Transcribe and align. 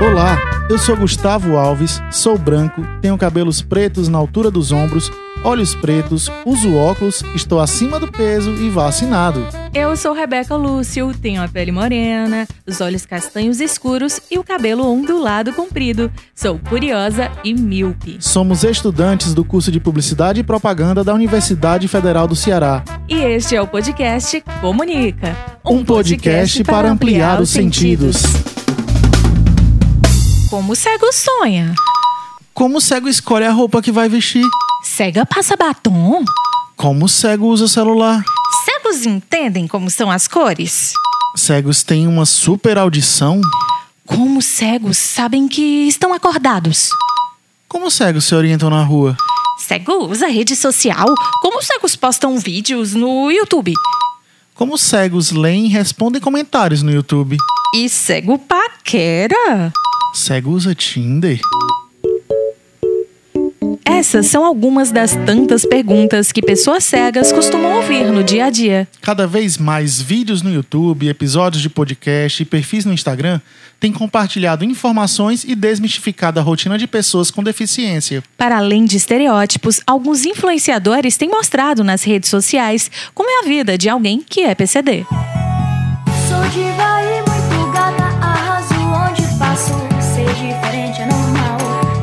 Olá, 0.00 0.38
eu 0.70 0.78
sou 0.78 0.96
Gustavo 0.96 1.58
Alves, 1.58 2.00
sou 2.10 2.38
branco, 2.38 2.82
tenho 3.02 3.18
cabelos 3.18 3.60
pretos 3.60 4.08
na 4.08 4.16
altura 4.16 4.50
dos 4.50 4.72
ombros, 4.72 5.12
olhos 5.44 5.74
pretos, 5.74 6.30
uso 6.46 6.74
óculos, 6.74 7.22
estou 7.34 7.60
acima 7.60 8.00
do 8.00 8.10
peso 8.10 8.50
e 8.50 8.70
vacinado. 8.70 9.46
Eu 9.74 9.94
sou 9.98 10.14
Rebeca 10.14 10.56
Lúcio, 10.56 11.12
tenho 11.20 11.42
a 11.42 11.48
pele 11.48 11.70
morena, 11.70 12.48
os 12.66 12.80
olhos 12.80 13.04
castanhos 13.04 13.60
escuros 13.60 14.22
e 14.30 14.38
o 14.38 14.42
cabelo 14.42 14.90
ondulado 14.90 15.52
comprido. 15.52 16.10
Sou 16.34 16.58
curiosa 16.58 17.30
e 17.44 17.52
míope. 17.52 18.16
Somos 18.20 18.64
estudantes 18.64 19.34
do 19.34 19.44
curso 19.44 19.70
de 19.70 19.78
Publicidade 19.78 20.40
e 20.40 20.44
Propaganda 20.44 21.04
da 21.04 21.12
Universidade 21.12 21.86
Federal 21.88 22.26
do 22.26 22.34
Ceará. 22.34 22.82
E 23.06 23.16
este 23.16 23.54
é 23.54 23.60
o 23.60 23.66
podcast 23.66 24.42
Comunica 24.62 25.36
Um, 25.62 25.84
podcast, 25.84 26.64
para 26.64 26.90
ampliar 26.90 27.38
os 27.38 27.50
sentidos. 27.50 28.49
Como 30.50 30.72
o 30.72 30.76
cego 30.76 31.12
sonha? 31.12 31.72
Como 32.52 32.78
o 32.78 32.80
cego 32.80 33.08
escolhe 33.08 33.44
a 33.44 33.52
roupa 33.52 33.80
que 33.80 33.92
vai 33.92 34.08
vestir? 34.08 34.44
Cega 34.82 35.24
passa 35.24 35.56
batom? 35.56 36.24
Como 36.76 37.04
o 37.04 37.08
cego 37.08 37.46
usa 37.46 37.68
celular? 37.68 38.20
Cegos 38.64 39.06
entendem 39.06 39.68
como 39.68 39.88
são 39.88 40.10
as 40.10 40.26
cores? 40.26 40.92
Cegos 41.36 41.84
têm 41.84 42.08
uma 42.08 42.26
super 42.26 42.78
audição? 42.78 43.40
Como 44.04 44.42
cegos 44.42 44.98
sabem 44.98 45.46
que 45.46 45.86
estão 45.86 46.12
acordados? 46.12 46.90
Como 47.68 47.88
cegos 47.88 48.24
se 48.24 48.34
orientam 48.34 48.70
na 48.70 48.82
rua? 48.82 49.16
Cego 49.56 50.08
usa 50.08 50.26
rede 50.26 50.56
social? 50.56 51.06
Como 51.40 51.62
cegos 51.62 51.94
postam 51.94 52.36
vídeos 52.38 52.92
no 52.92 53.30
YouTube? 53.30 53.72
Como 54.56 54.76
cegos 54.76 55.30
leem 55.30 55.66
e 55.66 55.68
respondem 55.68 56.20
comentários 56.20 56.82
no 56.82 56.90
YouTube? 56.90 57.36
E 57.72 57.88
cego 57.88 58.36
paquera? 58.36 59.72
Cego 60.12 60.50
usa 60.50 60.74
Tinder? 60.74 61.40
Essas 63.84 64.26
são 64.26 64.44
algumas 64.44 64.90
das 64.90 65.14
tantas 65.26 65.64
perguntas 65.66 66.32
que 66.32 66.40
pessoas 66.40 66.84
cegas 66.84 67.32
costumam 67.32 67.76
ouvir 67.76 68.10
no 68.10 68.24
dia 68.24 68.46
a 68.46 68.50
dia. 68.50 68.88
Cada 69.02 69.26
vez 69.26 69.58
mais 69.58 70.00
vídeos 70.00 70.42
no 70.42 70.52
YouTube, 70.52 71.08
episódios 71.08 71.62
de 71.62 71.68
podcast 71.68 72.42
e 72.42 72.46
perfis 72.46 72.84
no 72.84 72.92
Instagram 72.92 73.40
têm 73.78 73.92
compartilhado 73.92 74.64
informações 74.64 75.44
e 75.44 75.54
desmistificado 75.54 76.40
a 76.40 76.42
rotina 76.42 76.78
de 76.78 76.86
pessoas 76.86 77.30
com 77.30 77.42
deficiência. 77.42 78.22
Para 78.36 78.58
além 78.58 78.84
de 78.86 78.96
estereótipos, 78.96 79.80
alguns 79.86 80.24
influenciadores 80.24 81.16
têm 81.16 81.28
mostrado 81.28 81.84
nas 81.84 82.02
redes 82.02 82.30
sociais 82.30 82.90
como 83.14 83.30
é 83.30 83.44
a 83.44 83.48
vida 83.48 83.76
de 83.76 83.88
alguém 83.88 84.24
que 84.26 84.40
é 84.40 84.54
PCD. 84.54 85.04
Sou 86.28 86.48
diva 86.48 87.02
e 87.04 87.39
diferente 90.40 91.02
é 91.02 91.06
normal, 91.06 91.58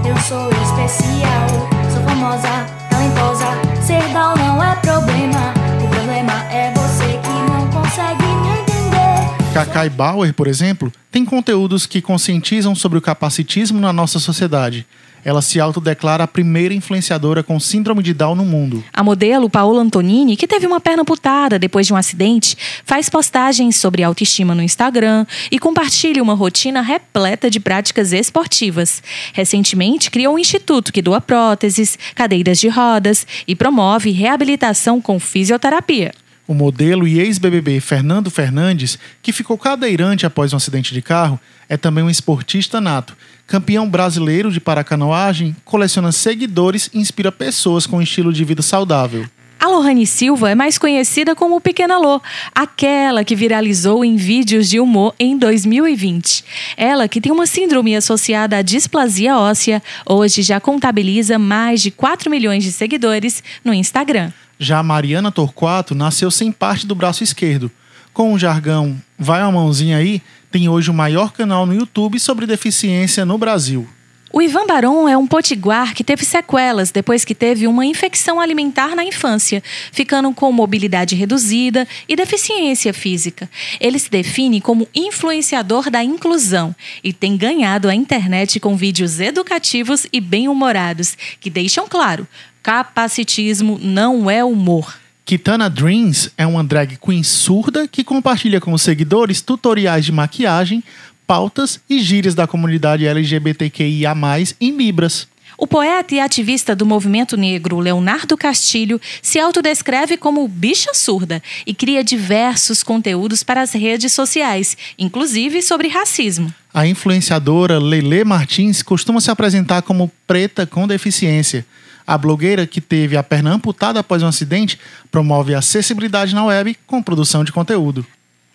eu 0.06 0.16
sou 0.22 0.50
especial. 0.52 1.48
Sou 1.92 2.04
famosa, 2.04 2.66
talentosa, 2.90 3.48
ser 3.82 4.02
down 4.14 4.36
não 4.36 4.64
é 4.64 4.76
problema. 4.76 5.54
O 5.84 5.88
problema 5.88 6.34
é 6.52 6.72
você 6.74 7.20
que 7.24 7.52
não 7.52 7.68
consegue 7.70 8.24
me 8.24 8.60
entender. 8.60 9.54
Kakai 9.54 9.90
Bauer, 9.90 10.34
por 10.34 10.48
exemplo, 10.48 10.92
tem 11.12 11.26
conteúdos 11.26 11.88
que 11.88 12.00
conscientizam 12.00 12.76
sobre 12.76 13.00
o 13.00 13.02
capacitismo 13.02 13.80
na 13.80 13.92
nossa 13.92 14.20
sociedade. 14.20 14.86
Ela 15.24 15.42
se 15.42 15.60
autodeclara 15.60 16.24
a 16.24 16.28
primeira 16.28 16.74
influenciadora 16.74 17.44
com 17.44 17.60
síndrome 17.60 18.02
de 18.02 18.14
Down 18.14 18.36
no 18.36 18.46
mundo. 18.46 18.84
A 18.94 19.04
modelo 19.04 19.50
Paola 19.50 19.82
Antonini, 19.82 20.38
que 20.38 20.48
teve 20.48 20.66
uma 20.66 20.80
perna 20.80 21.02
amputada 21.02 21.60
depois 21.60 21.88
de 21.88 21.94
um 21.94 21.98
acidente, 21.98 22.58
faz 22.86 23.10
postagens 23.10 23.76
sobre 23.76 24.04
autoestima 24.04 24.56
no 24.56 24.64
Instagram 24.64 25.26
e 25.52 25.60
compartilha 25.60 26.24
uma 26.24 26.34
rotina 26.34 26.82
repleta 26.82 27.50
de 27.50 27.60
práticas 27.60 28.14
esportivas. 28.14 29.02
Recentemente, 29.34 30.10
criou 30.12 30.36
um 30.36 30.40
instituto 30.40 30.94
que 30.94 31.02
doa 31.02 31.20
próteses, 31.20 31.98
cadeiras 32.16 32.60
de 32.60 32.68
rodas 32.68 33.26
e 33.48 33.56
promove 33.56 34.12
reabilitação 34.12 35.02
com 35.02 35.20
fisioterapia. 35.20 36.14
O 36.48 36.54
modelo 36.54 37.06
e 37.06 37.20
ex-BBB 37.20 37.82
Fernando 37.82 38.32
Fernandes, 38.32 38.98
que 39.22 39.34
ficou 39.34 39.58
cadeirante 39.58 40.26
após 40.26 40.54
um 40.54 40.58
acidente 40.58 40.94
de 40.94 41.02
carro, 41.02 41.38
é 41.68 41.76
também 41.76 42.04
um 42.04 42.10
esportista 42.10 42.80
nato. 42.80 43.18
Campeão 43.46 43.90
brasileiro 43.90 44.50
de 44.50 44.62
paracanoagem, 44.62 45.54
coleciona 45.66 46.14
seguidores 46.14 46.90
e 46.94 47.00
inspira 47.00 47.34
pessoas 47.34 47.86
com 47.86 47.98
um 47.98 48.02
estilo 48.02 48.32
de 48.32 48.46
vida 48.46 48.62
saudável. 48.62 49.28
A 49.60 49.68
Lohane 49.68 50.06
Silva 50.06 50.52
é 50.52 50.56
mais 50.56 50.78
conhecida 50.78 51.36
como 51.36 51.60
Pequena 51.60 51.98
Lô, 51.98 52.22
aquela 52.54 53.24
que 53.24 53.36
viralizou 53.36 54.06
em 54.06 54.16
vídeos 54.16 54.70
de 54.70 54.80
humor 54.80 55.16
em 55.20 55.36
2020. 55.36 56.44
Ela, 56.78 57.08
que 57.08 57.20
tem 57.20 57.32
uma 57.32 57.48
síndrome 57.48 57.96
associada 57.96 58.58
à 58.58 58.62
displasia 58.62 59.38
óssea, 59.38 59.82
hoje 60.06 60.44
já 60.44 60.60
contabiliza 60.60 61.40
mais 61.40 61.82
de 61.82 61.90
4 61.90 62.30
milhões 62.30 62.64
de 62.64 62.72
seguidores 62.72 63.44
no 63.66 63.74
Instagram. 63.74 64.32
Já 64.60 64.78
a 64.78 64.84
Mariana 64.84 65.32
Torquato 65.32 65.96
nasceu 65.96 66.30
sem 66.30 66.52
parte 66.52 66.86
do 66.86 66.94
braço 66.94 67.24
esquerdo. 67.24 67.72
Com 68.14 68.34
o 68.34 68.40
jargão 68.40 68.96
Vai 69.20 69.42
uma 69.42 69.52
mãozinha 69.52 69.98
aí, 69.98 70.22
tem 70.52 70.70
hoje 70.70 70.92
o 70.92 70.94
maior 70.94 71.34
canal 71.34 71.66
no 71.66 71.74
YouTube 71.74 72.20
sobre 72.20 72.46
deficiência 72.46 73.26
no 73.26 73.38
Brasil. 73.38 73.88
O 74.38 74.42
Ivan 74.44 74.68
Baron 74.68 75.10
é 75.10 75.18
um 75.18 75.26
potiguar 75.26 75.96
que 75.96 76.04
teve 76.04 76.24
sequelas 76.24 76.92
depois 76.92 77.26
que 77.26 77.34
teve 77.34 77.66
uma 77.66 77.84
infecção 77.84 78.40
alimentar 78.40 78.96
na 78.96 79.04
infância, 79.04 79.64
ficando 79.92 80.32
com 80.32 80.52
mobilidade 80.52 81.16
reduzida 81.16 81.88
e 82.08 82.16
deficiência 82.16 82.94
física. 82.94 83.50
Ele 83.80 83.98
se 83.98 84.12
define 84.12 84.62
como 84.62 84.88
influenciador 84.94 85.90
da 85.90 86.04
inclusão 86.04 86.76
e 87.04 87.12
tem 87.12 87.36
ganhado 87.36 87.90
a 87.90 87.96
internet 87.96 88.60
com 88.60 88.78
vídeos 88.78 89.20
educativos 89.20 90.06
e 90.14 90.22
bem-humorados 90.22 91.18
que 91.40 91.50
deixam 91.50 91.88
claro: 91.88 92.28
capacitismo 92.62 93.80
não 93.82 94.30
é 94.30 94.46
humor. 94.46 95.00
Kitana 95.26 95.68
Dreams 95.68 96.32
é 96.38 96.46
uma 96.46 96.64
drag 96.64 96.96
queen 96.98 97.24
surda 97.24 97.88
que 97.88 98.04
compartilha 98.04 98.62
com 98.62 98.72
os 98.72 98.84
seguidores 98.84 99.42
tutoriais 99.42 100.06
de 100.06 100.12
maquiagem, 100.12 100.84
pautas 101.28 101.80
e 101.90 102.00
gírias 102.00 102.34
da 102.34 102.48
comunidade 102.48 103.06
LGBTQIA+, 103.06 104.16
em 104.60 104.72
Libras. 104.72 105.28
O 105.58 105.66
poeta 105.66 106.14
e 106.14 106.20
ativista 106.20 106.76
do 106.76 106.86
movimento 106.86 107.36
negro 107.36 107.80
Leonardo 107.80 108.38
Castilho 108.38 109.02
se 109.24 109.40
autodescreve 109.40 110.16
como 110.16 110.48
bicha 110.48 110.94
surda 110.94 111.42
e 111.66 111.74
cria 111.74 112.04
diversos 112.04 112.84
conteúdos 112.84 113.42
para 113.42 113.64
as 113.64 113.74
redes 113.74 114.14
sociais, 114.14 114.78
inclusive 115.00 115.64
sobre 115.64 115.88
racismo. 115.88 116.54
A 116.72 116.86
influenciadora 116.86 117.80
Lele 117.80 118.24
Martins 118.24 118.84
costuma 118.84 119.20
se 119.20 119.32
apresentar 119.32 119.82
como 119.82 120.12
preta 120.28 120.68
com 120.68 120.88
deficiência. 120.88 121.66
A 122.06 122.18
blogueira, 122.18 122.68
que 122.68 122.80
teve 122.80 123.18
a 123.18 123.24
perna 123.24 123.52
amputada 123.52 124.00
após 124.00 124.22
um 124.22 124.28
acidente, 124.28 124.80
promove 125.12 125.56
acessibilidade 125.56 126.36
na 126.36 126.46
web 126.46 126.78
com 126.86 127.02
produção 127.02 127.44
de 127.44 127.52
conteúdo. 127.52 128.06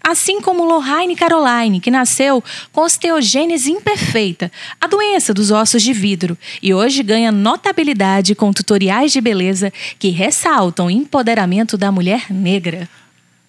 Assim 0.03 0.41
como 0.41 0.65
Lohane 0.65 1.15
Caroline, 1.15 1.81
que 1.81 1.91
nasceu 1.91 2.43
com 2.73 2.83
osteogênese 2.83 3.71
imperfeita, 3.71 4.51
a 4.81 4.87
doença 4.87 5.33
dos 5.33 5.51
ossos 5.51 5.83
de 5.83 5.93
vidro, 5.93 6.37
e 6.63 6.75
hoje 6.75 7.03
ganha 7.03 7.31
notabilidade 7.31 8.35
com 8.35 8.53
tutoriais 8.53 9.13
de 9.13 9.21
beleza 9.21 9.73
que 9.99 10.09
ressaltam 10.09 10.87
o 10.87 10.91
empoderamento 10.91 11.79
da 11.79 11.93
mulher 11.93 12.27
negra. 12.31 12.89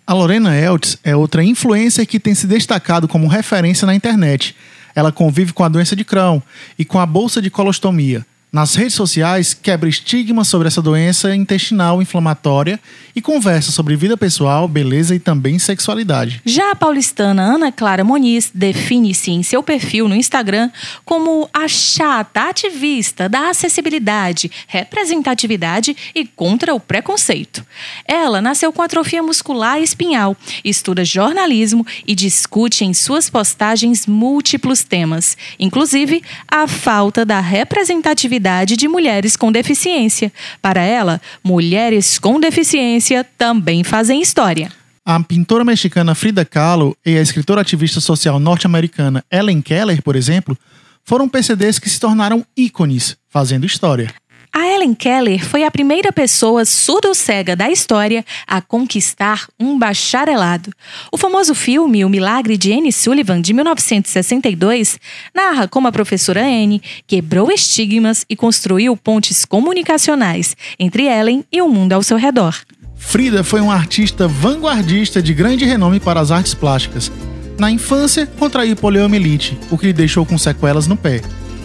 A 0.06 0.14
Lorena 0.14 0.56
Eltz 0.56 0.98
é 1.04 1.16
outra 1.16 1.44
influencer 1.44 2.06
que 2.06 2.20
tem 2.20 2.36
se 2.36 2.46
destacado 2.46 3.08
como 3.08 3.28
referência 3.28 3.86
na 3.86 3.96
internet. 3.96 4.56
Ela 4.94 5.12
convive 5.12 5.54
com 5.54 5.64
a 5.64 5.70
doença 5.70 5.96
de 5.96 6.04
Crohn 6.04 6.42
e 6.78 6.86
com 6.86 7.00
a 7.00 7.06
bolsa 7.06 7.42
de 7.42 7.50
colostomia. 7.50 8.26
Nas 8.54 8.76
redes 8.76 8.94
sociais, 8.94 9.52
quebra 9.52 9.90
estigma 9.90 10.44
sobre 10.44 10.68
essa 10.68 10.80
doença 10.80 11.36
intestinal 11.36 12.04
inflamatória 12.04 12.80
e 13.16 13.20
conversa 13.20 13.72
sobre 13.72 13.96
vida 13.96 14.16
pessoal, 14.16 14.68
beleza 14.68 15.16
e 15.16 15.20
também 15.20 15.58
sexualidade. 15.58 16.40
Já 16.46 16.70
a 16.70 16.76
paulistana 16.76 17.42
Ana 17.42 17.72
Clara 17.72 18.04
Moniz 18.04 18.52
define-se 18.54 19.32
em 19.32 19.42
seu 19.42 19.64
perfil 19.64 20.08
no 20.08 20.16
Instagram 20.16 20.70
como 21.04 21.50
a 21.52 21.68
chata 21.68 22.48
ativista 22.48 23.28
da 23.28 23.50
acessibilidade, 23.50 24.52
representatividade 24.68 25.98
e 26.14 26.24
contra 26.24 26.76
o 26.76 26.80
preconceito. 26.80 27.66
Ela 28.08 28.40
nasceu 28.40 28.72
com 28.72 28.84
atrofia 28.84 29.24
muscular 29.24 29.82
espinhal, 29.82 30.38
estuda 30.64 31.04
jornalismo 31.04 31.84
e 32.06 32.14
discute 32.14 32.86
em 32.86 32.94
suas 32.94 33.32
postagens 33.32 34.06
múltiplos 34.06 34.84
temas, 34.84 35.36
inclusive 35.60 36.22
a 36.48 36.68
falta 36.68 37.26
da 37.26 37.40
representatividade 37.40 38.43
de 38.78 38.88
mulheres 38.88 39.36
com 39.36 39.52
deficiência. 39.52 40.32
Para 40.62 40.82
ela, 40.82 41.22
mulheres 41.44 42.20
com 42.20 42.40
deficiência 42.40 43.26
também 43.38 43.84
fazem 43.84 44.22
história. 44.22 44.72
A 45.06 45.20
pintora 45.22 45.66
mexicana 45.66 46.14
Frida 46.16 46.46
Kahlo 46.46 46.96
e 47.06 47.18
a 47.18 47.22
escritora 47.22 47.62
ativista 47.62 48.00
social 48.00 48.40
norte-americana 48.40 49.24
Ellen 49.32 49.62
Keller, 49.62 50.02
por 50.02 50.16
exemplo, 50.16 50.58
foram 51.04 51.28
PCDs 51.28 51.80
que 51.80 51.90
se 51.90 52.00
tornaram 52.00 52.46
ícones, 52.56 53.18
fazendo 53.30 53.66
história. 53.66 54.14
A 54.56 54.68
Ellen 54.68 54.94
Keller 54.94 55.44
foi 55.44 55.64
a 55.64 55.72
primeira 55.72 56.12
pessoa 56.12 56.64
surdo-cega 56.64 57.56
da 57.56 57.72
história 57.72 58.24
a 58.46 58.62
conquistar 58.62 59.48
um 59.60 59.80
bacharelado. 59.80 60.72
O 61.12 61.18
famoso 61.18 61.56
filme 61.56 62.06
O 62.06 62.10
Milagre 62.10 62.56
de 62.56 62.72
Anne 62.72 62.92
Sullivan, 62.92 63.42
de 63.42 63.52
1962, 63.52 65.00
narra 65.34 65.68
como 65.68 65.88
a 65.88 65.92
professora 65.92 66.44
Anne 66.44 66.84
quebrou 67.08 67.52
estigmas 67.52 68.28
e 68.30 68.36
construiu 68.36 68.96
pontes 68.96 69.44
comunicacionais 69.44 70.56
entre 70.78 71.08
Ellen 71.08 71.44
e 71.52 71.60
o 71.60 71.68
mundo 71.68 71.94
ao 71.94 72.04
seu 72.04 72.18
redor. 72.18 72.56
Frida 72.96 73.44
foi 73.44 73.60
uma 73.60 73.74
artista 73.74 74.28
vanguardista 74.28 75.20
de 75.20 75.34
grande 75.34 75.66
renome 75.66 76.00
para 76.00 76.20
as 76.20 76.30
artes 76.30 76.54
plásticas. 76.54 77.12
Na 77.58 77.72
infância, 77.72 78.28
contraiu 78.38 78.76
poliomielite, 78.76 79.58
o 79.72 79.80
que 79.80 79.88
lhe 79.88 79.94
deixou 79.94 80.28
com 80.28 80.38
sequelas 80.38 80.86
no 80.86 80.96
pé. 80.96 81.22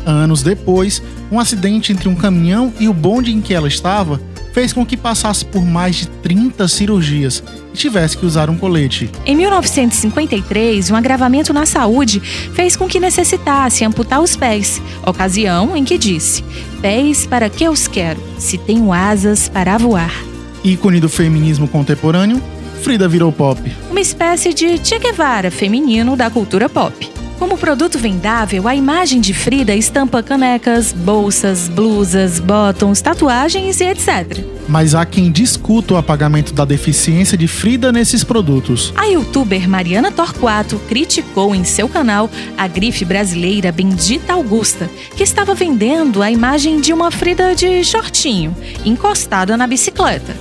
Anos 0.08 0.42
depois, 0.42 1.02
um 1.30 1.38
acidente 1.38 1.92
entre 1.92 2.08
um 2.08 2.14
caminhão 2.14 2.72
e 2.80 2.88
o 2.88 2.94
bonde 2.94 3.30
em 3.30 3.42
que 3.42 3.52
ela 3.52 3.68
estava 3.68 4.18
fez 4.54 4.72
com 4.72 4.84
que 4.84 4.96
passasse 4.96 5.44
por 5.44 5.62
mais 5.62 5.96
de 5.96 6.08
30 6.08 6.66
cirurgias 6.66 7.44
e 7.74 7.76
tivesse 7.76 8.16
que 8.16 8.24
usar 8.24 8.48
um 8.48 8.56
colete. 8.56 9.10
Em 9.26 9.36
1953, 9.36 10.90
um 10.90 10.96
agravamento 10.96 11.52
na 11.52 11.66
saúde 11.66 12.20
fez 12.20 12.74
com 12.74 12.88
que 12.88 12.98
necessitasse 12.98 13.84
amputar 13.84 14.22
os 14.22 14.34
pés, 14.34 14.80
ocasião 15.06 15.76
em 15.76 15.84
que 15.84 15.98
disse: 15.98 16.42
Pés 16.80 17.26
para 17.26 17.50
que 17.50 17.68
os 17.68 17.86
quero, 17.86 18.20
se 18.38 18.56
tenho 18.56 18.90
asas 18.90 19.46
para 19.46 19.76
voar. 19.76 20.12
Ícone 20.64 21.00
do 21.00 21.08
feminismo 21.10 21.68
contemporâneo, 21.68 22.42
Frida 22.82 23.06
virou 23.06 23.30
pop. 23.30 23.60
Uma 23.90 24.00
espécie 24.00 24.54
de 24.54 24.78
Che 24.82 24.98
Guevara 24.98 25.50
feminino 25.50 26.16
da 26.16 26.30
cultura 26.30 26.66
pop. 26.66 27.27
Como 27.38 27.56
produto 27.56 28.00
vendável, 28.00 28.66
a 28.66 28.74
imagem 28.74 29.20
de 29.20 29.32
Frida 29.32 29.72
estampa 29.72 30.24
canecas, 30.24 30.92
bolsas, 30.92 31.68
blusas, 31.68 32.40
bottoms, 32.40 33.00
tatuagens 33.00 33.80
e 33.80 33.84
etc. 33.84 34.44
Mas 34.68 34.92
há 34.92 35.06
quem 35.06 35.30
discuta 35.30 35.94
o 35.94 35.96
apagamento 35.96 36.52
da 36.52 36.64
deficiência 36.64 37.38
de 37.38 37.46
Frida 37.46 37.92
nesses 37.92 38.24
produtos. 38.24 38.92
A 38.96 39.04
youtuber 39.04 39.68
Mariana 39.68 40.10
Torquato 40.10 40.80
criticou 40.88 41.54
em 41.54 41.62
seu 41.62 41.88
canal 41.88 42.28
a 42.56 42.66
grife 42.66 43.04
brasileira 43.04 43.70
Bendita 43.70 44.32
Augusta, 44.32 44.90
que 45.16 45.22
estava 45.22 45.54
vendendo 45.54 46.22
a 46.22 46.32
imagem 46.32 46.80
de 46.80 46.92
uma 46.92 47.08
Frida 47.12 47.54
de 47.54 47.84
shortinho, 47.84 48.54
encostada 48.84 49.56
na 49.56 49.68
bicicleta. 49.68 50.34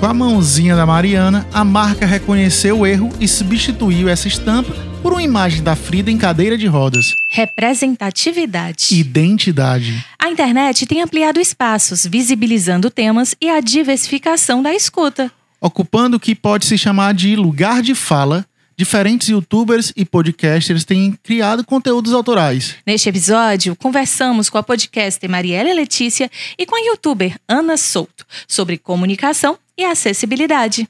Com 0.00 0.06
a 0.06 0.14
mãozinha 0.14 0.74
da 0.74 0.86
Mariana, 0.86 1.46
a 1.52 1.62
marca 1.62 2.06
reconheceu 2.06 2.80
o 2.80 2.86
erro 2.86 3.10
e 3.20 3.28
substituiu 3.28 4.08
essa 4.08 4.26
estampa 4.26 4.74
por 5.06 5.12
uma 5.12 5.22
imagem 5.22 5.62
da 5.62 5.76
Frida 5.76 6.10
em 6.10 6.18
cadeira 6.18 6.58
de 6.58 6.66
rodas. 6.66 7.14
Representatividade. 7.28 8.88
Identidade. 8.90 10.04
A 10.18 10.28
internet 10.28 10.84
tem 10.84 11.00
ampliado 11.00 11.38
espaços, 11.38 12.04
visibilizando 12.04 12.90
temas 12.90 13.32
e 13.40 13.48
a 13.48 13.60
diversificação 13.60 14.60
da 14.60 14.74
escuta. 14.74 15.30
Ocupando 15.60 16.16
o 16.16 16.20
que 16.20 16.34
pode 16.34 16.66
se 16.66 16.76
chamar 16.76 17.14
de 17.14 17.36
lugar 17.36 17.82
de 17.82 17.94
fala, 17.94 18.44
diferentes 18.76 19.28
youtubers 19.28 19.92
e 19.96 20.04
podcasters 20.04 20.84
têm 20.84 21.16
criado 21.22 21.64
conteúdos 21.64 22.12
autorais. 22.12 22.74
Neste 22.84 23.08
episódio, 23.08 23.76
conversamos 23.76 24.50
com 24.50 24.58
a 24.58 24.62
podcaster 24.64 25.30
Marielle 25.30 25.72
Letícia 25.72 26.28
e 26.58 26.66
com 26.66 26.74
a 26.74 26.80
youtuber 26.80 27.38
Ana 27.46 27.76
Souto 27.76 28.26
sobre 28.48 28.76
comunicação 28.76 29.56
e 29.78 29.84
acessibilidade. 29.84 30.88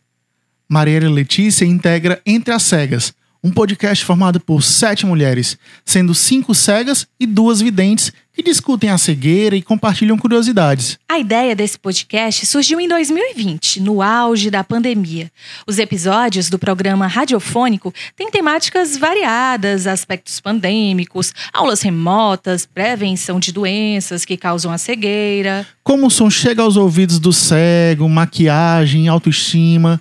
Marielle 0.67 1.11
Letícia 1.11 1.67
integra 1.67 2.19
Entre 2.25 2.55
as 2.55 2.63
Cegas, 2.63 3.13
um 3.43 3.51
podcast 3.51 4.05
formado 4.05 4.41
por 4.41 4.63
sete 4.63 5.07
mulheres, 5.07 5.59
sendo 5.85 6.15
cinco 6.15 6.55
cegas 6.55 7.07
e 7.19 7.27
duas 7.27 7.61
videntes, 7.61 8.13
que 8.37 8.43
discutem 8.43 8.91
a 8.91 8.99
cegueira 8.99 9.57
e 9.57 9.63
compartilham 9.63 10.19
curiosidades. 10.19 10.99
A 11.09 11.19
ideia 11.19 11.57
desse 11.57 11.79
podcast 11.79 12.45
surgiu 12.45 12.79
em 12.79 12.87
2020, 12.87 13.81
no 13.81 14.03
auge 14.03 14.51
da 14.51 14.63
pandemia. 14.63 15.33
Os 15.67 15.79
episódios 15.79 16.51
do 16.51 16.59
programa 16.59 17.07
radiofônico 17.07 17.95
têm 18.15 18.31
temáticas 18.31 18.99
variadas, 18.99 19.87
aspectos 19.87 20.39
pandêmicos, 20.39 21.33
aulas 21.51 21.81
remotas, 21.81 22.67
prevenção 22.67 23.41
de 23.41 23.53
doenças 23.53 24.27
que 24.27 24.37
causam 24.37 24.71
a 24.71 24.77
cegueira. 24.77 25.67
Como 25.83 26.07
o 26.07 26.11
som 26.11 26.29
chega 26.29 26.63
aos 26.63 26.77
ouvidos 26.77 27.19
do 27.19 27.33
cego, 27.33 28.07
maquiagem, 28.07 29.09
autoestima 29.09 29.99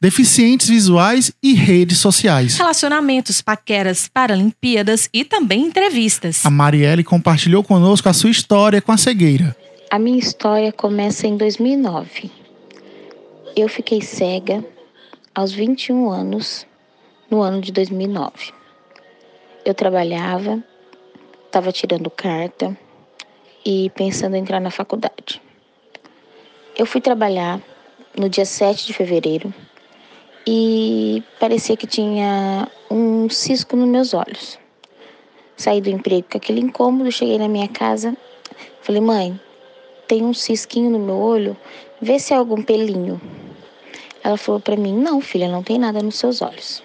deficientes 0.00 0.68
visuais 0.68 1.32
e 1.42 1.54
redes 1.54 1.98
sociais. 1.98 2.56
Relacionamentos, 2.56 3.40
paqueras, 3.40 4.08
paralimpíadas 4.08 5.08
e 5.12 5.24
também 5.24 5.62
entrevistas. 5.62 6.44
A 6.44 6.50
Marielle 6.50 7.04
compartilhou 7.04 7.62
conosco 7.62 8.08
a 8.08 8.12
sua 8.12 8.30
história 8.30 8.82
com 8.82 8.92
a 8.92 8.96
cegueira. 8.96 9.56
A 9.90 9.98
minha 9.98 10.18
história 10.18 10.72
começa 10.72 11.26
em 11.26 11.36
2009. 11.36 12.30
Eu 13.56 13.68
fiquei 13.68 14.02
cega 14.02 14.64
aos 15.34 15.52
21 15.52 16.10
anos, 16.10 16.66
no 17.30 17.40
ano 17.40 17.60
de 17.60 17.72
2009. 17.72 18.52
Eu 19.64 19.72
trabalhava, 19.72 20.62
estava 21.46 21.72
tirando 21.72 22.10
carta 22.10 22.76
e 23.64 23.90
pensando 23.90 24.36
em 24.36 24.40
entrar 24.40 24.60
na 24.60 24.70
faculdade. 24.70 25.40
Eu 26.76 26.86
fui 26.86 27.00
trabalhar 27.00 27.60
no 28.18 28.28
dia 28.28 28.44
7 28.44 28.86
de 28.86 28.92
fevereiro 28.92 29.54
e 30.46 31.22
parecia 31.40 31.76
que 31.76 31.86
tinha 31.86 32.68
um 32.90 33.28
cisco 33.30 33.76
nos 33.76 33.88
meus 33.88 34.14
olhos. 34.14 34.58
Saí 35.56 35.80
do 35.80 35.88
emprego 35.88 36.26
com 36.30 36.38
aquele 36.38 36.60
incômodo, 36.60 37.10
cheguei 37.10 37.38
na 37.38 37.48
minha 37.48 37.68
casa, 37.68 38.16
falei, 38.82 39.00
mãe, 39.00 39.40
tem 40.06 40.24
um 40.24 40.34
cisquinho 40.34 40.90
no 40.90 40.98
meu 40.98 41.16
olho, 41.16 41.56
vê 42.00 42.18
se 42.18 42.34
é 42.34 42.36
algum 42.36 42.62
pelinho. 42.62 43.20
Ela 44.22 44.36
falou 44.36 44.60
para 44.60 44.76
mim, 44.76 44.94
não, 44.94 45.20
filha, 45.20 45.48
não 45.48 45.62
tem 45.62 45.78
nada 45.78 46.02
nos 46.02 46.16
seus 46.16 46.42
olhos. 46.42 46.82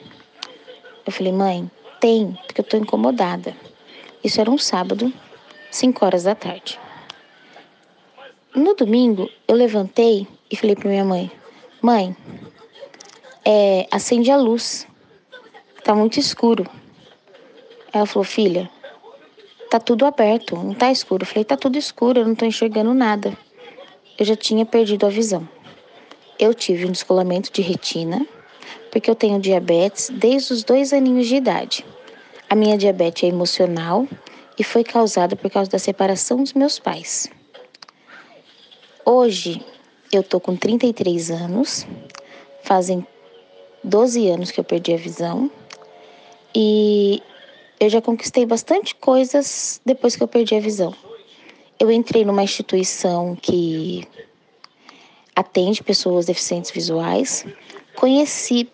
Eu 1.06 1.12
falei, 1.12 1.32
mãe, 1.32 1.70
tem, 2.00 2.38
porque 2.46 2.62
eu 2.62 2.66
tô 2.66 2.78
incomodada. 2.78 3.56
Isso 4.24 4.40
era 4.40 4.52
um 4.52 4.58
sábado, 4.58 5.12
5 5.72 6.06
horas 6.06 6.24
da 6.24 6.36
tarde. 6.36 6.80
No 8.56 8.74
domingo, 8.74 9.30
eu 9.48 9.56
levantei 9.56 10.28
e 10.52 10.56
falei 10.56 10.76
para 10.76 10.90
minha 10.90 11.06
mãe, 11.06 11.32
mãe, 11.82 12.16
é, 13.46 13.88
acende 13.92 14.32
a 14.32 14.38
luz. 14.38 14.88
Tá 15.84 15.96
muito 15.96 16.20
escuro. 16.20 16.66
Ela 17.92 18.06
falou, 18.06 18.24
filha, 18.24 18.70
tá 19.70 19.80
tudo 19.80 20.06
aberto, 20.06 20.56
não 20.56 20.74
tá 20.74 20.92
escuro. 20.92 21.24
Eu 21.24 21.28
falei, 21.28 21.46
tá 21.46 21.58
tudo 21.58 21.78
escuro, 21.78 22.20
eu 22.20 22.28
não 22.28 22.36
tô 22.36 22.46
enxergando 22.46 22.94
nada. 22.94 23.38
Eu 24.18 24.26
já 24.26 24.36
tinha 24.36 24.66
perdido 24.66 25.06
a 25.06 25.10
visão. 25.10 25.48
Eu 26.38 26.54
tive 26.54 26.86
um 26.86 26.92
descolamento 26.92 27.52
de 27.52 27.62
retina, 27.62 28.26
porque 28.92 29.10
eu 29.10 29.16
tenho 29.16 29.40
diabetes 29.40 30.10
desde 30.10 30.54
os 30.54 30.64
dois 30.64 30.94
aninhos 30.94 31.28
de 31.28 31.36
idade. 31.36 31.86
A 32.50 32.56
minha 32.56 32.78
diabetes 32.78 33.24
é 33.24 33.28
emocional 33.28 34.08
e 34.58 34.64
foi 34.64 34.84
causada 34.84 35.36
por 35.36 35.50
causa 35.50 35.70
da 35.70 35.80
separação 35.80 36.38
dos 36.44 36.54
meus 36.54 36.80
pais. 36.80 37.30
Hoje 39.06 39.64
eu 40.12 40.24
tô 40.24 40.40
com 40.40 40.56
33 40.56 41.32
anos, 41.32 41.88
fazem 42.64 43.06
12 43.84 44.28
anos 44.30 44.52
que 44.52 44.60
eu 44.60 44.64
perdi 44.64 44.94
a 44.94 44.98
visão 44.98 45.50
e 46.54 47.22
eu 47.80 47.90
já 47.90 48.02
conquistei 48.02 48.46
bastante 48.46 48.94
coisas 48.96 49.80
depois 49.86 50.16
que 50.16 50.24
eu 50.24 50.28
perdi 50.28 50.56
a 50.56 50.60
visão. 50.60 50.94
Eu 51.80 51.90
entrei 51.90 52.26
numa 52.26 52.44
instituição 52.44 53.36
que 53.36 54.06
atende 55.36 55.82
pessoas 55.82 56.26
deficientes 56.26 56.72
visuais, 56.72 57.46
conheci 57.96 58.70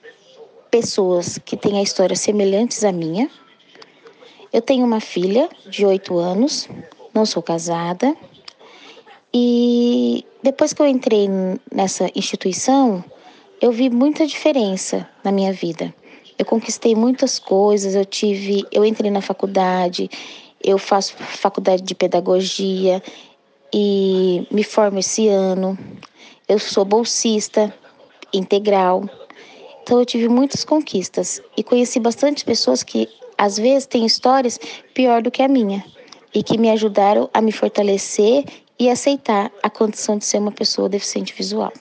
pessoas 0.72 1.38
que 1.38 1.56
têm 1.56 1.78
a 1.78 1.84
história 1.84 2.16
semelhantes 2.16 2.84
à 2.84 2.92
minha. 2.92 3.30
Eu 4.52 4.62
tenho 4.62 4.84
uma 4.84 5.00
filha 5.00 5.48
de 5.68 5.86
8 5.86 6.18
anos, 6.18 6.68
não 7.14 7.26
sou 7.26 7.44
casada. 7.44 8.16
E 9.32 10.26
depois 10.42 10.74
que 10.74 10.82
eu 10.82 10.88
entrei 10.88 11.30
nessa 11.72 12.10
instituição, 12.16 13.04
eu 13.66 13.72
vi 13.72 13.90
muita 13.90 14.28
diferença 14.28 15.10
na 15.24 15.32
minha 15.32 15.52
vida. 15.52 15.92
Eu 16.38 16.46
conquistei 16.46 16.94
muitas 16.94 17.40
coisas, 17.40 17.96
eu 17.96 18.06
tive, 18.06 18.64
eu 18.72 18.86
entrei 18.86 19.10
na 19.10 19.22
faculdade, 19.22 20.08
eu 20.64 20.78
faço 20.78 21.16
faculdade 21.18 21.82
de 21.82 21.96
pedagogia 21.96 23.02
e 23.74 24.48
me 24.52 24.64
formo 24.64 25.00
esse 25.00 25.28
ano. 25.30 25.76
Eu 26.48 26.60
sou 26.60 26.86
bolsista 26.86 27.74
integral. 28.32 29.10
Então 29.82 29.98
eu 29.98 30.06
tive 30.06 30.30
muitas 30.30 30.64
conquistas 30.64 31.42
e 31.58 31.64
conheci 31.64 32.00
bastante 32.00 32.46
pessoas 32.46 32.84
que 32.84 33.10
às 33.36 33.58
vezes 33.58 33.88
têm 33.88 34.06
histórias 34.06 34.60
pior 34.94 35.24
do 35.24 35.32
que 35.32 35.42
a 35.42 35.48
minha 35.48 35.84
e 36.36 36.44
que 36.44 36.56
me 36.56 36.70
ajudaram 36.70 37.32
a 37.34 37.42
me 37.42 37.52
fortalecer 37.52 38.46
e 38.78 38.92
aceitar 38.92 39.52
a 39.64 39.72
condição 39.72 40.20
de 40.20 40.26
ser 40.26 40.38
uma 40.38 40.52
pessoa 40.52 40.88
deficiente 40.88 41.34
visual. 41.34 41.74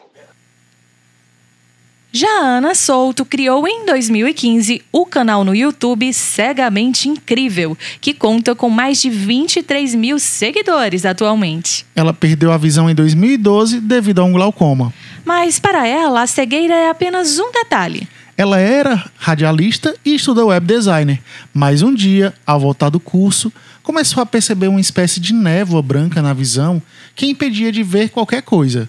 Já 2.17 2.29
Ana 2.29 2.77
Souto 2.77 3.25
criou 3.25 3.67
em 3.67 3.85
2015 3.85 4.83
o 4.93 5.05
canal 5.05 5.43
no 5.43 5.53
YouTube 5.53 6.15
Cegamente 6.15 7.09
Incrível, 7.09 7.77
que 8.01 8.15
conta 8.15 8.55
com 8.55 8.71
mais 8.71 9.03
de 9.03 9.11
23 9.11 9.97
mil 9.97 10.21
seguidores 10.21 11.05
atualmente. 11.05 11.85
Ela 11.93 12.15
perdeu 12.15 12.53
a 12.53 12.57
visão 12.57 12.89
em 12.89 12.95
2012 12.95 13.81
devido 13.81 14.21
a 14.21 14.25
um 14.25 14.31
glaucoma. 14.31 14.95
Mas 15.25 15.59
para 15.59 15.89
ela, 15.89 16.23
a 16.23 16.27
cegueira 16.29 16.73
é 16.73 16.89
apenas 16.89 17.41
um 17.41 17.51
detalhe. 17.51 18.07
Ela 18.37 18.61
era 18.61 19.11
radialista 19.19 19.93
e 20.05 20.15
estuda 20.15 20.47
web 20.47 20.65
designer, 20.65 21.21
mas 21.53 21.83
um 21.83 21.93
dia, 21.93 22.33
ao 22.47 22.61
voltar 22.61 22.91
do 22.91 23.01
curso, 23.01 23.53
começou 23.83 24.23
a 24.23 24.27
perceber 24.27 24.69
uma 24.69 24.81
espécie 24.81 25.19
de 25.19 25.35
névoa 25.35 25.83
branca 25.83 26.23
na 26.23 26.33
visão 26.33 26.81
que 27.17 27.27
impedia 27.27 27.73
de 27.73 27.83
ver 27.83 28.11
qualquer 28.11 28.43
coisa. 28.43 28.89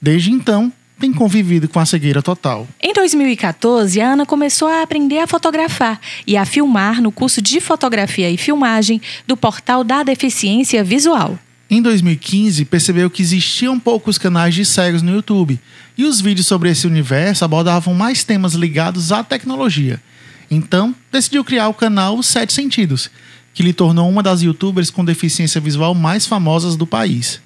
Desde 0.00 0.30
então, 0.32 0.72
tem 1.02 1.12
convivido 1.12 1.68
com 1.68 1.80
a 1.80 1.84
cegueira 1.84 2.22
total. 2.22 2.68
Em 2.80 2.92
2014, 2.92 4.00
a 4.00 4.12
Ana 4.12 4.24
começou 4.24 4.68
a 4.68 4.82
aprender 4.82 5.18
a 5.18 5.26
fotografar 5.26 6.00
e 6.24 6.36
a 6.36 6.44
filmar 6.44 7.02
no 7.02 7.10
curso 7.10 7.42
de 7.42 7.60
fotografia 7.60 8.30
e 8.30 8.36
filmagem 8.36 9.02
do 9.26 9.36
portal 9.36 9.82
da 9.82 10.04
deficiência 10.04 10.84
visual. 10.84 11.36
Em 11.68 11.82
2015, 11.82 12.64
percebeu 12.66 13.10
que 13.10 13.20
existiam 13.20 13.80
poucos 13.80 14.16
canais 14.16 14.54
de 14.54 14.64
cegos 14.64 15.02
no 15.02 15.12
YouTube 15.12 15.58
e 15.98 16.04
os 16.04 16.20
vídeos 16.20 16.46
sobre 16.46 16.70
esse 16.70 16.86
universo 16.86 17.44
abordavam 17.44 17.94
mais 17.94 18.22
temas 18.22 18.54
ligados 18.54 19.10
à 19.10 19.24
tecnologia. 19.24 20.00
Então, 20.48 20.94
decidiu 21.10 21.42
criar 21.42 21.66
o 21.66 21.74
canal 21.74 22.22
Sete 22.22 22.52
Sentidos, 22.52 23.10
que 23.52 23.64
lhe 23.64 23.72
tornou 23.72 24.08
uma 24.08 24.22
das 24.22 24.40
youtubers 24.40 24.88
com 24.88 25.04
deficiência 25.04 25.60
visual 25.60 25.96
mais 25.96 26.26
famosas 26.26 26.76
do 26.76 26.86
país. 26.86 27.40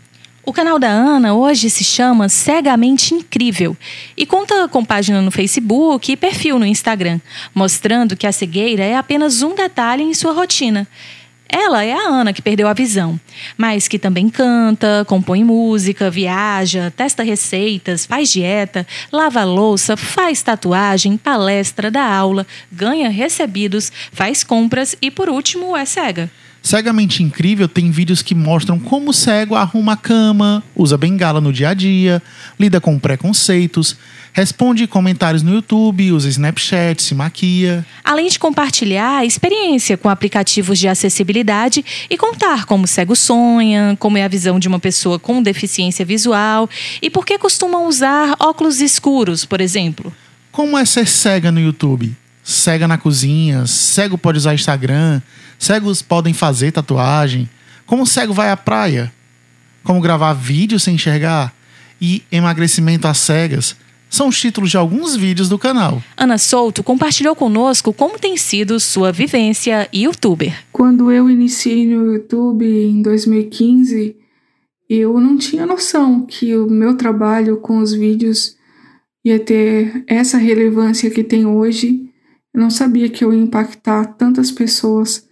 O 0.48 0.52
canal 0.52 0.78
da 0.78 0.86
Ana 0.86 1.34
hoje 1.34 1.68
se 1.68 1.82
chama 1.82 2.28
Cegamente 2.28 3.12
Incrível 3.12 3.76
e 4.16 4.24
conta 4.24 4.68
com 4.68 4.84
página 4.84 5.20
no 5.20 5.32
Facebook 5.32 6.12
e 6.12 6.16
perfil 6.16 6.56
no 6.56 6.64
Instagram, 6.64 7.20
mostrando 7.52 8.16
que 8.16 8.28
a 8.28 8.30
cegueira 8.30 8.84
é 8.84 8.96
apenas 8.96 9.42
um 9.42 9.56
detalhe 9.56 10.04
em 10.04 10.14
sua 10.14 10.30
rotina. 10.32 10.86
Ela 11.48 11.84
é 11.84 11.92
a 11.92 12.08
Ana 12.08 12.32
que 12.32 12.40
perdeu 12.40 12.68
a 12.68 12.72
visão, 12.72 13.18
mas 13.58 13.88
que 13.88 13.98
também 13.98 14.28
canta, 14.28 15.04
compõe 15.08 15.42
música, 15.42 16.12
viaja, 16.12 16.92
testa 16.96 17.24
receitas, 17.24 18.06
faz 18.06 18.30
dieta, 18.30 18.86
lava 19.10 19.42
louça, 19.42 19.96
faz 19.96 20.42
tatuagem, 20.42 21.16
palestra, 21.16 21.90
dá 21.90 22.04
aula, 22.04 22.46
ganha 22.70 23.08
recebidos, 23.08 23.90
faz 24.12 24.44
compras 24.44 24.94
e, 25.02 25.10
por 25.10 25.28
último, 25.28 25.76
é 25.76 25.84
cega. 25.84 26.30
Cegamente 26.66 27.22
Incrível 27.22 27.68
tem 27.68 27.92
vídeos 27.92 28.22
que 28.22 28.34
mostram 28.34 28.76
como 28.76 29.10
o 29.10 29.14
cego 29.14 29.54
arruma 29.54 29.92
a 29.92 29.96
cama, 29.96 30.64
usa 30.74 30.98
bengala 30.98 31.40
no 31.40 31.52
dia 31.52 31.68
a 31.68 31.74
dia, 31.74 32.20
lida 32.58 32.80
com 32.80 32.98
preconceitos, 32.98 33.96
responde 34.32 34.84
comentários 34.88 35.44
no 35.44 35.54
YouTube, 35.54 36.10
usa 36.10 36.28
Snapchat, 36.28 37.00
se 37.00 37.14
maquia. 37.14 37.86
Além 38.02 38.28
de 38.28 38.36
compartilhar 38.36 39.18
a 39.18 39.24
experiência 39.24 39.96
com 39.96 40.08
aplicativos 40.08 40.76
de 40.80 40.88
acessibilidade 40.88 41.84
e 42.10 42.18
contar 42.18 42.64
como 42.64 42.82
o 42.82 42.88
cego 42.88 43.14
sonha, 43.14 43.96
como 44.00 44.18
é 44.18 44.24
a 44.24 44.28
visão 44.28 44.58
de 44.58 44.66
uma 44.66 44.80
pessoa 44.80 45.20
com 45.20 45.40
deficiência 45.40 46.04
visual 46.04 46.68
e 47.00 47.08
por 47.08 47.24
que 47.24 47.38
costumam 47.38 47.86
usar 47.86 48.34
óculos 48.40 48.80
escuros, 48.80 49.44
por 49.44 49.60
exemplo. 49.60 50.12
Como 50.50 50.76
é 50.76 50.84
ser 50.84 51.06
cega 51.06 51.52
no 51.52 51.60
YouTube? 51.60 52.12
Cega 52.42 52.88
na 52.88 52.98
cozinha, 52.98 53.68
cego 53.68 54.18
pode 54.18 54.38
usar 54.38 54.52
Instagram, 54.52 55.22
cegos 55.58 56.02
podem 56.02 56.32
fazer 56.32 56.72
tatuagem, 56.72 57.48
como 57.86 58.02
o 58.02 58.06
cego 58.06 58.32
vai 58.32 58.50
à 58.50 58.56
praia, 58.56 59.12
como 59.82 60.00
gravar 60.00 60.32
vídeo 60.32 60.78
sem 60.78 60.94
enxergar 60.94 61.54
e 62.00 62.22
emagrecimento 62.30 63.06
às 63.06 63.18
cegas. 63.18 63.76
São 64.08 64.28
os 64.28 64.40
títulos 64.40 64.70
de 64.70 64.76
alguns 64.76 65.16
vídeos 65.16 65.48
do 65.48 65.58
canal. 65.58 66.02
Ana 66.16 66.38
Souto 66.38 66.82
compartilhou 66.82 67.34
conosco 67.34 67.92
como 67.92 68.18
tem 68.18 68.36
sido 68.36 68.78
sua 68.78 69.10
vivência 69.10 69.88
youtuber. 69.92 70.64
Quando 70.72 71.10
eu 71.10 71.28
iniciei 71.28 71.86
no 71.86 72.12
YouTube 72.12 72.64
em 72.64 73.02
2015, 73.02 74.16
eu 74.88 75.18
não 75.20 75.36
tinha 75.36 75.66
noção 75.66 76.24
que 76.24 76.54
o 76.54 76.70
meu 76.70 76.96
trabalho 76.96 77.56
com 77.58 77.78
os 77.78 77.92
vídeos 77.92 78.56
ia 79.24 79.40
ter 79.40 80.04
essa 80.06 80.38
relevância 80.38 81.10
que 81.10 81.24
tem 81.24 81.44
hoje 81.44 82.06
eu 82.56 82.60
não 82.62 82.70
sabia 82.70 83.10
que 83.10 83.22
eu 83.22 83.34
ia 83.34 83.42
impactar 83.42 84.16
tantas 84.16 84.50
pessoas 84.50 85.25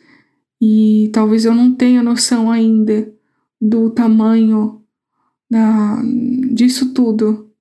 e 0.67 1.11
talvez 1.13 1.45
eu 1.45 1.55
não 1.55 1.75
tenha 1.75 2.03
noção 2.03 2.51
ainda 2.51 3.13
do 3.61 3.91
tamanho 3.91 4.83
da, 5.51 6.01
disso 6.55 6.95
tudo. 6.95 7.53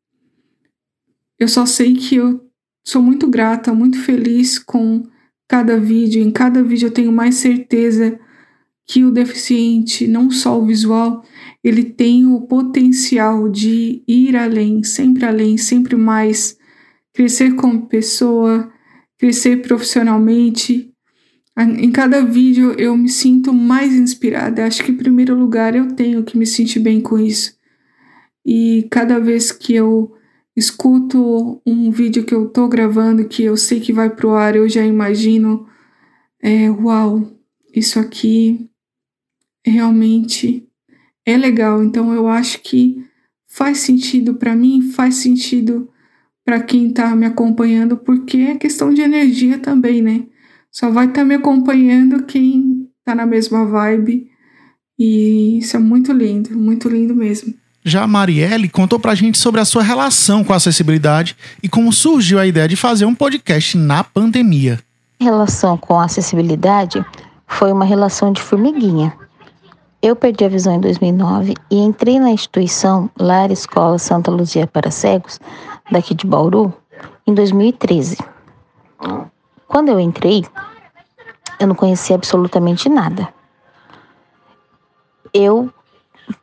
Eu 1.37 1.49
só 1.49 1.65
sei 1.65 1.95
que 1.95 2.15
eu 2.15 2.49
sou 2.81 3.01
muito 3.01 3.27
grata, 3.27 3.73
muito 3.73 3.99
feliz 3.99 4.57
com 4.57 5.03
cada 5.49 5.77
vídeo. 5.77 6.23
Em 6.23 6.31
cada 6.31 6.63
vídeo 6.63 6.87
eu 6.87 6.93
tenho 6.93 7.11
mais 7.11 7.35
certeza 7.35 8.17
que 8.87 9.03
o 9.03 9.11
deficiente, 9.11 10.07
não 10.07 10.31
só 10.31 10.57
o 10.57 10.65
visual, 10.65 11.25
ele 11.61 11.83
tem 11.83 12.25
o 12.25 12.39
potencial 12.43 13.49
de 13.49 14.01
ir 14.07 14.37
além, 14.37 14.81
sempre 14.81 15.25
além, 15.25 15.57
sempre 15.57 15.97
mais, 15.97 16.57
crescer 17.13 17.53
como 17.55 17.85
pessoa, 17.85 18.71
crescer 19.17 19.61
profissionalmente. 19.61 20.92
Em 21.55 21.91
cada 21.91 22.25
vídeo 22.25 22.73
eu 22.79 22.97
me 22.97 23.09
sinto 23.09 23.53
mais 23.53 23.93
inspirada. 23.93 24.65
Acho 24.65 24.83
que, 24.83 24.91
em 24.91 24.97
primeiro 24.97 25.35
lugar, 25.35 25.75
eu 25.75 25.93
tenho 25.93 26.23
que 26.23 26.37
me 26.37 26.47
sentir 26.47 26.79
bem 26.79 26.99
com 26.99 27.19
isso. 27.19 27.55
E 28.45 28.87
cada 28.89 29.19
vez 29.19 29.51
que 29.51 29.73
eu 29.73 30.15
escuto 30.55 31.61
um 31.65 31.91
vídeo 31.91 32.25
que 32.25 32.33
eu 32.33 32.49
tô 32.49 32.67
gravando, 32.67 33.27
que 33.27 33.43
eu 33.43 33.55
sei 33.55 33.79
que 33.79 33.93
vai 33.93 34.09
pro 34.09 34.31
ar, 34.31 34.55
eu 34.55 34.67
já 34.67 34.83
imagino, 34.83 35.67
é, 36.41 36.69
uau, 36.69 37.31
isso 37.73 37.99
aqui 37.99 38.69
realmente 39.65 40.67
é 41.25 41.37
legal. 41.37 41.83
Então 41.83 42.13
eu 42.13 42.27
acho 42.27 42.61
que 42.61 43.05
faz 43.47 43.79
sentido 43.79 44.35
para 44.35 44.55
mim, 44.55 44.81
faz 44.81 45.15
sentido 45.15 45.89
para 46.43 46.61
quem 46.61 46.89
está 46.89 47.15
me 47.15 47.25
acompanhando, 47.25 47.95
porque 47.95 48.37
é 48.37 48.55
questão 48.57 48.93
de 48.93 49.01
energia 49.01 49.57
também, 49.59 50.01
né? 50.01 50.27
Só 50.73 50.89
vai 50.89 51.05
estar 51.05 51.21
tá 51.21 51.25
me 51.25 51.35
acompanhando 51.35 52.23
quem 52.23 52.89
está 52.97 53.13
na 53.13 53.27
mesma 53.27 53.63
vibe. 53.63 54.27
E 54.97 55.59
isso 55.59 55.77
é 55.77 55.79
muito 55.79 56.11
lindo, 56.11 56.57
muito 56.57 56.89
lindo 56.89 57.13
mesmo. 57.13 57.53
Já 57.85 58.03
a 58.03 58.07
Marielle 58.07 58.67
contou 58.67 58.99
pra 58.99 59.13
gente 59.13 59.37
sobre 59.37 59.61
a 59.61 59.65
sua 59.65 59.83
relação 59.83 60.43
com 60.43 60.51
a 60.51 60.55
acessibilidade 60.55 61.37
e 61.61 61.69
como 61.69 61.93
surgiu 61.93 62.39
a 62.39 62.47
ideia 62.47 62.67
de 62.67 62.75
fazer 62.75 63.05
um 63.05 63.13
podcast 63.13 63.77
na 63.77 64.03
pandemia. 64.03 64.79
A 65.19 65.23
relação 65.23 65.77
com 65.77 65.99
a 65.99 66.05
acessibilidade 66.05 67.05
foi 67.45 67.71
uma 67.71 67.85
relação 67.85 68.33
de 68.33 68.41
formiguinha. 68.41 69.13
Eu 70.01 70.15
perdi 70.15 70.43
a 70.43 70.49
visão 70.49 70.75
em 70.75 70.79
2009 70.79 71.53
e 71.69 71.77
entrei 71.77 72.19
na 72.19 72.31
instituição 72.31 73.11
Lar 73.19 73.51
Escola 73.51 73.99
Santa 73.99 74.31
Luzia 74.31 74.65
para 74.65 74.89
Cegos 74.89 75.39
daqui 75.91 76.15
de 76.15 76.25
Bauru 76.25 76.73
em 77.27 77.33
2013. 77.33 78.17
Quando 79.73 79.89
eu 79.89 79.99
entrei, 79.99 80.45
eu 81.59 81.65
não 81.65 81.73
conhecia 81.73 82.15
absolutamente 82.15 82.87
nada. 82.87 83.27
Eu 85.33 85.73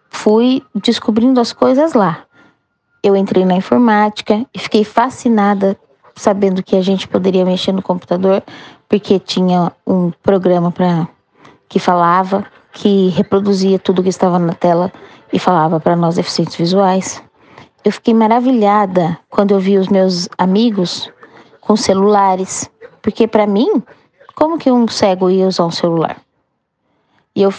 fui 0.09 0.65
descobrindo 0.75 1.41
as 1.41 1.53
coisas 1.53 1.93
lá. 1.93 2.25
Eu 3.01 3.15
entrei 3.15 3.45
na 3.45 3.55
informática 3.55 4.45
e 4.53 4.59
fiquei 4.59 4.83
fascinada 4.83 5.79
sabendo 6.17 6.61
que 6.61 6.75
a 6.75 6.83
gente 6.83 7.07
poderia 7.07 7.45
mexer 7.45 7.71
no 7.71 7.81
computador, 7.81 8.43
porque 8.89 9.21
tinha 9.21 9.71
um 9.87 10.11
programa 10.11 10.73
para 10.73 11.07
que 11.69 11.79
falava, 11.79 12.45
que 12.73 13.11
reproduzia 13.11 13.79
tudo 13.79 14.03
que 14.03 14.09
estava 14.09 14.41
na 14.41 14.55
tela 14.55 14.93
e 15.33 15.39
falava 15.39 15.79
para 15.79 15.95
nós 15.95 16.17
deficientes 16.17 16.57
visuais 16.57 17.23
eu 17.83 17.93
fiquei 17.93 18.13
maravilhada 18.13 19.19
quando 19.31 19.53
eu 19.53 19.59
vi 19.59 19.79
os 19.79 19.89
meus 19.89 20.29
amigos 20.37 21.11
com 21.61 21.77
celulares, 21.77 22.71
porque 23.03 23.27
para 23.27 23.47
mim, 23.47 23.83
como 24.35 24.59
que 24.59 24.71
um 24.71 24.87
cego 24.89 25.31
ia 25.31 25.47
usar 25.47 25.67
um 25.67 25.71
celular? 25.71 26.21
E 27.35 27.43
eu 27.43 27.53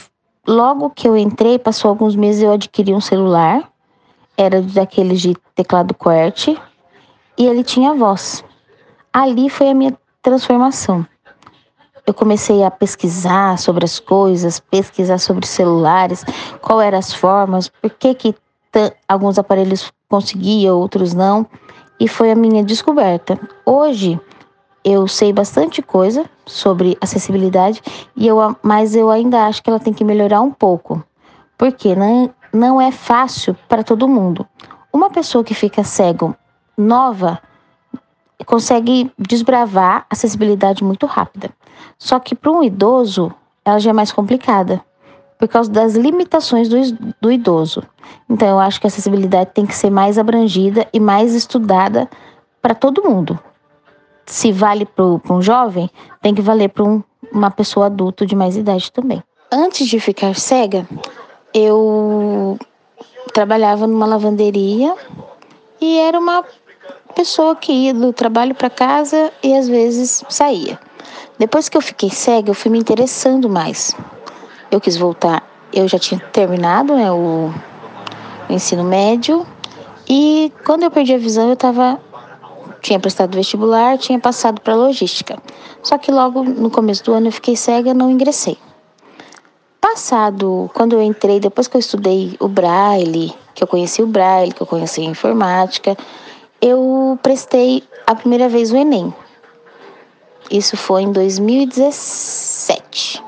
logo 0.48 0.90
que 0.90 1.08
eu 1.08 1.16
entrei, 1.18 1.60
passou 1.60 1.90
alguns 1.90 2.16
meses 2.16 2.42
eu 2.42 2.52
adquiri 2.52 2.94
um 2.94 3.02
celular, 3.02 3.70
era 4.38 4.62
daqueles 4.62 5.22
de 5.22 5.36
teclado 5.56 5.94
QWERTY, 5.94 6.60
e 7.38 7.46
ele 7.46 7.64
tinha 7.64 7.94
voz. 7.94 8.44
Ali 9.14 9.50
foi 9.50 9.70
a 9.70 9.74
minha 9.74 9.98
transformação. 10.22 11.06
Eu 12.06 12.14
comecei 12.14 12.64
a 12.64 12.72
pesquisar 12.72 13.58
sobre 13.58 13.86
as 13.86 14.00
coisas, 14.00 14.60
pesquisar 14.60 15.20
sobre 15.20 15.46
celulares, 15.46 16.26
qual 16.62 16.82
eram 16.82 16.98
as 16.98 17.14
formas, 17.14 17.70
por 17.70 17.92
que 17.92 18.16
que 18.16 18.36
alguns 19.08 19.38
aparelhos 19.38 19.92
conseguia, 20.10 20.74
outros 20.74 21.14
não, 21.14 21.46
e 22.00 22.08
foi 22.08 22.32
a 22.32 22.36
minha 22.36 22.64
descoberta. 22.64 23.40
Hoje 23.66 24.20
eu 24.84 25.08
sei 25.08 25.32
bastante 25.32 25.82
coisa 25.82 26.26
sobre 26.46 26.98
acessibilidade 27.00 27.82
e 28.16 28.28
eu, 28.28 28.38
mas 28.62 28.96
eu 28.96 29.10
ainda 29.10 29.46
acho 29.46 29.62
que 29.62 29.70
ela 29.70 29.80
tem 29.80 29.94
que 29.94 30.04
melhorar 30.04 30.42
um 30.42 30.52
pouco, 30.52 31.04
porque 31.58 31.96
não, 31.96 32.34
não 32.52 32.82
é 32.82 32.92
fácil 32.92 33.56
para 33.70 33.84
todo 33.84 34.08
mundo. 34.08 34.48
Uma 34.92 35.10
pessoa 35.10 35.44
que 35.44 35.54
fica 35.54 35.84
cego 35.84 36.36
nova, 36.78 37.40
consegue 38.46 39.12
desbravar 39.18 40.06
acessibilidade 40.10 40.84
muito 40.84 41.06
rápida. 41.06 41.52
Só 41.98 42.20
que 42.20 42.36
para 42.36 42.52
um 42.52 42.64
idoso, 42.64 43.34
ela 43.64 43.80
já 43.80 43.92
é 43.92 43.94
mais 43.94 44.12
complicada, 44.12 44.82
por 45.38 45.48
causa 45.48 45.72
das 45.72 45.96
limitações 45.96 46.68
do, 46.68 46.78
do 47.20 47.32
idoso. 47.32 47.84
Então, 48.30 48.48
eu 48.48 48.60
acho 48.60 48.80
que 48.80 48.88
a 48.88 48.90
acessibilidade 48.90 49.52
tem 49.54 49.66
que 49.66 49.76
ser 49.76 49.90
mais 49.90 50.18
abrangida 50.18 50.88
e 50.92 51.00
mais 51.00 51.34
estudada 51.34 52.10
para 52.62 52.76
todo 52.76 53.04
mundo. 53.04 53.40
Se 54.32 54.50
vale 54.50 54.86
para 54.86 55.04
um 55.30 55.42
jovem, 55.42 55.90
tem 56.22 56.34
que 56.34 56.42
valer 56.42 56.70
para 56.70 56.86
um, 56.86 57.04
uma 57.34 57.52
pessoa 57.52 57.88
adulta 57.88 58.26
de 58.26 58.34
mais 58.34 58.56
idade 58.56 58.90
também. 58.90 59.22
Antes 59.52 59.90
de 59.90 60.00
ficar 60.00 60.34
cega, 60.36 60.88
eu 61.54 62.58
trabalhava 63.34 63.86
numa 63.86 64.06
lavanderia 64.06 64.96
e 65.82 65.98
era 65.98 66.18
uma 66.18 66.46
pessoa 67.14 67.58
que 67.58 67.74
ia 67.74 67.94
do 67.94 68.14
trabalho 68.14 68.56
para 68.56 68.70
casa 68.70 69.34
e 69.44 69.54
às 69.54 69.68
vezes 69.68 70.24
saía. 70.30 70.80
Depois 71.38 71.68
que 71.68 71.76
eu 71.76 71.82
fiquei 71.82 72.10
cega, 72.10 72.52
eu 72.52 72.56
fui 72.56 72.72
me 72.72 72.80
interessando 72.80 73.50
mais. 73.50 73.94
Eu 74.72 74.80
quis 74.80 74.96
voltar. 74.96 75.44
Eu 75.74 75.90
já 75.90 76.00
tinha 76.00 76.22
terminado 76.32 76.96
né, 76.96 77.12
o, 77.12 77.54
o 78.50 78.54
ensino 78.54 78.86
médio 78.86 79.46
e 80.08 80.54
quando 80.66 80.84
eu 80.84 80.90
perdi 80.90 81.14
a 81.14 81.18
visão, 81.18 81.50
eu 81.50 81.58
tava 81.58 82.00
tinha 82.82 83.00
prestado 83.00 83.36
vestibular, 83.36 83.98
tinha 83.98 84.20
passado 84.20 84.60
para 84.60 84.76
logística. 84.76 85.38
Só 85.84 85.98
que 85.98 86.12
logo 86.12 86.44
no 86.44 86.70
começo 86.70 87.04
do 87.04 87.14
ano 87.14 87.28
eu 87.28 87.32
fiquei 87.32 87.56
cega, 87.56 87.94
não 87.94 88.10
ingressei. 88.10 88.58
Passado, 89.80 90.70
quando 90.74 90.94
eu 90.94 91.02
entrei, 91.02 91.40
depois 91.40 91.68
que 91.68 91.76
eu 91.76 91.80
estudei 91.80 92.36
o 92.40 92.48
Braille, 92.48 93.36
que 93.54 93.64
eu 93.64 93.68
conheci 93.68 94.02
o 94.02 94.08
Braille, 94.08 94.54
que 94.54 94.62
eu 94.62 94.68
conheci 94.68 95.02
a 95.02 95.06
informática, 95.06 95.98
eu 96.62 97.20
prestei 97.22 97.84
a 98.06 98.16
primeira 98.16 98.50
vez 98.50 98.72
o 98.72 98.76
Enem. 98.76 99.14
Isso 100.50 100.78
foi 100.78 101.04
em 101.04 101.12
2017. 101.12 103.24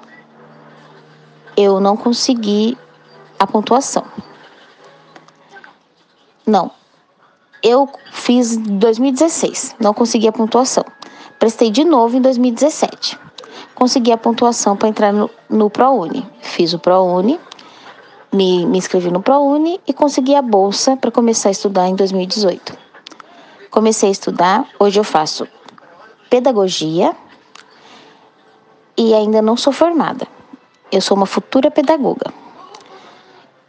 Eu 1.56 1.80
não 1.80 1.96
consegui 1.96 2.78
a 3.40 3.48
pontuação. 3.48 4.04
Não. 6.46 6.70
Eu 7.64 7.90
fiz 8.12 8.58
em 8.58 8.78
2016, 8.78 9.78
não 9.80 9.94
consegui 9.94 10.28
a 10.28 10.34
pontuação. 10.34 10.84
Prestei 11.40 11.72
de 11.72 11.86
novo 11.86 12.18
em 12.18 12.22
2017. 12.22 13.18
Consegui 13.74 14.12
a 14.12 14.18
pontuação 14.18 14.76
para 14.76 14.90
entrar 14.90 15.14
no, 15.14 15.30
no 15.50 15.70
ProUni. 15.70 16.28
Fiz 16.42 16.74
o 16.74 16.80
ProUni, 16.80 17.40
me, 18.34 18.66
me 18.66 18.78
inscrevi 18.78 19.10
no 19.10 19.22
ProUni 19.22 19.80
e 19.88 19.94
consegui 19.94 20.36
a 20.36 20.42
bolsa 20.42 20.98
para 20.98 21.10
começar 21.10 21.48
a 21.48 21.52
estudar 21.54 21.88
em 21.88 21.96
2018. 21.96 22.78
Comecei 23.72 24.10
a 24.10 24.12
estudar, 24.12 24.68
hoje 24.78 25.00
eu 25.00 25.04
faço 25.04 25.48
pedagogia 26.30 27.16
e 28.98 29.14
ainda 29.14 29.42
não 29.42 29.56
sou 29.56 29.72
formada. 29.72 30.28
Eu 30.92 31.00
sou 31.00 31.16
uma 31.16 31.26
futura 31.26 31.72
pedagoga. 31.72 32.32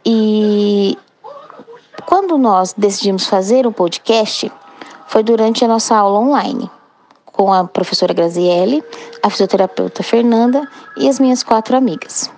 E 0.05 0.97
quando 2.05 2.37
nós 2.37 2.73
decidimos 2.77 3.25
fazer 3.25 3.65
um 3.65 3.71
podcast, 3.71 4.51
foi 5.07 5.23
durante 5.23 5.65
a 5.65 5.67
nossa 5.67 5.95
aula 5.95 6.19
online, 6.19 6.69
com 7.25 7.51
a 7.51 7.63
professora 7.63 8.13
Graziele, 8.13 8.83
a 9.23 9.29
fisioterapeuta 9.29 10.03
Fernanda 10.03 10.67
e 10.97 11.09
as 11.09 11.19
minhas 11.19 11.43
quatro 11.43 11.75
amigas. 11.75 12.31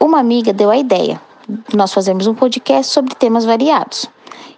Uma 0.00 0.18
amiga 0.18 0.52
deu 0.52 0.70
a 0.70 0.76
ideia 0.76 1.20
de 1.68 1.76
nós 1.76 1.92
fazermos 1.92 2.26
um 2.26 2.34
podcast 2.34 2.92
sobre 2.92 3.14
temas 3.14 3.44
variados. 3.44 4.06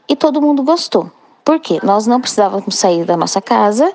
E 0.08 0.16
todo 0.16 0.42
mundo 0.42 0.62
gostou. 0.62 1.10
Por 1.44 1.58
quê? 1.58 1.80
Nós 1.82 2.06
não 2.06 2.20
precisávamos 2.20 2.76
sair 2.76 3.04
da 3.04 3.16
nossa 3.16 3.40
casa, 3.40 3.92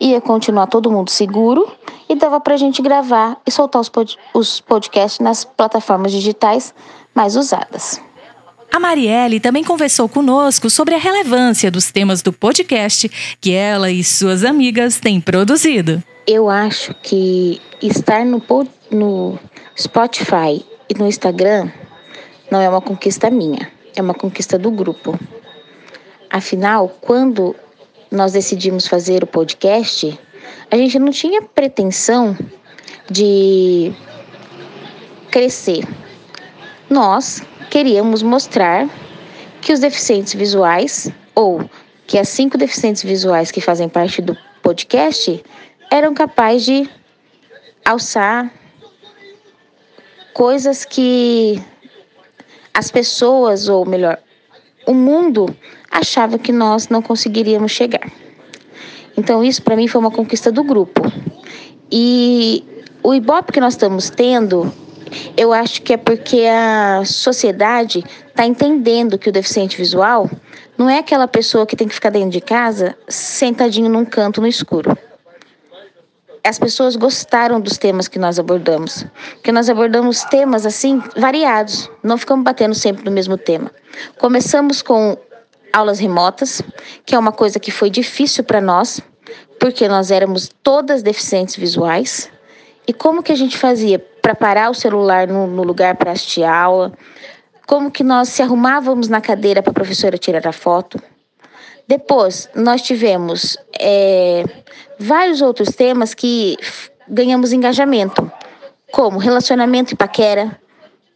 ia 0.00 0.20
continuar 0.20 0.66
todo 0.66 0.90
mundo 0.90 1.10
seguro 1.10 1.70
e 2.08 2.14
dava 2.14 2.40
para 2.40 2.54
a 2.54 2.58
gente 2.58 2.80
gravar 2.80 3.38
e 3.46 3.50
soltar 3.50 3.80
os, 3.80 3.88
pod 3.88 4.18
os 4.32 4.60
podcasts 4.60 5.20
nas 5.20 5.44
plataformas 5.44 6.12
digitais 6.12 6.74
mais 7.14 7.36
usadas. 7.36 8.00
A 8.74 8.80
Marielle 8.80 9.38
também 9.38 9.62
conversou 9.62 10.08
conosco 10.08 10.68
sobre 10.68 10.96
a 10.96 10.98
relevância 10.98 11.70
dos 11.70 11.92
temas 11.92 12.22
do 12.22 12.32
podcast 12.32 13.08
que 13.40 13.52
ela 13.52 13.88
e 13.88 14.02
suas 14.02 14.42
amigas 14.42 14.98
têm 14.98 15.20
produzido. 15.20 16.02
Eu 16.26 16.50
acho 16.50 16.92
que 17.00 17.62
estar 17.80 18.26
no, 18.26 18.42
no 18.90 19.38
Spotify 19.78 20.66
e 20.90 20.98
no 20.98 21.06
Instagram 21.06 21.70
não 22.50 22.60
é 22.60 22.68
uma 22.68 22.80
conquista 22.80 23.30
minha, 23.30 23.70
é 23.94 24.02
uma 24.02 24.12
conquista 24.12 24.58
do 24.58 24.72
grupo. 24.72 25.16
Afinal, 26.28 26.88
quando 27.00 27.54
nós 28.10 28.32
decidimos 28.32 28.88
fazer 28.88 29.22
o 29.22 29.26
podcast, 29.28 30.18
a 30.68 30.76
gente 30.76 30.98
não 30.98 31.12
tinha 31.12 31.40
pretensão 31.42 32.36
de 33.08 33.94
crescer. 35.30 35.86
Nós 36.90 37.40
queríamos 37.70 38.22
mostrar 38.22 38.88
que 39.60 39.72
os 39.72 39.80
deficientes 39.80 40.34
visuais, 40.34 41.10
ou 41.34 41.68
que 42.06 42.18
as 42.18 42.28
cinco 42.28 42.58
deficientes 42.58 43.02
visuais 43.02 43.50
que 43.50 43.60
fazem 43.60 43.88
parte 43.88 44.20
do 44.20 44.36
podcast, 44.62 45.42
eram 45.90 46.14
capazes 46.14 46.64
de 46.64 46.90
alçar 47.84 48.50
coisas 50.32 50.84
que 50.84 51.62
as 52.72 52.90
pessoas, 52.90 53.68
ou 53.68 53.86
melhor, 53.86 54.18
o 54.86 54.92
mundo 54.92 55.54
achava 55.90 56.38
que 56.38 56.52
nós 56.52 56.88
não 56.88 57.00
conseguiríamos 57.00 57.70
chegar. 57.72 58.10
Então, 59.16 59.44
isso 59.44 59.62
para 59.62 59.76
mim 59.76 59.86
foi 59.86 60.00
uma 60.00 60.10
conquista 60.10 60.50
do 60.50 60.64
grupo. 60.64 61.00
E 61.90 62.64
o 63.02 63.14
Ibope 63.14 63.52
que 63.52 63.60
nós 63.60 63.74
estamos 63.74 64.10
tendo, 64.10 64.72
eu 65.36 65.52
acho 65.52 65.82
que 65.82 65.92
é 65.92 65.96
porque 65.96 66.46
a 66.46 67.02
sociedade 67.04 68.04
está 68.26 68.46
entendendo 68.46 69.18
que 69.18 69.28
o 69.28 69.32
deficiente 69.32 69.76
visual 69.76 70.30
não 70.76 70.90
é 70.90 70.98
aquela 70.98 71.28
pessoa 71.28 71.66
que 71.66 71.76
tem 71.76 71.88
que 71.88 71.94
ficar 71.94 72.10
dentro 72.10 72.30
de 72.30 72.40
casa 72.40 72.96
sentadinho 73.08 73.88
num 73.88 74.04
canto 74.04 74.40
no 74.40 74.46
escuro. 74.46 74.96
As 76.46 76.58
pessoas 76.58 76.94
gostaram 76.94 77.58
dos 77.58 77.78
temas 77.78 78.06
que 78.06 78.18
nós 78.18 78.38
abordamos, 78.38 79.06
que 79.42 79.50
nós 79.50 79.70
abordamos 79.70 80.24
temas 80.24 80.66
assim 80.66 81.02
variados, 81.16 81.90
não 82.02 82.18
ficamos 82.18 82.44
batendo 82.44 82.74
sempre 82.74 83.04
no 83.04 83.10
mesmo 83.10 83.38
tema. 83.38 83.70
Começamos 84.18 84.82
com 84.82 85.16
aulas 85.72 85.98
remotas, 85.98 86.62
que 87.06 87.14
é 87.14 87.18
uma 87.18 87.32
coisa 87.32 87.58
que 87.58 87.70
foi 87.70 87.88
difícil 87.88 88.44
para 88.44 88.60
nós, 88.60 89.00
porque 89.58 89.88
nós 89.88 90.10
éramos 90.10 90.50
todas 90.62 91.02
deficientes 91.02 91.56
visuais. 91.56 92.30
E 92.86 92.92
como 92.92 93.22
que 93.22 93.32
a 93.32 93.36
gente 93.36 93.56
fazia 93.56 93.98
para 94.24 94.34
parar 94.34 94.70
o 94.70 94.74
celular 94.74 95.28
no, 95.28 95.46
no 95.46 95.62
lugar 95.62 95.96
para 95.96 96.12
assistir 96.12 96.44
aula? 96.44 96.94
Como 97.66 97.90
que 97.90 98.02
nós 98.02 98.30
se 98.30 98.40
arrumávamos 98.40 99.06
na 99.06 99.20
cadeira 99.20 99.62
para 99.62 99.70
a 99.70 99.74
professora 99.74 100.16
tirar 100.16 100.46
a 100.46 100.52
foto? 100.52 100.98
Depois, 101.86 102.48
nós 102.54 102.80
tivemos 102.80 103.58
é, 103.78 104.42
vários 104.98 105.42
outros 105.42 105.76
temas 105.76 106.14
que 106.14 106.56
ganhamos 107.06 107.52
engajamento, 107.52 108.32
como 108.90 109.18
relacionamento 109.18 109.92
e 109.92 109.96
paquera, 109.96 110.58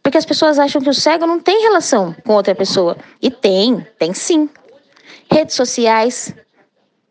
porque 0.03 0.19
as 0.19 0.25
pessoas 0.25 0.59
acham 0.59 0.79
que 0.79 0.89
o 0.89 0.93
cego 0.93 1.25
não 1.25 1.39
tem 1.39 1.63
relação 1.63 2.15
com 2.23 2.33
outra 2.33 2.53
pessoa. 2.53 2.95
E 3.19 3.31
tem, 3.31 3.87
tem 3.97 4.13
sim. 4.13 4.47
Redes 5.31 5.55
sociais. 5.55 6.31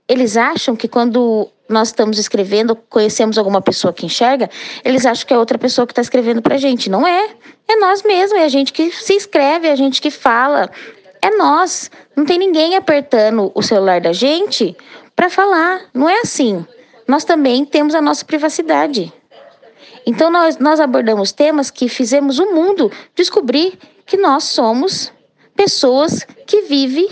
Eles 0.09 0.37
acham 0.37 0.75
que 0.75 0.88
quando 0.88 1.49
nós 1.68 1.88
estamos 1.88 2.18
escrevendo, 2.18 2.75
conhecemos 2.75 3.37
alguma 3.37 3.61
pessoa 3.61 3.92
que 3.92 4.07
enxerga, 4.07 4.49
eles 4.85 5.05
acham 5.05 5.27
que 5.27 5.35
é 5.35 5.38
outra 5.38 5.59
pessoa 5.59 5.87
que 5.87 5.92
está 5.92 6.01
escrevendo 6.01 6.40
para 6.40 6.55
a 6.55 6.59
gente. 6.59 6.88
Não 6.88 7.07
é. 7.07 7.29
É 7.68 7.77
nós 7.77 8.03
mesmos, 8.03 8.40
é 8.40 8.44
a 8.44 8.49
gente 8.49 8.73
que 8.73 8.90
se 8.90 9.14
escreve, 9.14 9.68
é 9.68 9.73
a 9.73 9.77
gente 9.77 10.01
que 10.01 10.11
fala. 10.11 10.71
É 11.21 11.31
nós. 11.37 11.90
Não 12.16 12.25
tem 12.25 12.38
ninguém 12.38 12.75
apertando 12.75 13.53
o 13.55 13.62
celular 13.62 14.01
da 14.01 14.12
gente 14.12 14.75
para 15.14 15.29
falar. 15.29 15.83
Não 15.92 16.09
é 16.09 16.21
assim. 16.21 16.64
Nós 17.07 17.25
também 17.25 17.64
temos 17.64 17.94
a 17.94 18.01
nossa 18.01 18.25
privacidade. 18.25 19.12
Então, 20.07 20.31
nós, 20.31 20.57
nós 20.57 20.81
abordamos 20.81 21.33
temas 21.33 21.71
que 21.71 21.87
fizemos 21.87 22.38
o 22.38 22.47
mundo 22.55 22.90
descobrir 23.14 23.79
que 24.07 24.16
nós 24.16 24.44
somos 24.44 25.12
pessoas 25.55 26.27
que 26.47 26.62
vivem 26.62 27.09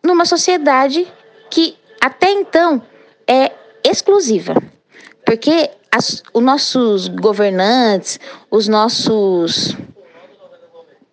numa 0.00 0.24
sociedade 0.24 1.06
que 1.50 1.76
até 2.04 2.30
então 2.30 2.82
é 3.26 3.50
exclusiva. 3.82 4.62
Porque 5.24 5.70
as, 5.90 6.22
os 6.34 6.42
nossos 6.42 7.08
governantes, 7.08 8.20
os 8.50 8.68
nossos 8.68 9.74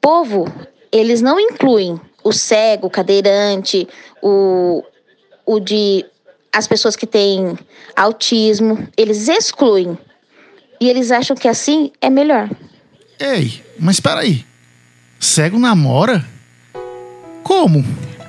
povo, 0.01 0.51
eles 0.91 1.21
não 1.21 1.39
incluem 1.39 1.97
o 2.21 2.33
cego, 2.33 2.87
o 2.87 2.89
cadeirante, 2.89 3.87
o, 4.21 4.83
o 5.45 5.61
de 5.61 6.05
as 6.51 6.67
pessoas 6.67 6.97
que 6.97 7.07
têm 7.07 7.57
autismo, 7.95 8.85
eles 8.97 9.29
excluem 9.29 9.97
e 10.81 10.89
eles 10.89 11.09
acham 11.09 11.37
que 11.37 11.47
assim 11.47 11.93
é 12.01 12.09
melhor. 12.09 12.49
Ei, 13.17 13.63
mas 13.79 13.95
espera 13.95 14.19
aí. 14.19 14.45
Cego 15.17 15.57
namora? 15.57 16.25
Como? 17.43 17.81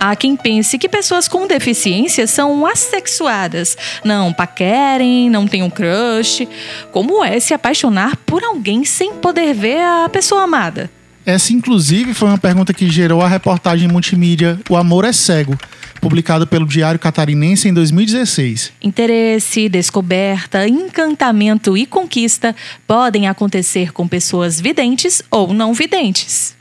Há 0.05 0.17
quem 0.17 0.35
pense 0.37 0.79
que 0.79 0.89
pessoas 0.89 1.29
com 1.29 1.47
deficiência 1.47 2.27
são 2.27 2.67
assexuadas, 2.67 3.79
não 4.03 4.33
paquerem, 4.33 5.31
não 5.31 5.47
têm 5.47 5.63
um 5.63 5.71
crush. 5.71 6.49
Como 6.91 7.23
é 7.23 7.39
se 7.39 7.55
apaixonar 7.55 8.17
por 8.27 8.43
alguém 8.43 8.85
sem 8.85 9.15
poder 9.15 9.55
ver 9.55 9.81
a 9.81 10.09
pessoa 10.09 10.43
amada? 10.43 10.91
Essa, 11.25 11.53
inclusive, 11.53 12.15
foi 12.15 12.27
uma 12.27 12.37
pergunta 12.37 12.75
que 12.75 12.91
gerou 12.91 13.23
a 13.23 13.29
reportagem 13.29 13.87
multimídia 13.87 14.59
O 14.69 14.75
Amor 14.75 15.05
é 15.05 15.13
Cego, 15.13 15.57
publicada 16.01 16.45
pelo 16.49 16.67
Diário 16.67 16.99
Catarinense 16.99 17.69
em 17.69 17.73
2016. 17.73 18.73
Interesse, 18.83 19.69
descoberta, 19.69 20.67
encantamento 20.67 21.77
e 21.77 21.87
conquista 21.87 22.57
podem 22.89 23.29
acontecer 23.29 23.93
com 23.93 24.09
pessoas 24.09 24.61
videntes 24.61 25.23
ou 25.31 25.55
não 25.55 25.73
videntes. 25.73 26.61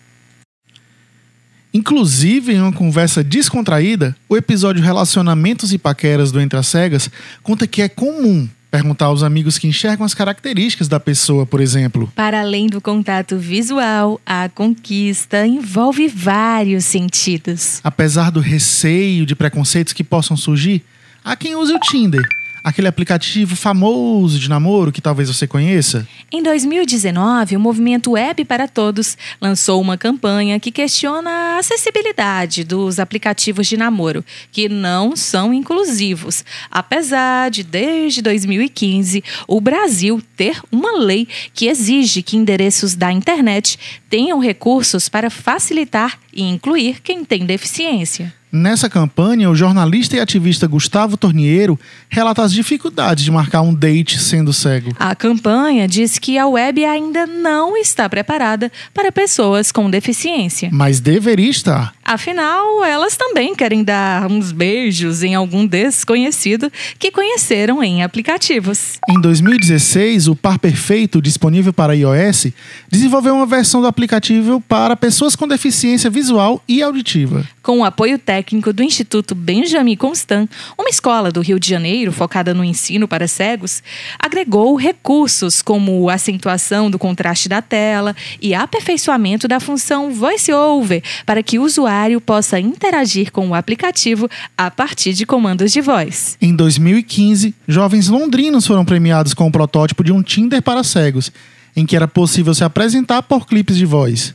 Inclusive, 1.73 2.53
em 2.53 2.61
uma 2.61 2.73
conversa 2.73 3.23
descontraída, 3.23 4.15
o 4.27 4.35
episódio 4.35 4.83
Relacionamentos 4.83 5.71
e 5.71 5.77
Paqueras 5.77 6.31
do 6.31 6.41
Entre 6.41 6.59
as 6.59 6.67
Cegas 6.67 7.09
conta 7.41 7.65
que 7.65 7.81
é 7.81 7.87
comum 7.87 8.47
perguntar 8.69 9.05
aos 9.05 9.23
amigos 9.23 9.57
que 9.57 9.67
enxergam 9.67 10.05
as 10.05 10.13
características 10.13 10.87
da 10.87 10.99
pessoa, 10.99 11.45
por 11.45 11.59
exemplo. 11.59 12.11
Para 12.15 12.41
além 12.41 12.67
do 12.67 12.79
contato 12.81 13.37
visual, 13.37 14.19
a 14.25 14.49
conquista 14.49 15.45
envolve 15.45 16.07
vários 16.07 16.85
sentidos. 16.85 17.79
Apesar 17.83 18.31
do 18.31 18.39
receio 18.39 19.25
de 19.25 19.35
preconceitos 19.35 19.93
que 19.93 20.03
possam 20.03 20.35
surgir, 20.37 20.83
há 21.23 21.35
quem 21.35 21.55
use 21.55 21.73
o 21.73 21.79
Tinder 21.79 22.21
aquele 22.63 22.87
aplicativo 22.87 23.55
famoso 23.55 24.39
de 24.39 24.49
namoro 24.49 24.91
que 24.91 25.01
talvez 25.01 25.27
você 25.27 25.47
conheça? 25.47 26.07
Em 26.31 26.41
2019, 26.41 27.55
o 27.55 27.59
movimento 27.59 28.11
Web 28.11 28.45
para 28.45 28.67
Todos 28.67 29.17
lançou 29.39 29.81
uma 29.81 29.97
campanha 29.97 30.59
que 30.59 30.71
questiona 30.71 31.29
a 31.29 31.57
acessibilidade 31.59 32.63
dos 32.63 32.99
aplicativos 32.99 33.67
de 33.67 33.77
namoro, 33.77 34.23
que 34.51 34.69
não 34.69 35.15
são 35.15 35.53
inclusivos, 35.53 36.45
apesar 36.69 37.49
de, 37.49 37.63
desde 37.63 38.21
2015, 38.21 39.23
o 39.47 39.59
Brasil 39.59 40.21
ter 40.35 40.61
uma 40.71 40.97
lei 40.97 41.27
que 41.53 41.67
exige 41.67 42.21
que 42.21 42.37
endereços 42.37 42.95
da 42.95 43.11
internet 43.11 43.77
tenham 44.09 44.39
recursos 44.39 45.09
para 45.09 45.29
facilitar 45.29 46.19
e 46.33 46.43
incluir 46.43 47.01
quem 47.01 47.23
tem 47.23 47.45
deficiência. 47.45 48.33
Nessa 48.51 48.89
campanha, 48.89 49.49
o 49.49 49.55
jornalista 49.55 50.17
e 50.17 50.19
ativista 50.19 50.67
Gustavo 50.67 51.15
Torniero 51.15 51.79
relata 52.09 52.43
as 52.43 52.51
dificuldades 52.51 53.23
de 53.23 53.31
marcar 53.31 53.61
um 53.61 53.73
date 53.73 54.19
sendo 54.19 54.51
cego. 54.51 54.91
A 54.99 55.15
campanha 55.15 55.87
diz 55.87 56.19
que 56.19 56.37
a 56.37 56.45
web 56.45 56.83
ainda 56.83 57.25
não 57.25 57.77
está 57.77 58.09
preparada 58.09 58.69
para 58.93 59.09
pessoas 59.09 59.71
com 59.71 59.89
deficiência. 59.89 60.67
Mas 60.69 60.99
deveria 60.99 61.49
estar. 61.49 61.93
Afinal, 62.03 62.83
elas 62.83 63.15
também 63.15 63.55
querem 63.55 63.85
dar 63.85 64.29
uns 64.29 64.51
beijos 64.51 65.23
em 65.23 65.33
algum 65.33 65.65
desconhecido 65.65 66.69
que 66.99 67.09
conheceram 67.09 67.81
em 67.81 68.03
aplicativos. 68.03 68.99
Em 69.09 69.21
2016, 69.21 70.27
o 70.27 70.35
Par 70.35 70.59
Perfeito, 70.59 71.21
disponível 71.21 71.71
para 71.71 71.95
iOS, 71.95 72.47
desenvolveu 72.89 73.33
uma 73.33 73.45
versão 73.45 73.79
do 73.79 73.87
aplicativo 73.87 74.59
para 74.67 74.97
pessoas 74.97 75.37
com 75.37 75.47
deficiência 75.47 76.09
visual 76.09 76.61
e 76.67 76.81
auditiva. 76.83 77.47
Com 77.63 77.79
o 77.79 77.85
apoio 77.85 78.19
técnico 78.19 78.40
do 78.73 78.83
Instituto 78.83 79.33
Benjamin 79.33 79.95
Constant, 79.95 80.49
uma 80.77 80.89
escola 80.89 81.31
do 81.31 81.41
Rio 81.41 81.59
de 81.59 81.69
Janeiro 81.69 82.11
focada 82.11 82.53
no 82.53 82.63
ensino 82.63 83.07
para 83.07 83.27
cegos, 83.27 83.83
agregou 84.19 84.75
recursos 84.75 85.61
como 85.61 86.09
acentuação 86.09 86.89
do 86.89 86.99
contraste 86.99 87.47
da 87.47 87.61
tela 87.61 88.15
e 88.41 88.53
aperfeiçoamento 88.53 89.47
da 89.47 89.59
função 89.59 90.11
Voice 90.11 90.51
Over 90.51 91.03
para 91.25 91.43
que 91.43 91.59
o 91.59 91.63
usuário 91.63 92.19
possa 92.19 92.59
interagir 92.59 93.31
com 93.31 93.49
o 93.49 93.55
aplicativo 93.55 94.29
a 94.57 94.69
partir 94.71 95.13
de 95.13 95.25
comandos 95.25 95.71
de 95.71 95.81
voz. 95.81 96.37
Em 96.41 96.55
2015, 96.55 97.53
jovens 97.67 98.09
londrinos 98.09 98.65
foram 98.65 98.85
premiados 98.85 99.33
com 99.33 99.47
o 99.47 99.51
protótipo 99.51 100.03
de 100.03 100.11
um 100.11 100.21
Tinder 100.21 100.61
para 100.61 100.83
cegos, 100.83 101.31
em 101.75 101.85
que 101.85 101.95
era 101.95 102.07
possível 102.07 102.53
se 102.53 102.63
apresentar 102.63 103.21
por 103.23 103.45
clipes 103.45 103.77
de 103.77 103.85
voz. 103.85 104.33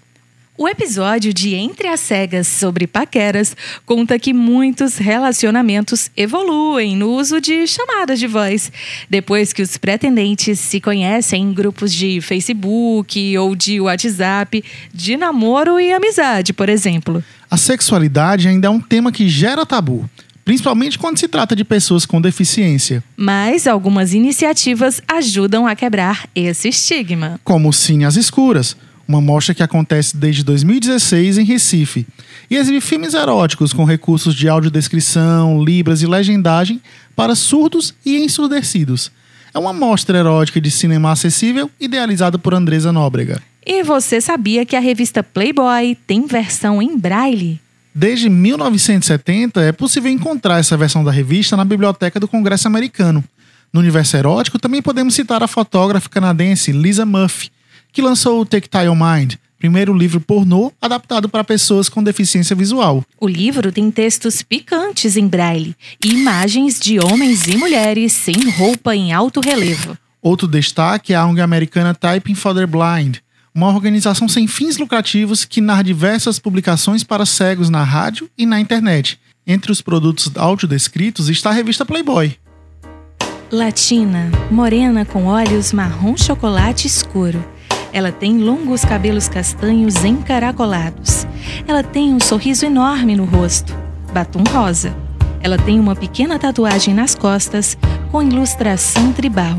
O 0.59 0.67
episódio 0.67 1.35
de 1.35 1.55
Entre 1.55 1.87
as 1.87 2.01
Cegas 2.01 2.49
sobre 2.49 2.87
paqueras 2.87 3.55
conta 3.85 4.19
que 4.19 4.33
muitos 4.33 4.97
relacionamentos 4.97 6.11
evoluem 6.17 6.97
no 6.97 7.11
uso 7.11 7.43
de 7.43 7.67
chamadas 7.67 8.19
de 8.19 8.27
voz. 8.27 8.73
Depois 9.11 9.53
que 9.53 9.61
os 9.61 9.77
pretendentes 9.77 10.59
se 10.59 10.81
conhecem 10.81 11.43
em 11.43 11.53
grupos 11.53 11.93
de 11.93 12.23
Facebook 12.23 13.37
ou 13.37 13.55
de 13.55 13.83
WhatsApp, 13.83 14.65
de 14.95 15.17
namoro 15.19 15.79
e 15.79 15.93
amizade, 15.93 16.55
por 16.55 16.71
exemplo. 16.71 17.23
A 17.51 17.59
sexualidade 17.59 18.49
ainda 18.49 18.69
é 18.69 18.71
um 18.71 18.81
tema 18.81 19.13
que 19.13 19.29
gera 19.29 19.67
tabu 19.67 20.09
principalmente 20.47 20.97
quando 20.97 21.19
se 21.19 21.27
trata 21.27 21.57
de 21.57 21.65
pessoas 21.65 22.07
com 22.07 22.21
deficiência. 22.21 23.03
Mas 23.17 23.67
algumas 23.67 24.15
iniciativas 24.15 25.03
ajudam 25.09 25.67
a 25.67 25.75
quebrar 25.75 26.29
esse 26.37 26.69
estigma. 26.69 27.41
Como 27.43 27.69
o 27.69 27.73
Cine 27.73 28.05
às 28.05 28.15
Escuras, 28.15 28.77
uma 29.07 29.21
mostra 29.21 29.55
que 29.55 29.63
acontece 29.63 30.17
desde 30.17 30.43
2016 30.43 31.39
em 31.39 31.45
Recife, 31.45 32.07
e 32.51 32.57
exibe 32.57 32.81
filmes 32.81 33.15
eróticos 33.15 33.73
com 33.73 33.85
recursos 33.85 34.35
de 34.35 34.49
audiodescrição, 34.49 35.63
libras 35.63 36.03
e 36.03 36.07
legendagem 36.07 36.81
para 37.15 37.35
surdos 37.35 37.95
e 38.05 38.17
ensurdecidos. 38.17 39.11
É 39.55 39.59
uma 39.59 39.73
mostra 39.73 40.19
erótica 40.19 40.61
de 40.61 40.71
cinema 40.71 41.13
acessível 41.13 41.71
idealizada 41.81 42.39
por 42.39 42.55
Andresa 42.55 42.93
Nóbrega. 42.93 43.41
E 43.65 43.83
você 43.83 44.21
sabia 44.21 44.65
que 44.65 44.77
a 44.77 44.81
revista 44.81 45.23
Playboy 45.23 45.97
tem 46.07 46.27
versão 46.27 46.81
em 46.81 46.97
braille? 46.97 47.61
Desde 47.95 48.29
1970 48.29 49.61
é 49.63 49.73
possível 49.73 50.13
encontrar 50.13 50.59
essa 50.59 50.77
versão 50.77 51.03
da 51.03 51.11
revista 51.11 51.57
na 51.57 51.65
biblioteca 51.65 52.21
do 52.21 52.29
Congresso 52.29 52.69
Americano. 52.69 53.25
No 53.73 53.81
universo 53.81 54.17
erótico 54.17 54.59
também 54.59 54.83
podemos 54.83 55.15
citar 55.15 55.43
a 55.43 55.49
fotógrafa 55.49 56.09
canadense 56.09 56.73
Lisa 56.73 57.07
Murphy, 57.07 57.51
que 57.97 58.03
lançou 58.03 58.43
o 58.43 58.45
Tactile 58.45 58.95
Mind, 58.95 59.37
primeiro 59.59 59.95
livro 59.95 60.21
pornô 60.21 60.71
adaptado 60.83 61.31
para 61.31 61.43
pessoas 61.43 61.89
com 61.89 62.03
deficiência 62.03 62.55
visual. 62.55 63.03
O 63.19 63.27
livro 63.27 63.73
tem 63.73 63.91
textos 63.91 64.43
picantes 64.43 65.17
em 65.17 65.27
braille 65.27 65.75
e 66.05 66.09
imagens 66.11 66.79
de 66.79 67.01
homens 67.01 67.47
e 67.47 67.57
mulheres 67.57 68.13
sem 68.13 68.51
roupa 68.51 68.95
em 68.95 69.15
alto 69.15 69.41
relevo. 69.41 69.97
Outro 70.21 70.47
destaque 70.47 71.15
é 71.15 71.17
a 71.17 71.25
ONG 71.25 71.41
americana 71.41 71.95
Typing 71.95 72.35
for 72.35 72.55
the 72.55 72.67
Blind, 72.67 73.17
uma 73.55 73.69
organização 73.69 74.29
sem 74.29 74.47
fins 74.47 74.77
lucrativos 74.77 75.47
que 75.47 75.63
narra 75.63 75.83
diversas 75.83 76.39
publicações 76.39 77.03
para 77.03 77.25
cegos 77.25 77.71
na 77.71 77.83
rádio 77.83 78.29
e 78.37 78.45
na 78.45 78.61
internet. 78.61 79.19
Entre 79.47 79.73
os 79.73 79.81
produtos 79.81 80.31
audiodescritos 80.37 81.31
está 81.31 81.49
a 81.49 81.55
revista 81.55 81.87
Playboy. 81.87 82.37
Latina, 83.51 84.31
morena 84.51 85.07
com 85.07 85.25
olhos 85.25 85.73
marrom 85.73 86.15
chocolate 86.15 86.87
escuro 86.87 87.56
ela 87.93 88.13
tem 88.13 88.39
longos 88.39 88.85
cabelos 88.85 89.29
castanhos 89.29 90.05
encaracolados. 90.05 91.27
Ela 91.67 91.83
tem 91.83 92.13
um 92.13 92.21
sorriso 92.21 92.67
enorme 92.67 93.17
no 93.17 93.25
rosto, 93.25 93.75
batom 94.13 94.43
rosa. 94.53 94.95
Ela 95.43 95.59
tem 95.59 95.79
uma 95.79 95.95
pequena 95.95 96.39
tatuagem 96.39 96.93
nas 96.93 97.15
costas 97.15 97.77
com 98.11 98.23
ilustração 98.23 99.13
tribal. 99.13 99.57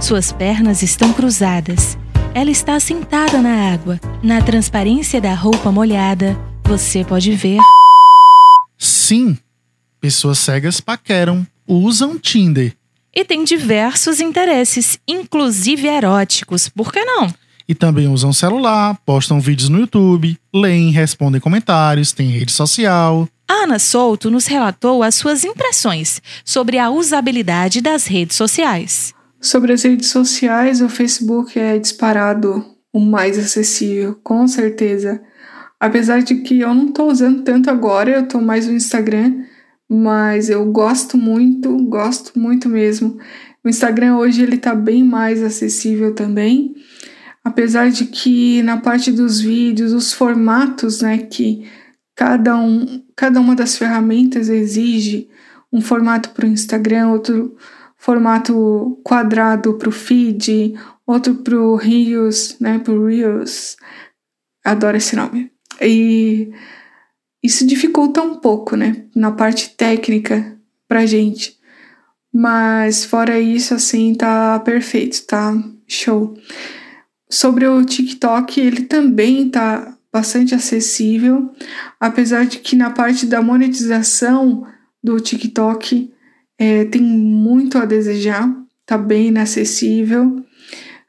Suas 0.00 0.32
pernas 0.32 0.82
estão 0.82 1.12
cruzadas. 1.12 1.98
Ela 2.34 2.50
está 2.50 2.78
sentada 2.78 3.42
na 3.42 3.72
água. 3.72 4.00
Na 4.22 4.40
transparência 4.40 5.20
da 5.20 5.34
roupa 5.34 5.72
molhada, 5.72 6.38
você 6.64 7.04
pode 7.04 7.32
ver. 7.32 7.58
Sim, 8.76 9.36
pessoas 10.00 10.38
cegas 10.38 10.80
paqueram, 10.80 11.46
usam 11.66 12.18
Tinder. 12.18 12.74
E 13.14 13.24
tem 13.24 13.42
diversos 13.42 14.20
interesses, 14.20 14.98
inclusive 15.08 15.88
eróticos, 15.88 16.68
por 16.68 16.92
que 16.92 17.04
não? 17.04 17.32
E 17.68 17.74
também 17.74 18.08
usam 18.08 18.32
celular, 18.32 18.98
postam 19.04 19.38
vídeos 19.40 19.68
no 19.68 19.80
YouTube, 19.80 20.38
leem, 20.54 20.90
respondem 20.90 21.40
comentários, 21.40 22.12
têm 22.12 22.30
rede 22.30 22.50
social. 22.50 23.28
Ana 23.46 23.78
Souto 23.78 24.30
nos 24.30 24.46
relatou 24.46 25.02
as 25.02 25.14
suas 25.14 25.44
impressões 25.44 26.22
sobre 26.44 26.78
a 26.78 26.90
usabilidade 26.90 27.82
das 27.82 28.06
redes 28.06 28.36
sociais. 28.36 29.12
Sobre 29.40 29.72
as 29.72 29.82
redes 29.82 30.08
sociais, 30.08 30.80
o 30.80 30.88
Facebook 30.88 31.58
é 31.58 31.78
disparado 31.78 32.64
o 32.92 32.98
mais 32.98 33.38
acessível, 33.38 34.18
com 34.24 34.48
certeza. 34.48 35.20
Apesar 35.78 36.22
de 36.22 36.36
que 36.36 36.60
eu 36.60 36.74
não 36.74 36.88
estou 36.88 37.10
usando 37.10 37.42
tanto 37.42 37.70
agora, 37.70 38.10
eu 38.10 38.24
estou 38.24 38.40
mais 38.40 38.66
no 38.66 38.72
Instagram, 38.72 39.44
mas 39.88 40.50
eu 40.50 40.64
gosto 40.72 41.16
muito, 41.16 41.76
gosto 41.84 42.38
muito 42.38 42.68
mesmo. 42.68 43.18
O 43.64 43.68
Instagram 43.68 44.16
hoje 44.16 44.42
ele 44.42 44.56
tá 44.56 44.74
bem 44.74 45.04
mais 45.04 45.42
acessível 45.42 46.14
também 46.14 46.74
apesar 47.48 47.90
de 47.90 48.04
que 48.04 48.62
na 48.62 48.76
parte 48.76 49.10
dos 49.10 49.40
vídeos, 49.40 49.92
os 49.92 50.12
formatos, 50.12 51.00
né, 51.00 51.16
que 51.16 51.66
cada, 52.14 52.56
um, 52.56 53.02
cada 53.16 53.40
uma 53.40 53.56
das 53.56 53.76
ferramentas 53.76 54.50
exige 54.50 55.28
um 55.72 55.80
formato 55.80 56.30
para 56.30 56.44
o 56.44 56.48
Instagram, 56.48 57.08
outro 57.08 57.56
formato 57.96 59.00
quadrado 59.02 59.74
para 59.74 59.88
o 59.88 59.92
feed, 59.92 60.74
outro 61.06 61.36
para 61.36 61.58
o 61.58 61.74
Reels, 61.74 62.56
né, 62.60 62.78
para 62.78 62.92
o 62.92 63.06
Reels. 63.06 63.76
Adoro 64.62 64.98
esse 64.98 65.16
nome. 65.16 65.50
E 65.80 66.52
isso 67.42 67.66
dificulta 67.66 68.20
um 68.20 68.36
pouco, 68.36 68.76
né, 68.76 69.06
na 69.16 69.32
parte 69.32 69.70
técnica 69.70 70.54
pra 70.86 71.06
gente. 71.06 71.56
Mas 72.30 73.06
fora 73.06 73.40
isso, 73.40 73.72
assim, 73.72 74.14
tá 74.14 74.60
perfeito, 74.60 75.24
tá 75.26 75.54
show. 75.86 76.36
Sobre 77.30 77.66
o 77.66 77.84
TikTok, 77.84 78.60
ele 78.60 78.82
também 78.82 79.48
tá 79.48 79.96
bastante 80.12 80.54
acessível, 80.54 81.50
apesar 82.00 82.46
de 82.46 82.58
que 82.58 82.74
na 82.74 82.90
parte 82.90 83.26
da 83.26 83.42
monetização 83.42 84.66
do 85.02 85.20
TikTok 85.20 86.10
é, 86.58 86.84
tem 86.86 87.02
muito 87.02 87.78
a 87.78 87.84
desejar, 87.84 88.50
tá 88.86 88.96
bem 88.96 89.28
inacessível, 89.28 90.42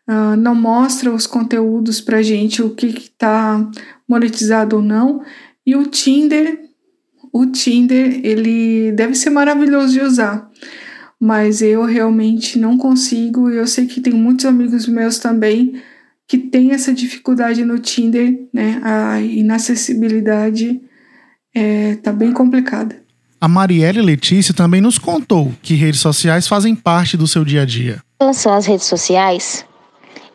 uh, 0.08 0.36
não 0.38 0.54
mostra 0.54 1.12
os 1.12 1.26
conteúdos 1.26 2.02
pra 2.02 2.22
gente, 2.22 2.62
o 2.62 2.72
que, 2.72 2.92
que 2.92 3.10
tá 3.12 3.66
monetizado 4.08 4.76
ou 4.76 4.82
não, 4.82 5.24
e 5.66 5.76
o 5.76 5.86
Tinder, 5.86 6.70
o 7.32 7.46
Tinder, 7.46 8.20
ele 8.24 8.92
deve 8.92 9.16
ser 9.16 9.30
maravilhoso 9.30 9.94
de 9.94 10.02
usar, 10.02 10.50
mas 11.20 11.62
eu 11.62 11.84
realmente 11.84 12.58
não 12.58 12.78
consigo. 12.78 13.50
Eu 13.50 13.68
sei 13.68 13.86
que 13.86 14.02
tem 14.02 14.14
muitos 14.14 14.46
amigos 14.46 14.88
meus 14.88 15.20
também 15.20 15.80
que 16.30 16.38
têm 16.38 16.74
essa 16.74 16.94
dificuldade 16.94 17.66
no 17.66 17.80
Tinder, 17.80 18.48
né? 18.54 18.80
A 18.84 19.20
inacessibilidade 19.20 20.80
é, 21.56 21.96
tá 21.96 22.14
bem 22.14 22.32
complicada. 22.32 23.02
A 23.42 23.48
Marielle 23.48 24.00
Letícia 24.00 24.54
também 24.54 24.80
nos 24.80 25.00
contou 25.00 25.52
que 25.64 25.74
redes 25.74 26.00
sociais 26.00 26.48
fazem 26.48 26.76
parte 26.76 27.18
do 27.18 27.26
seu 27.26 27.44
dia 27.44 27.64
a 27.64 27.66
dia. 27.66 28.04
Em 28.22 28.26
relação 28.26 28.54
às 28.54 28.68
redes 28.68 28.86
sociais, 28.86 29.66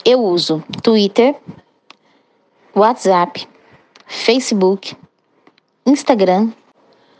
eu 0.04 0.18
uso 0.20 0.64
Twitter, 0.82 1.36
WhatsApp, 2.74 3.46
Facebook, 4.08 4.96
Instagram 5.86 6.50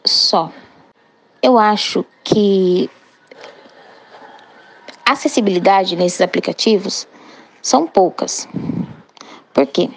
só. 0.04 0.52
Eu 1.40 1.58
acho 1.58 2.04
que 2.24 2.90
a 5.06 5.12
acessibilidade 5.12 5.94
nesses 5.94 6.20
aplicativos 6.20 7.06
são 7.64 7.86
poucas. 7.86 8.46
Por 9.54 9.66
quê? 9.66 9.88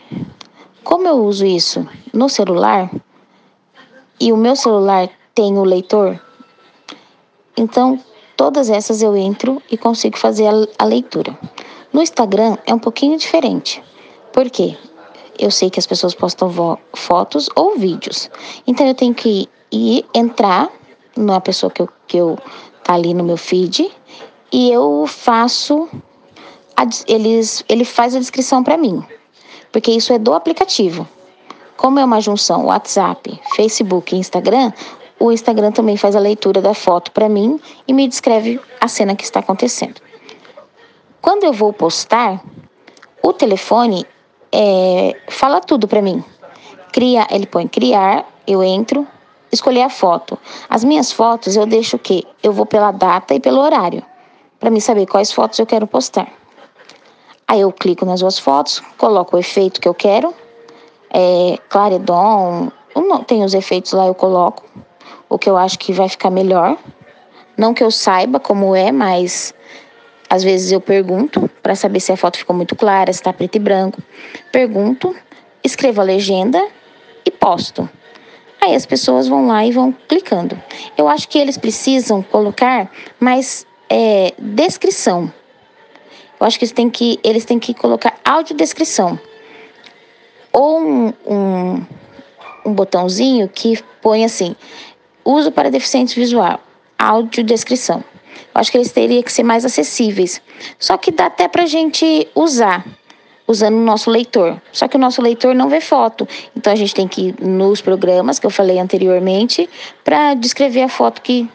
Como 0.84 1.08
eu 1.08 1.26
uso 1.26 1.46
isso 1.46 1.86
no 2.14 2.30
celular 2.30 2.90
e 4.20 4.32
o 4.32 4.38
meu 4.38 4.56
celular 4.56 5.10
tem 5.36 5.58
o 5.58 5.64
leitor, 5.64 6.20
então 7.58 8.00
todas 8.38 8.70
essas 8.70 9.02
eu 9.02 9.16
entro 9.18 9.62
e 9.70 9.78
consigo 9.78 10.18
fazer 10.18 10.48
a, 10.48 10.54
a 10.80 10.86
leitura. 10.86 11.38
No 11.92 12.02
Instagram 12.02 12.58
é 12.66 12.74
um 12.74 12.80
pouquinho 12.80 13.18
diferente. 13.18 13.84
Por 14.32 14.50
quê? 14.50 14.78
eu 15.40 15.52
sei 15.52 15.70
que 15.70 15.80
as 15.80 15.86
pessoas 15.86 16.16
postam 16.16 16.50
fotos 16.94 17.50
ou 17.56 17.78
vídeos. 17.78 18.30
Então 18.66 18.86
eu 18.88 18.96
tenho 18.96 19.14
que 19.14 19.48
ir 19.72 20.06
entrar 20.14 20.70
numa 21.16 21.40
pessoa 21.42 21.72
que 21.72 21.82
eu, 21.82 21.90
que 22.08 22.18
eu 22.18 22.38
tá 22.84 22.94
ali 22.94 23.14
no 23.14 23.24
meu 23.24 23.38
feed 23.38 23.90
e 24.52 24.72
eu 24.72 25.06
faço 25.08 25.88
eles 27.08 27.64
ele 27.68 27.86
faz 27.86 28.16
a 28.16 28.20
descrição 28.20 28.64
para 28.64 28.78
mim. 28.78 29.04
Porque 29.72 29.92
isso 29.92 30.14
é 30.14 30.20
do 30.20 30.34
aplicativo. 30.34 31.08
Como 31.76 32.00
é 32.00 32.06
uma 32.06 32.20
junção 32.20 32.66
WhatsApp, 32.66 33.40
Facebook 33.56 34.16
e 34.16 34.20
Instagram, 34.20 34.72
o 35.20 35.32
Instagram 35.32 35.72
também 35.72 35.98
faz 35.98 36.16
a 36.16 36.20
leitura 36.20 36.62
da 36.62 36.74
foto 36.74 37.12
para 37.12 37.30
mim 37.30 37.60
e 37.88 37.94
me 37.94 38.08
descreve 38.08 38.60
a 38.80 38.88
cena 38.88 39.16
que 39.16 39.24
está 39.24 39.40
acontecendo. 39.40 40.02
Quando 41.22 41.44
eu 41.44 41.54
vou 41.54 41.74
postar, 41.74 42.42
o 43.22 43.34
telefone 43.34 44.06
é, 44.52 45.16
fala 45.30 45.60
tudo 45.60 45.88
para 45.88 46.02
mim. 46.02 46.24
Cria, 46.92 47.28
ele 47.30 47.46
põe 47.46 47.68
criar, 47.68 48.26
eu 48.48 48.64
entro, 48.64 49.08
escolher 49.52 49.84
a 49.84 49.90
foto. 49.90 50.38
As 50.70 50.84
minhas 50.84 51.12
fotos 51.12 51.56
eu 51.56 51.66
deixo 51.66 51.96
o 51.96 52.00
quê? 52.00 52.24
Eu 52.42 52.54
vou 52.54 52.66
pela 52.66 52.92
data 52.92 53.34
e 53.34 53.40
pelo 53.40 53.60
horário, 53.60 54.04
para 54.60 54.70
mim 54.70 54.80
saber 54.80 55.06
quais 55.06 55.32
fotos 55.32 55.60
eu 55.60 55.66
quero 55.66 55.86
postar. 55.86 56.28
Aí 57.48 57.62
eu 57.62 57.72
clico 57.72 58.06
nas 58.06 58.20
duas 58.20 58.38
fotos, 58.38 58.82
coloco 58.98 59.38
o 59.38 59.40
efeito 59.40 59.80
que 59.80 59.88
eu 59.88 59.94
quero, 59.94 60.34
é, 61.10 61.58
tem 63.26 63.44
os 63.44 63.54
efeitos 63.54 63.94
lá, 63.94 64.08
eu 64.08 64.16
coloco 64.16 64.64
o 65.30 65.38
que 65.38 65.50
eu 65.50 65.58
acho 65.58 65.78
que 65.80 65.94
vai 65.94 66.10
ficar 66.10 66.30
melhor. 66.30 66.78
Não 67.58 67.74
que 67.74 67.84
eu 67.84 67.90
saiba 67.90 68.40
como 68.40 68.76
é, 68.76 68.92
mas 68.92 69.54
às 70.30 70.44
vezes 70.44 70.72
eu 70.72 70.82
pergunto 70.82 71.50
para 71.64 71.76
saber 71.76 72.00
se 72.00 72.12
a 72.12 72.18
foto 72.18 72.38
ficou 72.38 72.56
muito 72.56 72.76
clara, 72.76 73.12
se 73.12 73.20
está 73.20 73.34
preto 73.34 73.56
e 73.56 73.60
branco. 73.60 74.02
Pergunto, 74.52 75.16
escrevo 75.64 76.02
a 76.02 76.04
legenda 76.04 76.62
e 77.26 77.32
posto. 77.32 77.90
Aí 78.62 78.76
as 78.76 78.86
pessoas 78.86 79.28
vão 79.28 79.48
lá 79.48 79.66
e 79.66 79.72
vão 79.72 79.96
clicando. 80.08 80.60
Eu 80.98 81.08
acho 81.08 81.28
que 81.30 81.38
eles 81.38 81.58
precisam 81.58 82.22
colocar 82.22 82.92
mais 83.20 83.66
é, 83.90 84.34
descrição. 84.38 85.32
Eu 86.40 86.46
acho 86.46 86.60
que 86.60 86.66
eles 86.66 86.72
têm 86.72 86.90
que, 86.90 87.20
eles 87.24 87.46
têm 87.46 87.60
que 87.60 87.74
colocar 87.74 88.20
audiodescrição. 88.24 89.20
Ou 90.54 90.80
um, 90.80 91.14
um, 91.26 91.86
um 92.66 92.74
botãozinho 92.74 93.50
que 93.50 93.80
põe 94.02 94.24
assim: 94.24 94.56
uso 95.26 95.52
para 95.52 95.70
deficientes 95.72 96.14
visual, 96.14 96.60
audiodescrição. 96.98 98.04
Eu 98.54 98.62
acho 98.62 98.72
que 98.72 98.78
eles 98.78 98.92
teriam 98.92 99.24
que 99.24 99.32
ser 99.32 99.44
mais 99.44 99.66
acessíveis. 99.66 100.42
Só 100.80 100.98
que 100.98 101.12
dá 101.12 101.26
até 101.26 101.48
para 101.48 101.66
gente 101.66 102.28
usar, 102.36 102.86
usando 103.48 103.76
o 103.76 103.84
nosso 103.84 104.10
leitor. 104.10 104.62
Só 104.72 104.88
que 104.88 104.96
o 104.96 105.00
nosso 105.00 105.22
leitor 105.22 105.54
não 105.56 105.70
vê 105.70 105.82
foto. 105.82 106.28
Então 106.56 106.72
a 106.72 106.76
gente 106.76 106.94
tem 106.94 107.08
que 107.08 107.30
ir 107.30 107.36
nos 107.40 107.82
programas 107.82 108.40
que 108.40 108.46
eu 108.46 108.52
falei 108.52 108.80
anteriormente 108.80 109.70
para 110.04 110.34
descrever 110.34 110.84
a 110.84 110.90
foto 110.90 111.22
que 111.22 111.50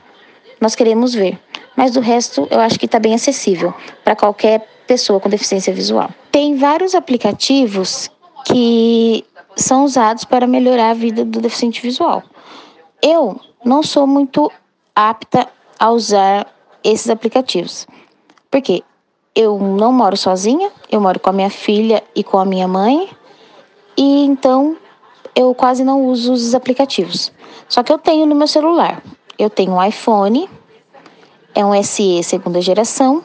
nós 0.62 0.77
queremos 0.77 1.12
ver. 1.12 1.38
Mas 1.77 1.90
do 1.90 2.01
resto 2.01 2.46
eu 2.48 2.61
acho 2.61 2.79
que 2.79 2.87
está 2.87 3.01
bem 3.01 3.14
acessível 3.14 3.75
para 4.05 4.14
qualquer 4.14 4.64
pessoa 4.87 5.18
com 5.18 5.29
deficiência 5.29 5.75
visual. 5.75 6.09
Tem 6.31 6.57
vários 6.57 6.94
aplicativos 6.94 8.09
que 8.46 9.25
são 9.57 9.85
usados 9.85 10.25
para 10.25 10.46
melhorar 10.46 10.90
a 10.90 10.94
vida 10.94 11.25
do 11.25 11.40
deficiente 11.40 11.83
visual. 11.83 12.22
Eu 13.03 13.40
não 13.64 13.83
sou 13.83 14.07
muito 14.07 14.51
apta 14.94 15.48
a 15.81 15.90
usar 15.90 16.46
esses 16.85 17.11
aplicativos. 17.11 17.87
Porque 18.48 18.85
eu 19.35 19.59
não 19.59 19.92
moro 19.92 20.16
sozinha, 20.16 20.70
eu 20.88 21.01
moro 21.01 21.18
com 21.18 21.31
a 21.31 21.33
minha 21.33 21.51
filha 21.51 22.05
e 22.14 22.22
com 22.22 22.38
a 22.38 22.44
minha 22.44 22.68
mãe, 22.68 23.09
e 23.96 24.25
então 24.25 24.77
eu 25.35 25.53
quase 25.55 25.83
não 25.83 26.07
uso 26.07 26.33
os 26.33 26.55
aplicativos. 26.55 27.33
Só 27.68 27.83
que 27.83 27.92
eu 27.92 27.98
tenho 27.98 28.27
no 28.27 28.35
meu 28.35 28.46
celular. 28.46 29.03
Eu 29.43 29.51
tenho 29.51 29.73
um 29.73 29.85
iPhone, 29.85 30.49
é 31.53 31.65
um 31.65 31.83
SE 31.83 32.23
segunda 32.23 32.61
geração, 32.61 33.21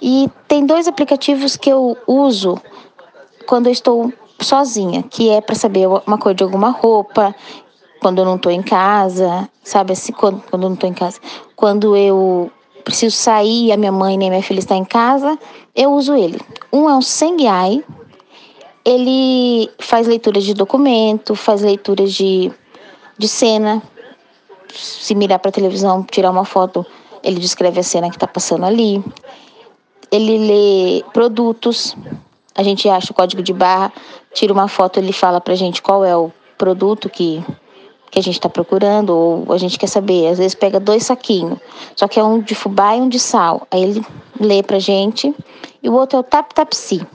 e 0.00 0.30
tem 0.46 0.64
dois 0.64 0.86
aplicativos 0.86 1.56
que 1.56 1.68
eu 1.68 1.98
uso 2.06 2.56
quando 3.48 3.66
eu 3.66 3.72
estou 3.72 4.12
sozinha, 4.40 5.02
que 5.02 5.28
é 5.28 5.40
para 5.40 5.56
saber 5.56 5.88
uma 6.06 6.18
cor 6.18 6.34
de 6.34 6.44
alguma 6.44 6.70
roupa, 6.70 7.34
quando 8.00 8.18
eu 8.18 8.24
não 8.24 8.36
estou 8.36 8.52
em 8.52 8.62
casa, 8.62 9.48
sabe 9.64 9.92
assim, 9.94 10.12
quando, 10.12 10.40
quando 10.48 10.62
eu 10.62 10.68
não 10.68 10.74
estou 10.74 10.88
em 10.88 10.94
casa. 10.94 11.18
Quando 11.56 11.96
eu 11.96 12.48
preciso 12.84 13.16
sair, 13.16 13.72
a 13.72 13.76
minha 13.76 13.90
mãe 13.90 14.16
nem 14.16 14.30
minha 14.30 14.44
filha 14.44 14.60
está 14.60 14.76
em 14.76 14.84
casa, 14.84 15.36
eu 15.74 15.92
uso 15.92 16.14
ele. 16.14 16.40
Um 16.72 16.88
é 16.88 16.94
um 16.94 17.02
Sengai, 17.02 17.82
ele 18.84 19.68
faz 19.80 20.06
leituras 20.06 20.44
de 20.44 20.54
documento, 20.54 21.34
faz 21.34 21.62
leituras 21.62 22.12
de, 22.12 22.52
de 23.18 23.26
cena. 23.26 23.82
Se 24.72 25.14
mirar 25.14 25.38
para 25.38 25.48
a 25.48 25.52
televisão, 25.52 26.02
tirar 26.02 26.30
uma 26.30 26.44
foto, 26.44 26.84
ele 27.22 27.40
descreve 27.40 27.80
a 27.80 27.82
cena 27.82 28.08
que 28.08 28.16
está 28.16 28.26
passando 28.26 28.64
ali. 28.64 29.02
Ele 30.10 30.38
lê 30.38 31.04
produtos, 31.12 31.96
a 32.54 32.62
gente 32.62 32.88
acha 32.88 33.12
o 33.12 33.14
código 33.14 33.42
de 33.42 33.52
barra, 33.52 33.92
tira 34.32 34.52
uma 34.52 34.68
foto, 34.68 34.98
ele 34.98 35.12
fala 35.12 35.40
para 35.40 35.52
a 35.52 35.56
gente 35.56 35.82
qual 35.82 36.04
é 36.04 36.16
o 36.16 36.30
produto 36.56 37.08
que 37.08 37.44
que 38.10 38.20
a 38.20 38.22
gente 38.22 38.36
está 38.36 38.48
procurando, 38.48 39.10
ou 39.10 39.52
a 39.52 39.58
gente 39.58 39.78
quer 39.78 39.88
saber. 39.88 40.28
Às 40.28 40.38
vezes 40.38 40.54
pega 40.54 40.80
dois 40.80 41.04
saquinhos, 41.04 41.58
só 41.94 42.06
que 42.08 42.18
é 42.18 42.24
um 42.24 42.40
de 42.40 42.54
fubá 42.54 42.96
e 42.96 43.00
um 43.00 43.08
de 43.08 43.18
sal. 43.18 43.66
Aí 43.70 43.82
ele 43.82 44.06
lê 44.40 44.62
pra 44.62 44.78
gente. 44.78 45.34
E 45.82 45.88
o 45.88 45.92
outro 45.92 46.16
é 46.16 46.20
o 46.20 46.22
Tap 46.22 46.52
Tap 46.52 46.72
Si. 46.72 47.06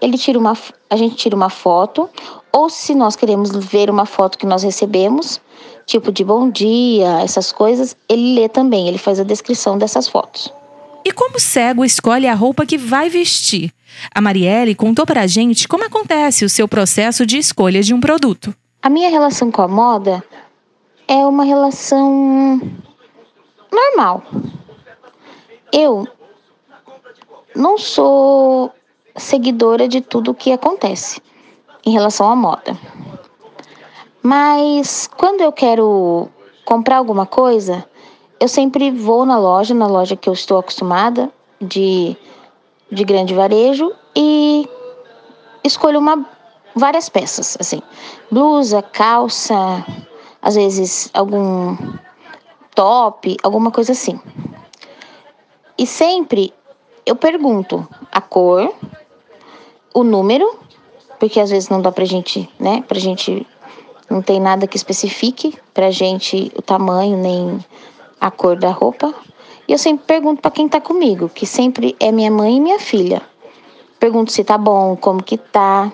Ele 0.00 0.18
tira 0.18 0.38
uma, 0.38 0.52
a 0.90 0.96
gente 0.96 1.16
tira 1.16 1.34
uma 1.34 1.48
foto, 1.48 2.10
ou 2.52 2.68
se 2.68 2.94
nós 2.94 3.16
queremos 3.16 3.52
ver 3.52 3.88
uma 3.88 4.04
foto 4.04 4.36
que 4.36 4.44
nós 4.44 4.62
recebemos, 4.62 5.40
tipo 5.86 6.10
de 6.12 6.24
bom 6.24 6.50
dia, 6.50 7.20
essas 7.22 7.52
coisas, 7.52 7.96
ele 8.08 8.34
lê 8.34 8.48
também, 8.48 8.88
ele 8.88 8.98
faz 8.98 9.20
a 9.20 9.24
descrição 9.24 9.78
dessas 9.78 10.08
fotos. 10.08 10.52
E 11.04 11.12
como 11.12 11.36
o 11.36 11.40
cego 11.40 11.84
escolhe 11.84 12.26
a 12.26 12.34
roupa 12.34 12.64
que 12.64 12.78
vai 12.78 13.10
vestir? 13.10 13.70
A 14.14 14.20
Marielle 14.20 14.74
contou 14.74 15.04
pra 15.04 15.26
gente 15.26 15.68
como 15.68 15.84
acontece 15.84 16.44
o 16.44 16.48
seu 16.48 16.66
processo 16.66 17.26
de 17.26 17.36
escolha 17.36 17.82
de 17.82 17.92
um 17.92 18.00
produto. 18.00 18.54
A 18.82 18.88
minha 18.88 19.10
relação 19.10 19.50
com 19.50 19.62
a 19.62 19.68
moda 19.68 20.24
é 21.06 21.26
uma 21.26 21.44
relação 21.44 22.60
normal. 23.70 24.22
Eu 25.72 26.08
não 27.54 27.76
sou 27.76 28.72
seguidora 29.16 29.86
de 29.86 30.00
tudo 30.00 30.30
o 30.30 30.34
que 30.34 30.52
acontece 30.52 31.20
em 31.84 31.92
relação 31.92 32.30
à 32.30 32.34
moda. 32.34 32.76
Mas 34.26 35.06
quando 35.18 35.42
eu 35.42 35.52
quero 35.52 36.30
comprar 36.64 36.96
alguma 36.96 37.26
coisa, 37.26 37.84
eu 38.40 38.48
sempre 38.48 38.90
vou 38.90 39.26
na 39.26 39.36
loja, 39.36 39.74
na 39.74 39.86
loja 39.86 40.16
que 40.16 40.30
eu 40.30 40.32
estou 40.32 40.56
acostumada 40.56 41.30
de, 41.60 42.16
de 42.90 43.04
grande 43.04 43.34
varejo 43.34 43.92
e 44.16 44.66
escolho 45.62 45.98
uma 45.98 46.26
várias 46.74 47.10
peças, 47.10 47.54
assim, 47.60 47.82
blusa, 48.30 48.80
calça, 48.80 49.84
às 50.40 50.54
vezes 50.54 51.10
algum 51.12 51.76
top, 52.74 53.36
alguma 53.42 53.70
coisa 53.70 53.92
assim. 53.92 54.18
E 55.76 55.86
sempre 55.86 56.50
eu 57.04 57.14
pergunto 57.14 57.86
a 58.10 58.22
cor, 58.22 58.74
o 59.92 60.02
número, 60.02 60.58
porque 61.20 61.38
às 61.38 61.50
vezes 61.50 61.68
não 61.68 61.82
dá 61.82 61.92
pra 61.92 62.06
gente, 62.06 62.48
né, 62.58 62.82
pra 62.88 62.98
gente 62.98 63.46
não 64.10 64.20
tem 64.20 64.40
nada 64.40 64.66
que 64.66 64.76
especifique 64.76 65.56
pra 65.72 65.90
gente 65.90 66.52
o 66.56 66.62
tamanho 66.62 67.16
nem 67.16 67.64
a 68.20 68.30
cor 68.30 68.56
da 68.56 68.70
roupa. 68.70 69.14
E 69.66 69.72
eu 69.72 69.78
sempre 69.78 70.04
pergunto 70.06 70.42
para 70.42 70.50
quem 70.50 70.68
tá 70.68 70.80
comigo, 70.80 71.28
que 71.28 71.46
sempre 71.46 71.96
é 71.98 72.12
minha 72.12 72.30
mãe 72.30 72.56
e 72.56 72.60
minha 72.60 72.78
filha. 72.78 73.22
Pergunto 73.98 74.30
se 74.30 74.44
tá 74.44 74.58
bom, 74.58 74.96
como 74.96 75.22
que 75.22 75.38
tá. 75.38 75.90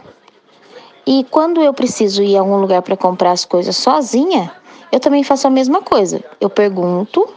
E 1.06 1.24
quando 1.30 1.62
eu 1.62 1.72
preciso 1.72 2.22
ir 2.22 2.36
a 2.36 2.40
algum 2.40 2.56
lugar 2.56 2.82
para 2.82 2.96
comprar 2.96 3.30
as 3.30 3.44
coisas 3.44 3.76
sozinha, 3.76 4.52
eu 4.90 4.98
também 4.98 5.22
faço 5.22 5.46
a 5.46 5.50
mesma 5.50 5.80
coisa. 5.80 6.22
Eu 6.40 6.50
pergunto 6.50 7.28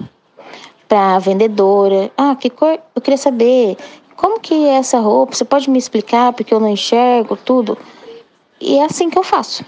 para 0.88 1.16
a 1.16 1.20
vendedora: 1.20 2.12
"Ah, 2.18 2.36
que 2.36 2.50
cor? 2.50 2.80
Eu 2.96 3.02
queria 3.02 3.18
saber 3.18 3.78
como 4.16 4.40
que 4.40 4.54
é 4.54 4.76
essa 4.76 5.00
roupa? 5.00 5.36
Você 5.36 5.46
pode 5.46 5.70
me 5.70 5.78
explicar 5.78 6.34
porque 6.34 6.54
eu 6.54 6.60
não 6.60 6.70
enxergo 6.70 7.38
tudo?" 7.38 7.78
E 8.60 8.78
é 8.78 8.86
assim 8.86 9.10
que 9.10 9.18
eu 9.18 9.24
faço. 9.24 9.64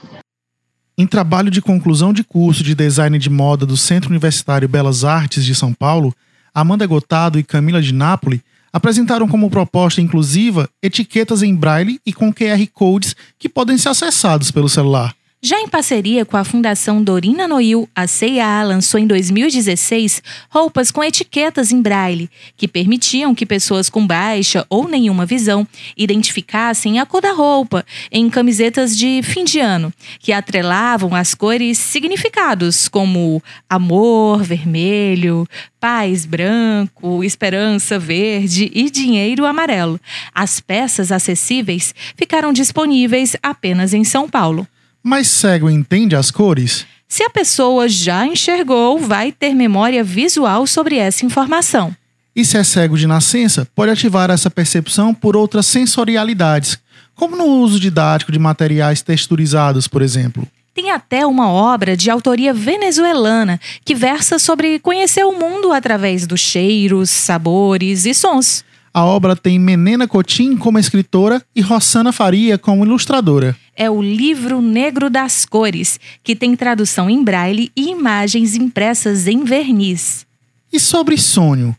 Em 0.97 1.05
trabalho 1.05 1.51
de 1.51 1.61
conclusão 1.61 2.13
de 2.13 2.23
curso 2.23 2.63
de 2.63 2.73
design 2.73 3.19
de 3.19 3.29
moda 3.29 3.65
do 3.65 3.75
Centro 3.75 4.09
Universitário 4.09 4.69
Belas 4.69 5.03
Artes 5.03 5.43
de 5.43 5.53
São 5.53 5.73
Paulo, 5.73 6.15
Amanda 6.53 6.87
Gotado 6.87 7.37
e 7.37 7.43
Camila 7.43 7.81
de 7.81 7.93
Nápoles 7.93 8.39
apresentaram 8.71 9.27
como 9.27 9.49
proposta 9.49 9.99
inclusiva 9.99 10.69
etiquetas 10.81 11.43
em 11.43 11.53
braille 11.53 11.99
e 12.05 12.13
com 12.13 12.33
QR 12.33 12.65
codes 12.73 13.13
que 13.37 13.49
podem 13.49 13.77
ser 13.77 13.89
acessados 13.89 14.51
pelo 14.51 14.69
celular. 14.69 15.13
Já 15.45 15.61
em 15.61 15.67
parceria 15.67 16.25
com 16.25 16.37
a 16.37 16.43
Fundação 16.43 17.03
Dorina 17.03 17.47
Noil, 17.47 17.87
a 17.95 18.07
C&A 18.07 18.63
lançou 18.63 18.99
em 18.99 19.05
2016 19.05 20.23
roupas 20.49 20.89
com 20.89 21.03
etiquetas 21.03 21.71
em 21.71 21.79
braille, 21.79 22.31
que 22.57 22.67
permitiam 22.67 23.35
que 23.35 23.45
pessoas 23.45 23.87
com 23.87 24.07
baixa 24.07 24.65
ou 24.71 24.87
nenhuma 24.87 25.23
visão 25.23 25.67
identificassem 25.95 26.99
a 26.99 27.05
cor 27.05 27.21
da 27.21 27.31
roupa 27.31 27.85
em 28.11 28.27
camisetas 28.27 28.97
de 28.97 29.21
fim 29.21 29.43
de 29.43 29.59
ano, 29.59 29.93
que 30.17 30.33
atrelavam 30.33 31.13
as 31.13 31.35
cores 31.35 31.77
significados 31.77 32.87
como 32.87 33.39
amor, 33.69 34.41
vermelho, 34.41 35.47
paz, 35.79 36.25
branco, 36.25 37.23
esperança, 37.23 37.99
verde 37.99 38.71
e 38.73 38.89
dinheiro 38.89 39.45
amarelo. 39.45 40.01
As 40.33 40.59
peças 40.59 41.11
acessíveis 41.11 41.93
ficaram 42.17 42.51
disponíveis 42.51 43.37
apenas 43.43 43.93
em 43.93 44.03
São 44.03 44.27
Paulo. 44.27 44.67
Mas 45.07 45.27
cego 45.27 45.69
entende 45.69 46.15
as 46.15 46.31
cores? 46.31 46.83
Se 47.07 47.21
a 47.21 47.29
pessoa 47.29 47.87
já 47.87 48.25
enxergou, 48.25 48.97
vai 48.97 49.31
ter 49.31 49.53
memória 49.53 50.03
visual 50.03 50.65
sobre 50.65 50.97
essa 50.97 51.23
informação. 51.23 51.95
E 52.35 52.43
se 52.43 52.57
é 52.57 52.63
cego 52.63 52.97
de 52.97 53.05
nascença, 53.05 53.67
pode 53.75 53.91
ativar 53.91 54.31
essa 54.31 54.49
percepção 54.49 55.13
por 55.13 55.37
outras 55.37 55.67
sensorialidades, 55.67 56.79
como 57.13 57.35
no 57.35 57.45
uso 57.45 57.79
didático 57.79 58.31
de 58.31 58.39
materiais 58.39 59.03
texturizados, 59.03 59.87
por 59.87 60.01
exemplo. 60.01 60.47
Tem 60.73 60.89
até 60.89 61.23
uma 61.23 61.51
obra 61.51 61.95
de 61.95 62.09
autoria 62.09 62.51
venezuelana 62.51 63.61
que 63.85 63.93
versa 63.93 64.39
sobre 64.39 64.79
conhecer 64.79 65.23
o 65.23 65.39
mundo 65.39 65.71
através 65.71 66.25
dos 66.25 66.41
cheiros, 66.41 67.11
sabores 67.11 68.07
e 68.07 68.13
sons. 68.15 68.65
A 68.95 69.03
obra 69.03 69.35
tem 69.35 69.59
Menena 69.59 70.07
Cotim 70.07 70.55
como 70.55 70.79
escritora 70.79 71.43
e 71.53 71.59
Rossana 71.59 72.13
Faria 72.13 72.57
como 72.57 72.85
ilustradora. 72.85 73.53
É 73.75 73.89
o 73.89 74.01
Livro 74.01 74.61
Negro 74.61 75.09
das 75.09 75.43
Cores, 75.43 75.99
que 76.23 76.33
tem 76.33 76.55
tradução 76.55 77.09
em 77.09 77.21
braille 77.21 77.73
e 77.75 77.89
imagens 77.89 78.55
impressas 78.55 79.27
em 79.27 79.43
verniz. 79.43 80.25
E 80.71 80.79
sobre 80.79 81.17
sonho? 81.17 81.75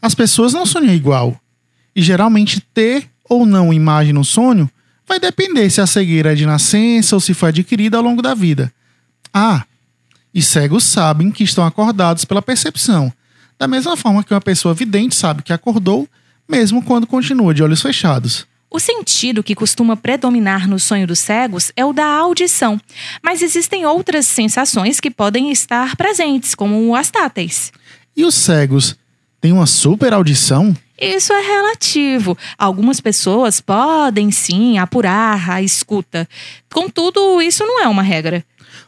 As 0.00 0.14
pessoas 0.14 0.52
não 0.52 0.64
sonham 0.64 0.94
igual. 0.94 1.36
E 1.96 2.00
geralmente 2.00 2.60
ter 2.60 3.10
ou 3.28 3.44
não 3.44 3.72
imagem 3.72 4.12
no 4.12 4.24
sonho 4.24 4.70
vai 5.08 5.18
depender 5.18 5.68
se 5.68 5.80
a 5.80 5.86
cegueira 5.88 6.30
é 6.30 6.36
de 6.36 6.46
nascença 6.46 7.16
ou 7.16 7.20
se 7.20 7.34
foi 7.34 7.48
adquirida 7.48 7.96
ao 7.96 8.04
longo 8.04 8.22
da 8.22 8.34
vida. 8.34 8.72
Ah, 9.34 9.64
e 10.32 10.40
cegos 10.40 10.84
sabem 10.84 11.32
que 11.32 11.42
estão 11.42 11.66
acordados 11.66 12.24
pela 12.24 12.40
percepção, 12.40 13.12
da 13.58 13.66
mesma 13.66 13.96
forma 13.96 14.22
que 14.22 14.32
uma 14.32 14.40
pessoa 14.40 14.72
vidente 14.72 15.16
sabe 15.16 15.42
que 15.42 15.52
acordou 15.52 16.08
mesmo 16.50 16.82
quando 16.82 17.06
continua 17.06 17.54
de 17.54 17.62
olhos 17.62 17.80
fechados. 17.80 18.46
O 18.70 18.78
sentido 18.78 19.42
que 19.42 19.54
costuma 19.54 19.96
predominar 19.96 20.68
no 20.68 20.78
sonho 20.78 21.06
dos 21.06 21.18
cegos 21.18 21.72
é 21.74 21.84
o 21.84 21.92
da 21.92 22.06
audição, 22.06 22.80
mas 23.22 23.42
existem 23.42 23.84
outras 23.84 24.26
sensações 24.26 25.00
que 25.00 25.10
podem 25.10 25.50
estar 25.50 25.96
presentes, 25.96 26.54
como 26.54 26.94
as 26.94 27.10
táteis. 27.10 27.72
E 28.16 28.24
os 28.24 28.34
cegos 28.34 28.96
têm 29.40 29.52
uma 29.52 29.66
super 29.66 30.12
audição? 30.12 30.76
Isso 31.00 31.32
é 31.32 31.40
relativo. 31.40 32.36
Algumas 32.58 33.00
pessoas 33.00 33.60
podem 33.60 34.30
sim 34.30 34.78
apurar 34.78 35.50
a 35.50 35.62
escuta. 35.62 36.28
Contudo, 36.72 37.40
isso 37.40 37.64
não 37.64 37.80
é 37.80 37.88
uma 37.88 38.02
regra. 38.02 38.44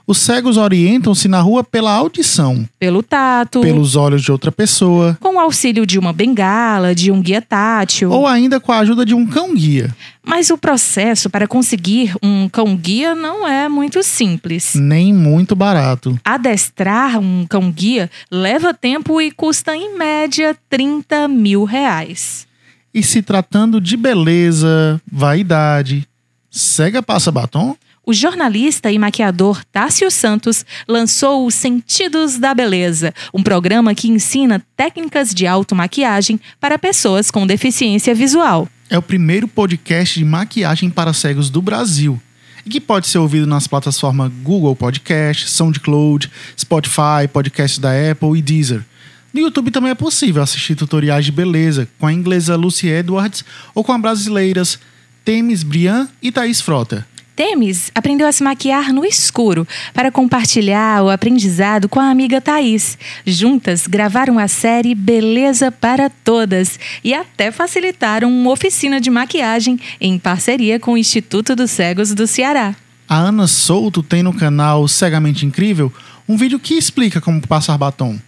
Os 0.06 0.18
cegos 0.18 0.56
orientam-se 0.56 1.28
na 1.28 1.40
rua 1.40 1.62
pela 1.62 1.92
audição, 1.92 2.68
Pelo 2.78 3.02
tato, 3.02 3.60
pelos 3.60 3.94
olhos 3.94 4.22
de 4.22 4.32
outra 4.32 4.50
pessoa, 4.50 5.16
com 5.20 5.36
o 5.36 5.38
auxílio 5.40 5.86
de 5.86 5.98
uma 5.98 6.12
bengala, 6.12 6.94
de 6.94 7.10
um 7.12 7.22
guia 7.22 7.40
tátil. 7.40 8.10
ou 8.10 8.26
ainda 8.26 8.58
com 8.58 8.72
a 8.72 8.78
ajuda 8.78 9.06
de 9.06 9.14
um 9.14 9.24
cão-guia. 9.26 9.94
Mas 10.24 10.50
o 10.50 10.58
processo 10.58 11.30
para 11.30 11.46
conseguir 11.48 12.14
um 12.22 12.48
cão-guia 12.48 13.14
não 13.14 13.46
é 13.46 13.68
muito 13.68 14.02
simples. 14.02 14.74
Nem 14.74 15.12
muito 15.12 15.54
barato. 15.56 16.18
Adestrar 16.24 17.18
um 17.18 17.46
cão-guia 17.48 18.10
leva 18.30 18.72
tempo 18.74 19.20
e 19.20 19.30
custa, 19.30 19.76
em 19.76 19.96
média, 19.96 20.56
30 20.68 21.26
mil 21.28 21.64
reais. 21.64 22.46
E 22.94 23.02
se 23.02 23.22
tratando 23.22 23.80
de 23.80 23.96
beleza, 23.96 25.00
vaidade, 25.10 26.06
cega 26.50 27.02
passa 27.02 27.32
batom? 27.32 27.74
O 28.04 28.12
jornalista 28.12 28.90
e 28.90 28.98
maquiador 28.98 29.64
Tássio 29.66 30.10
Santos 30.10 30.66
lançou 30.88 31.46
os 31.46 31.54
Sentidos 31.54 32.36
da 32.36 32.52
Beleza, 32.52 33.14
um 33.32 33.44
programa 33.44 33.94
que 33.94 34.08
ensina 34.08 34.60
técnicas 34.76 35.32
de 35.32 35.46
automaquiagem 35.46 36.40
para 36.60 36.76
pessoas 36.76 37.30
com 37.30 37.46
deficiência 37.46 38.12
visual. 38.12 38.68
É 38.90 38.98
o 38.98 39.02
primeiro 39.02 39.46
podcast 39.46 40.18
de 40.18 40.24
maquiagem 40.24 40.90
para 40.90 41.12
cegos 41.12 41.48
do 41.48 41.62
Brasil. 41.62 42.20
E 42.66 42.70
que 42.70 42.80
pode 42.80 43.06
ser 43.06 43.18
ouvido 43.18 43.46
nas 43.46 43.68
plataformas 43.68 44.32
Google 44.42 44.74
Podcast, 44.74 45.48
SoundCloud, 45.48 46.28
Spotify, 46.58 47.28
podcasts 47.32 47.78
da 47.78 47.90
Apple 48.10 48.36
e 48.36 48.42
Deezer. 48.42 48.84
No 49.32 49.42
YouTube 49.42 49.70
também 49.70 49.92
é 49.92 49.94
possível 49.94 50.42
assistir 50.42 50.74
tutoriais 50.74 51.24
de 51.24 51.30
beleza 51.30 51.88
com 52.00 52.08
a 52.08 52.12
inglesa 52.12 52.56
Lucy 52.56 52.88
Edwards 52.88 53.44
ou 53.72 53.84
com 53.84 53.92
as 53.92 54.02
brasileiras 54.02 54.80
Temis 55.24 55.62
Brian 55.62 56.08
e 56.20 56.32
Thaís 56.32 56.60
Frota. 56.60 57.06
Temis 57.42 57.90
aprendeu 57.92 58.28
a 58.28 58.30
se 58.30 58.40
maquiar 58.40 58.92
no 58.92 59.04
escuro 59.04 59.66
para 59.92 60.12
compartilhar 60.12 61.02
o 61.02 61.10
aprendizado 61.10 61.88
com 61.88 61.98
a 61.98 62.08
amiga 62.08 62.40
Thaís. 62.40 62.96
Juntas 63.26 63.88
gravaram 63.88 64.38
a 64.38 64.46
série 64.46 64.94
Beleza 64.94 65.72
para 65.72 66.08
Todas 66.08 66.78
e 67.02 67.12
até 67.12 67.50
facilitaram 67.50 68.30
uma 68.30 68.52
oficina 68.52 69.00
de 69.00 69.10
maquiagem 69.10 69.76
em 70.00 70.20
parceria 70.20 70.78
com 70.78 70.92
o 70.92 70.96
Instituto 70.96 71.56
dos 71.56 71.72
Cegos 71.72 72.14
do 72.14 72.28
Ceará. 72.28 72.76
A 73.08 73.16
Ana 73.16 73.48
Souto 73.48 74.04
tem 74.04 74.22
no 74.22 74.32
canal 74.32 74.86
Cegamente 74.86 75.44
Incrível 75.44 75.92
um 76.28 76.36
vídeo 76.36 76.60
que 76.60 76.74
explica 76.74 77.20
como 77.20 77.44
passar 77.44 77.76
batom. 77.76 78.20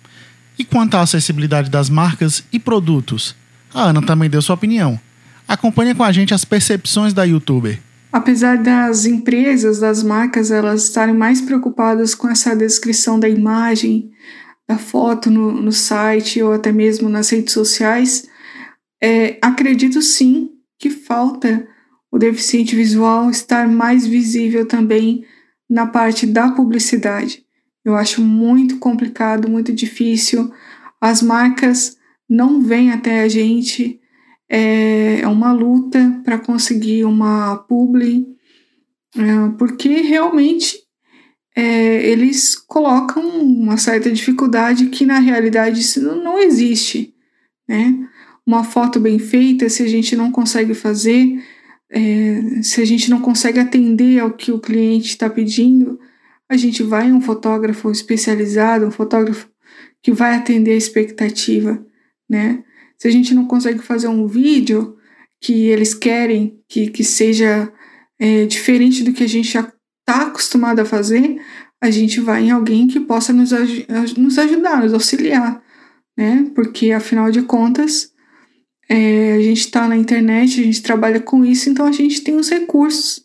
E 0.59 0.65
quanto 0.65 0.97
à 0.97 1.03
acessibilidade 1.03 1.71
das 1.71 1.89
marcas 1.89 2.43
e 2.53 2.59
produtos? 2.59 3.37
A 3.73 3.83
Ana 3.83 4.03
também 4.03 4.29
deu 4.29 4.43
sua 4.43 4.57
opinião. 4.57 4.99
Acompanhe 5.47 5.95
com 5.95 6.03
a 6.03 6.11
gente 6.11 6.35
as 6.35 6.45
percepções 6.45 7.15
da 7.15 7.23
youtuber. 7.23 7.79
Apesar 8.15 8.59
das 8.59 9.07
empresas, 9.07 9.81
das 9.81 10.01
marcas, 10.01 10.53
elas 10.53 10.85
estarem 10.85 11.13
mais 11.13 11.41
preocupadas 11.41 12.15
com 12.15 12.29
essa 12.29 12.55
descrição 12.55 13.19
da 13.19 13.29
imagem, 13.29 14.13
da 14.69 14.79
foto 14.79 15.33
no, 15.33 15.51
no 15.51 15.73
site 15.73 16.41
ou 16.41 16.53
até 16.53 16.71
mesmo 16.71 17.09
nas 17.09 17.31
redes 17.31 17.53
sociais, 17.53 18.29
é, 19.03 19.37
acredito 19.43 20.01
sim 20.01 20.53
que 20.79 20.91
falta 20.91 21.67
o 22.09 22.17
deficiente 22.17 22.77
visual 22.77 23.31
estar 23.31 23.67
mais 23.67 24.07
visível 24.07 24.65
também 24.65 25.27
na 25.69 25.85
parte 25.85 26.25
da 26.25 26.53
publicidade. 26.53 27.45
Eu 27.85 27.97
acho 27.97 28.23
muito 28.23 28.79
complicado, 28.79 29.51
muito 29.51 29.73
difícil. 29.73 30.53
As 31.01 31.21
marcas 31.21 31.97
não 32.31 32.63
vêm 32.63 32.93
até 32.93 33.23
a 33.23 33.29
gente 33.29 34.01
é, 34.49 35.21
é 35.21 35.29
uma 35.29 35.53
luta 35.53 36.21
para 36.25 36.39
conseguir 36.39 37.05
uma 37.05 37.57
publi, 37.57 38.27
é, 39.17 39.49
porque 39.59 39.89
realmente 40.03 40.79
é, 41.57 42.07
eles 42.07 42.57
colocam 42.57 43.23
uma 43.23 43.77
certa 43.77 44.11
dificuldade 44.11 44.87
que 44.87 45.07
na 45.07 45.19
realidade 45.19 45.81
isso 45.81 46.01
não 46.01 46.39
existe, 46.39 47.15
né? 47.69 48.09
Uma 48.47 48.65
foto 48.65 49.01
bem 49.01 49.19
feita, 49.19 49.69
se 49.71 49.83
a 49.83 49.89
gente 49.89 50.15
não 50.17 50.31
consegue 50.31 50.75
fazer, 50.75 51.43
é, 51.91 52.63
se 52.63 52.83
a 52.83 52.85
gente 52.85 53.09
não 53.09 53.21
consegue 53.21 53.59
atender 53.59 54.19
ao 54.19 54.33
que 54.33 54.53
o 54.53 54.59
cliente 54.59 55.09
está 55.09 55.31
pedindo, 55.31 55.99
a 56.49 56.57
gente 56.57 56.83
vai 56.83 57.11
um 57.11 57.21
fotógrafo 57.21 57.91
especializado, 57.91 58.87
um 58.87 58.91
fotógrafo 58.91 59.49
que 60.03 60.13
vai 60.13 60.35
atender 60.35 60.73
a 60.73 60.77
expectativa, 60.77 61.85
né? 62.29 62.63
Se 63.05 63.09
a 63.09 63.11
gente 63.11 63.35
não 63.35 63.45
consegue 63.45 63.81
fazer 63.81 64.09
um 64.09 64.27
vídeo 64.27 64.97
que 65.39 65.67
eles 65.67 65.93
querem 65.93 66.59
que, 66.67 66.89
que 66.89 67.05
seja 67.05 67.71
é, 68.19 68.47
diferente 68.47 69.05
do 69.05 69.13
que 69.13 69.23
a 69.23 69.29
gente 69.29 69.49
está 69.49 70.23
acostumado 70.23 70.81
a 70.81 70.87
fazer, 70.87 71.39
a 71.83 71.91
gente 71.91 72.19
vai 72.19 72.45
em 72.45 72.51
alguém 72.51 72.89
que 72.89 72.99
possa 72.99 73.31
nos, 73.31 73.51
nos 74.17 74.39
ajudar, 74.39 74.83
nos 74.83 74.95
auxiliar, 74.95 75.63
né? 76.17 76.51
Porque 76.55 76.93
afinal 76.93 77.31
de 77.31 77.43
contas, 77.43 78.11
é, 78.89 79.35
a 79.35 79.41
gente 79.43 79.61
está 79.61 79.87
na 79.87 79.99
internet, 79.99 80.59
a 80.59 80.65
gente 80.65 80.83
trabalha 80.83 81.21
com 81.21 81.45
isso, 81.45 81.69
então 81.69 81.85
a 81.85 81.93
gente 81.93 82.23
tem 82.23 82.37
os 82.37 82.49
recursos. 82.49 83.23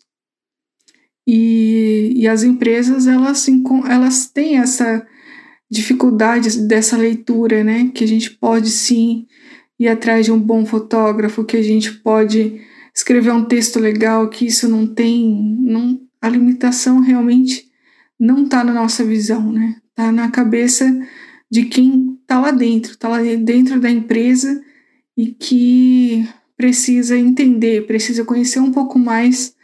E, 1.26 2.12
e 2.16 2.28
as 2.28 2.42
empresas, 2.42 3.06
elas, 3.06 3.48
elas 3.88 4.26
têm 4.26 4.58
essa 4.58 5.06
dificuldade 5.70 6.66
dessa 6.68 6.98
leitura, 6.98 7.64
né? 7.64 7.90
Que 7.94 8.04
a 8.04 8.08
gente 8.08 8.30
pode 8.32 8.68
sim 8.68 9.26
ir 9.80 9.88
atrás 9.88 10.26
de 10.26 10.30
um 10.30 10.38
bom 10.38 10.66
fotógrafo, 10.66 11.42
que 11.42 11.56
a 11.56 11.62
gente 11.62 11.90
pode 11.94 12.60
escrever 12.94 13.32
um 13.32 13.46
texto 13.46 13.80
legal, 13.80 14.28
que 14.28 14.46
isso 14.46 14.68
não 14.68 14.86
tem. 14.86 15.58
Não, 15.62 15.98
a 16.20 16.28
limitação 16.28 17.00
realmente 17.00 17.64
não 18.18 18.44
está 18.44 18.62
na 18.62 18.74
nossa 18.74 19.02
visão, 19.02 19.50
né? 19.50 19.76
Está 19.88 20.12
na 20.12 20.30
cabeça 20.30 20.84
de 21.50 21.64
quem 21.64 22.18
está 22.20 22.38
lá 22.38 22.50
dentro, 22.50 22.92
está 22.92 23.08
lá 23.08 23.18
dentro 23.22 23.80
da 23.80 23.90
empresa 23.90 24.62
e 25.16 25.28
que 25.28 26.28
precisa 26.56 27.16
entender, 27.16 27.86
precisa 27.86 28.22
conhecer 28.22 28.60
um 28.60 28.70
pouco 28.70 28.98
mais 28.98 29.54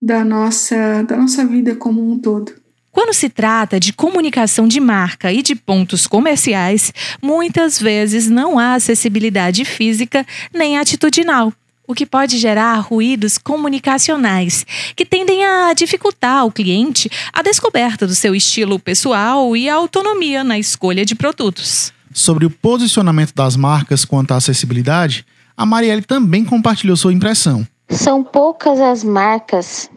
da 0.00 0.24
nossa, 0.24 1.02
da 1.02 1.16
nossa 1.16 1.44
vida 1.44 1.74
como 1.74 2.08
um 2.08 2.18
todo. 2.18 2.52
Quando 2.94 3.12
se 3.12 3.28
trata 3.28 3.80
de 3.80 3.92
comunicação 3.92 4.68
de 4.68 4.78
marca 4.78 5.32
e 5.32 5.42
de 5.42 5.56
pontos 5.56 6.06
comerciais, 6.06 6.94
muitas 7.20 7.76
vezes 7.76 8.30
não 8.30 8.56
há 8.56 8.74
acessibilidade 8.74 9.64
física 9.64 10.24
nem 10.54 10.78
atitudinal 10.78 11.52
o 11.86 11.92
que 11.92 12.06
pode 12.06 12.38
gerar 12.38 12.78
ruídos 12.78 13.36
comunicacionais, 13.36 14.64
que 14.96 15.04
tendem 15.04 15.44
a 15.44 15.74
dificultar 15.74 16.38
ao 16.38 16.50
cliente 16.50 17.10
a 17.30 17.42
descoberta 17.42 18.06
do 18.06 18.14
seu 18.14 18.34
estilo 18.34 18.78
pessoal 18.78 19.54
e 19.54 19.68
a 19.68 19.74
autonomia 19.74 20.42
na 20.42 20.58
escolha 20.58 21.04
de 21.04 21.14
produtos. 21.14 21.92
Sobre 22.10 22.46
o 22.46 22.50
posicionamento 22.50 23.34
das 23.34 23.54
marcas 23.54 24.02
quanto 24.02 24.32
à 24.32 24.36
acessibilidade, 24.36 25.26
a 25.54 25.66
Marielle 25.66 26.00
também 26.00 26.42
compartilhou 26.42 26.96
sua 26.96 27.12
impressão. 27.12 27.66
São 27.90 28.24
poucas 28.24 28.80
as 28.80 29.04
marcas 29.04 29.90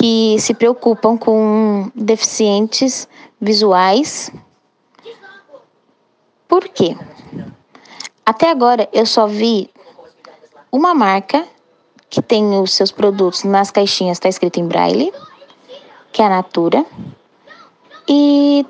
que 0.00 0.38
se 0.38 0.54
preocupam 0.54 1.18
com 1.18 1.90
deficientes 1.94 3.06
visuais. 3.38 4.32
Por 6.48 6.66
quê? 6.68 6.96
Até 8.24 8.50
agora 8.50 8.88
eu 8.94 9.04
só 9.04 9.26
vi 9.26 9.68
uma 10.72 10.94
marca 10.94 11.46
que 12.08 12.22
tem 12.22 12.58
os 12.58 12.72
seus 12.72 12.90
produtos 12.90 13.44
nas 13.44 13.70
caixinhas, 13.70 14.16
está 14.16 14.28
escrito 14.28 14.58
em 14.58 14.66
braille, 14.66 15.12
que 16.12 16.22
é 16.22 16.24
a 16.24 16.30
Natura. 16.30 16.84
E 18.08 18.64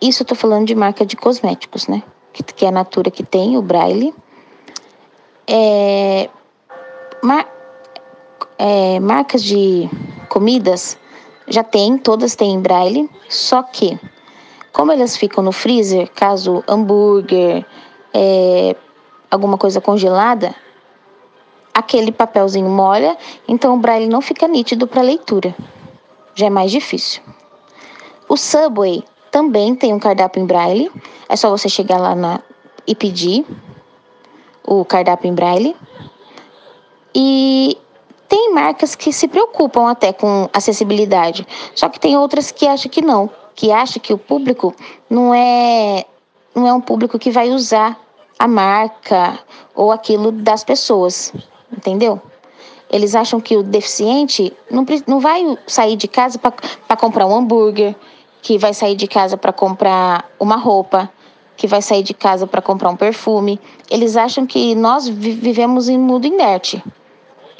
isso 0.00 0.24
eu 0.24 0.26
tô 0.26 0.34
falando 0.34 0.66
de 0.66 0.74
marca 0.74 1.06
de 1.06 1.16
cosméticos, 1.16 1.86
né? 1.86 2.02
Que, 2.32 2.42
que 2.42 2.64
é 2.64 2.68
a 2.68 2.72
Natura 2.72 3.08
que 3.08 3.22
tem 3.22 3.56
o 3.56 3.62
braille. 3.62 4.12
É, 5.46 6.28
é, 8.64 9.00
marcas 9.00 9.42
de 9.42 9.90
comidas 10.28 10.96
já 11.48 11.64
tem, 11.64 11.98
todas 11.98 12.36
têm 12.36 12.60
braille, 12.60 13.10
só 13.28 13.60
que 13.60 13.98
como 14.72 14.92
elas 14.92 15.16
ficam 15.16 15.42
no 15.42 15.50
freezer, 15.50 16.08
caso 16.14 16.62
hambúrguer, 16.68 17.66
é, 18.14 18.76
alguma 19.28 19.58
coisa 19.58 19.80
congelada, 19.80 20.54
aquele 21.74 22.12
papelzinho 22.12 22.68
molha, 22.68 23.18
então 23.48 23.74
o 23.74 23.78
braille 23.78 24.06
não 24.06 24.20
fica 24.20 24.46
nítido 24.46 24.86
para 24.86 25.02
leitura. 25.02 25.52
Já 26.32 26.46
é 26.46 26.50
mais 26.50 26.70
difícil. 26.70 27.20
O 28.28 28.36
Subway 28.36 29.02
também 29.32 29.74
tem 29.74 29.92
um 29.92 29.98
cardápio 29.98 30.40
em 30.40 30.46
braille. 30.46 30.88
É 31.28 31.34
só 31.34 31.50
você 31.50 31.68
chegar 31.68 31.98
lá 31.98 32.14
na, 32.14 32.40
e 32.86 32.94
pedir 32.94 33.44
o 34.64 34.84
cardápio 34.84 35.28
em 35.28 35.34
braille. 35.34 35.76
E 37.12 37.76
tem 38.32 38.50
marcas 38.50 38.94
que 38.94 39.12
se 39.12 39.28
preocupam 39.28 39.90
até 39.90 40.10
com 40.10 40.48
acessibilidade. 40.54 41.46
Só 41.74 41.90
que 41.90 42.00
tem 42.00 42.16
outras 42.16 42.50
que 42.50 42.66
acham 42.66 42.90
que 42.90 43.02
não, 43.02 43.28
que 43.54 43.70
acham 43.70 44.00
que 44.00 44.14
o 44.14 44.16
público 44.16 44.74
não 45.10 45.34
é 45.34 46.06
não 46.54 46.66
é 46.66 46.72
um 46.72 46.80
público 46.80 47.18
que 47.18 47.30
vai 47.30 47.50
usar 47.50 47.94
a 48.38 48.48
marca 48.48 49.38
ou 49.74 49.92
aquilo 49.92 50.32
das 50.32 50.64
pessoas, 50.64 51.30
entendeu? 51.70 52.22
Eles 52.90 53.14
acham 53.14 53.38
que 53.38 53.54
o 53.54 53.62
deficiente 53.62 54.50
não, 54.70 54.86
não 55.06 55.20
vai 55.20 55.58
sair 55.66 55.96
de 55.96 56.08
casa 56.08 56.38
para 56.38 56.96
comprar 56.96 57.26
um 57.26 57.36
hambúrguer, 57.36 57.94
que 58.40 58.56
vai 58.56 58.72
sair 58.72 58.94
de 58.94 59.06
casa 59.06 59.36
para 59.36 59.52
comprar 59.52 60.24
uma 60.40 60.56
roupa, 60.56 61.10
que 61.54 61.66
vai 61.66 61.82
sair 61.82 62.02
de 62.02 62.14
casa 62.14 62.46
para 62.46 62.62
comprar 62.62 62.88
um 62.88 62.96
perfume. 62.96 63.60
Eles 63.90 64.16
acham 64.16 64.46
que 64.46 64.74
nós 64.74 65.06
vivemos 65.06 65.90
em 65.90 65.98
mundo 65.98 66.26
inerte, 66.26 66.82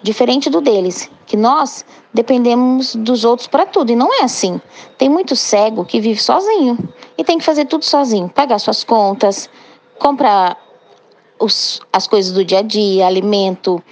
diferente 0.02 0.50
do 0.50 0.60
deles, 0.60 1.10
que 1.26 1.36
nós 1.36 1.84
dependemos 2.12 2.94
dos 2.94 3.24
outros 3.24 3.46
para 3.46 3.64
tudo. 3.64 3.92
E 3.92 3.96
não 3.96 4.12
é 4.12 4.24
assim. 4.24 4.60
Tem 4.98 5.08
muito 5.08 5.36
cego 5.36 5.84
que 5.84 6.00
vive 6.00 6.20
sozinho 6.20 6.78
e 7.16 7.24
tem 7.24 7.38
que 7.38 7.44
fazer 7.44 7.66
tudo 7.66 7.84
sozinho, 7.84 8.28
pagar 8.28 8.58
suas 8.58 8.84
contas, 8.84 9.48
comprar 9.98 10.58
os, 11.38 11.80
as 11.92 12.06
coisas 12.06 12.32
do 12.32 12.44
dia 12.44 12.58
a 12.58 12.62
dia, 12.62 13.06
alimento, 13.06 13.82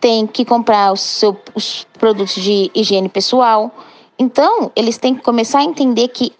tem 0.00 0.26
que 0.26 0.44
comprar 0.44 0.92
os, 0.92 1.00
seu, 1.00 1.36
os 1.54 1.86
produtos 1.98 2.34
de 2.34 2.70
higiene 2.74 3.08
pessoal. 3.08 3.70
Então, 4.18 4.70
eles 4.76 4.98
têm 4.98 5.14
que 5.14 5.22
começar 5.22 5.60
a 5.60 5.64
entender 5.64 6.08
que 6.08 6.32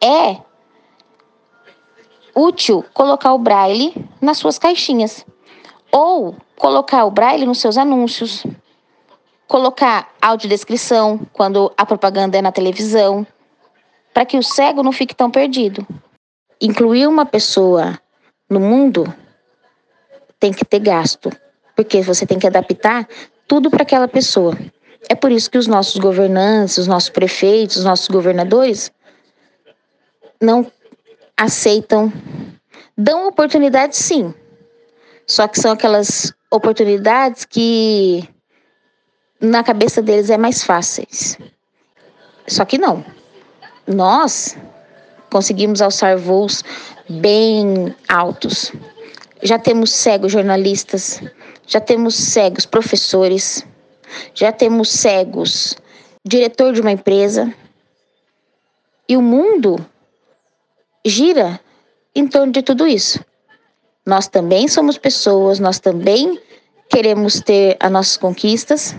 é 0.00 0.36
útil 2.34 2.84
colocar 2.94 3.34
o 3.34 3.38
braille 3.38 3.94
nas 4.20 4.38
suas 4.38 4.58
caixinhas 4.58 5.24
ou 5.90 6.36
colocar 6.62 7.04
o 7.04 7.10
braille 7.10 7.44
nos 7.44 7.58
seus 7.58 7.76
anúncios, 7.76 8.46
colocar 9.48 10.14
audiodescrição 10.22 11.18
quando 11.32 11.72
a 11.76 11.84
propaganda 11.84 12.38
é 12.38 12.40
na 12.40 12.52
televisão, 12.52 13.26
para 14.14 14.24
que 14.24 14.38
o 14.38 14.44
cego 14.44 14.80
não 14.80 14.92
fique 14.92 15.12
tão 15.12 15.28
perdido. 15.28 15.84
Incluir 16.60 17.08
uma 17.08 17.26
pessoa 17.26 17.98
no 18.48 18.60
mundo 18.60 19.12
tem 20.38 20.52
que 20.52 20.64
ter 20.64 20.78
gasto, 20.78 21.32
porque 21.74 22.00
você 22.00 22.24
tem 22.24 22.38
que 22.38 22.46
adaptar 22.46 23.08
tudo 23.48 23.68
para 23.68 23.82
aquela 23.82 24.06
pessoa. 24.06 24.56
É 25.08 25.16
por 25.16 25.32
isso 25.32 25.50
que 25.50 25.58
os 25.58 25.66
nossos 25.66 25.96
governantes, 25.96 26.78
os 26.78 26.86
nossos 26.86 27.10
prefeitos, 27.10 27.78
os 27.78 27.84
nossos 27.84 28.06
governadores 28.06 28.92
não 30.40 30.70
aceitam, 31.36 32.12
dão 32.96 33.26
oportunidades 33.26 33.98
sim, 33.98 34.32
só 35.26 35.48
que 35.48 35.58
são 35.58 35.72
aquelas 35.72 36.32
oportunidades 36.52 37.46
que 37.46 38.28
na 39.40 39.64
cabeça 39.64 40.02
deles 40.02 40.28
é 40.28 40.36
mais 40.36 40.62
fáceis. 40.62 41.38
Só 42.46 42.64
que 42.66 42.76
não. 42.76 43.04
Nós 43.86 44.56
conseguimos 45.30 45.80
alçar 45.80 46.18
voos 46.18 46.62
bem 47.08 47.96
altos. 48.06 48.70
Já 49.42 49.58
temos 49.58 49.90
cegos 49.90 50.30
jornalistas, 50.30 51.22
já 51.66 51.80
temos 51.80 52.14
cegos 52.14 52.66
professores, 52.66 53.66
já 54.34 54.52
temos 54.52 54.90
cegos 54.90 55.76
diretor 56.24 56.74
de 56.74 56.82
uma 56.82 56.92
empresa. 56.92 57.52
E 59.08 59.16
o 59.16 59.22
mundo 59.22 59.84
gira 61.04 61.58
em 62.14 62.28
torno 62.28 62.52
de 62.52 62.62
tudo 62.62 62.86
isso. 62.86 63.24
Nós 64.06 64.26
também 64.26 64.66
somos 64.66 64.98
pessoas, 64.98 65.60
nós 65.60 65.78
também 65.78 66.38
queremos 66.90 67.40
ter 67.40 67.76
as 67.80 67.90
nossas 67.90 68.16
conquistas. 68.16 68.96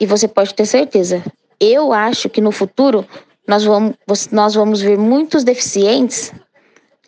E 0.00 0.06
você 0.06 0.26
pode 0.26 0.54
ter 0.54 0.66
certeza, 0.66 1.22
eu 1.60 1.92
acho 1.92 2.28
que 2.28 2.40
no 2.40 2.50
futuro 2.50 3.06
nós 3.46 3.64
vamos, 3.64 3.94
nós 4.32 4.54
vamos 4.54 4.80
ver 4.80 4.98
muitos 4.98 5.44
deficientes 5.44 6.32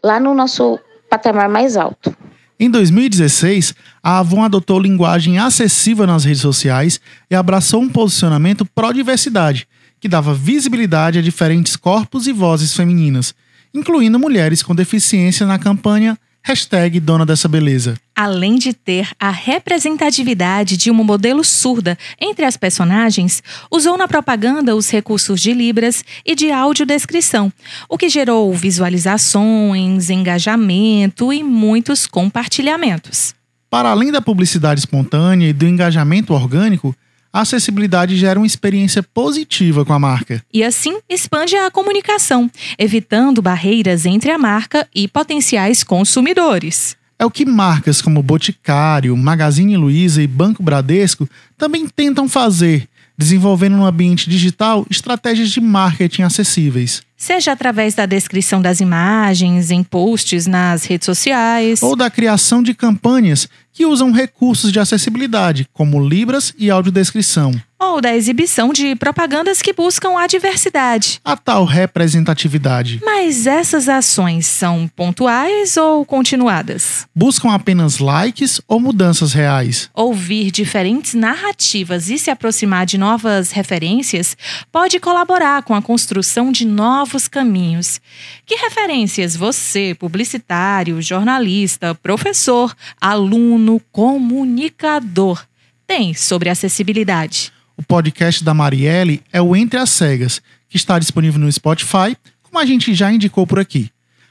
lá 0.05 0.21
no 0.21 0.35
nosso 0.35 0.79
patamar 1.11 1.49
mais 1.49 1.77
alto. 1.77 2.17
Em 2.59 2.71
2016, 2.71 3.75
a 4.03 4.19
Avon 4.19 4.43
adotou 4.43 4.79
linguagem 4.79 5.39
acessível 5.39 6.07
nas 6.07 6.25
redes 6.25 6.41
sociais 6.41 7.01
e 7.31 7.35
abraçou 7.35 7.83
um 7.83 7.89
posicionamento 7.89 8.65
pró-diversidade, 8.65 9.69
que 10.01 10.09
dava 10.09 10.33
visibilidade 10.33 11.19
a 11.19 11.23
diferentes 11.23 11.77
corpos 11.77 12.27
e 12.27 12.33
vozes 12.33 12.75
femininas, 12.75 13.35
incluindo 13.75 14.19
mulheres 14.19 14.63
com 14.63 14.75
deficiência 14.75 15.47
na 15.47 15.59
campanha 15.59 16.19
Hashtag 16.47 17.01
Dona 17.01 17.27
dessa 17.27 17.49
Beleza. 17.49 17.97
Além 18.15 18.55
de 18.55 18.73
ter 18.73 19.09
a 19.19 19.31
representatividade 19.31 20.77
de 20.77 20.93
uma 20.93 21.03
modelo 21.03 21.43
surda 21.43 21.99
entre 22.21 22.45
as 22.45 22.57
personagens, 22.57 23.43
usou 23.69 23.99
na 23.99 24.07
propaganda 24.07 24.77
os 24.77 24.89
recursos 24.89 25.41
de 25.41 25.53
Libras 25.53 26.05
e 26.25 26.37
de 26.37 26.53
audiodescrição, 26.53 27.53
o 27.89 27.99
que 27.99 28.09
gerou 28.09 28.55
visualizações, 28.55 30.09
engajamento 30.09 31.33
e 31.33 31.43
muitos 31.43 32.07
compartilhamentos. 32.07 33.35
Para 33.69 33.91
além 33.91 34.13
da 34.13 34.23
publicidade 34.23 34.79
espontânea 34.79 35.49
e 35.49 35.53
do 35.53 35.67
engajamento 35.67 36.33
orgânico, 36.33 36.95
a 37.33 37.41
acessibilidade 37.41 38.17
gera 38.17 38.39
uma 38.39 38.47
experiência 38.47 39.03
positiva 39.03 39.85
com 39.85 39.93
a 39.93 39.99
marca. 39.99 40.43
E 40.53 40.65
assim 40.65 40.99
expande 41.09 41.57
a 41.57 41.71
comunicação, 41.71 42.51
evitando 42.79 43.43
barreiras 43.43 44.07
entre 44.07 44.31
a 44.31 44.39
marca 44.39 44.89
e 44.95 45.07
potenciais 45.07 45.85
consumidores. 45.85 46.97
É 47.19 47.25
o 47.25 47.31
que 47.31 47.47
marcas 47.47 48.03
como 48.03 48.23
Boticário, 48.23 49.17
Magazine 49.17 49.77
Luiza 49.77 50.23
e 50.23 50.27
Banco 50.27 50.63
Bradesco 50.63 51.29
também 51.57 51.89
tentam 51.89 52.29
fazer, 52.29 52.87
desenvolvendo 53.17 53.77
no 53.77 53.87
ambiente 53.87 54.29
digital 54.29 54.87
estratégias 54.91 55.51
de 55.51 55.61
marketing 55.61 56.23
acessíveis. 56.23 57.03
Seja 57.17 57.53
através 57.53 57.95
da 57.95 58.05
descrição 58.05 58.61
das 58.61 58.81
imagens, 58.81 59.71
em 59.71 59.83
posts 59.83 60.47
nas 60.47 60.85
redes 60.85 61.07
sociais. 61.07 61.83
Ou 61.83 61.97
da 61.97 62.11
criação 62.11 62.63
de 62.63 62.75
campanhas 62.75 63.49
que 63.73 63.87
usam 63.87 64.13
recursos 64.13 64.71
de 64.71 64.79
acessibilidade, 64.79 65.67
como 65.73 66.07
Libras 66.07 66.55
e 66.59 66.71
audiodescrição. 66.71 67.53
Ou 67.79 68.01
da 68.01 68.15
exibição 68.15 68.73
de 68.73 68.97
propagandas 68.97 69.61
que 69.61 69.73
buscam 69.73 70.19
a 70.19 70.27
diversidade. 70.27 71.21
A 71.23 71.37
tal 71.37 71.67
representatividade. 71.67 73.01
Mas 73.05 73.47
essas 73.47 73.87
ações 73.87 74.47
são 74.47 74.89
pontuais 74.89 75.77
ou 75.77 76.05
continuadas? 76.07 77.07
Buscam 77.15 77.53
apenas 77.53 77.99
likes 77.99 78.63
ou 78.67 78.81
mudanças 78.81 79.35
reais? 79.35 79.91
Ouvir 79.93 80.51
diferentes 80.51 81.13
narrativas 81.13 82.09
e 82.09 82.19
se 82.19 82.31
aproximar 82.31 82.87
de 82.87 82.97
novas 82.97 83.51
referências 83.51 84.37
pode 84.73 84.99
colaborar 84.99 85.63
com 85.63 85.75
a 85.75 85.83
construção 85.83 86.51
de 86.51 86.67
novos 86.67 87.29
caminhos. 87.29 88.01
Que 88.47 88.57
referências 88.57 89.37
você, 89.37 89.95
publicitário, 89.99 91.03
jornalista, 91.03 91.95
professor, 91.95 92.75
aluno, 92.99 93.83
comunicador, 93.93 95.45
tem 95.87 96.15
sobre 96.15 96.49
acessibilidade? 96.49 97.56
O 97.79 97.83
podcast 97.83 98.43
da 98.43 98.55
Marielle 98.55 99.23
é 99.31 99.41
o 99.43 99.55
Entre 99.55 99.79
as 99.79 99.91
Cegas, 99.91 100.41
que 100.67 100.79
está 100.79 100.99
disponível 100.99 101.39
no 101.39 101.53
Spotify, 101.53 102.17
como 102.43 102.59
a 102.59 102.65
gente 102.65 102.95
já 102.95 103.13
indicou 103.13 103.47
por 103.47 103.59
aqui. 103.59 103.91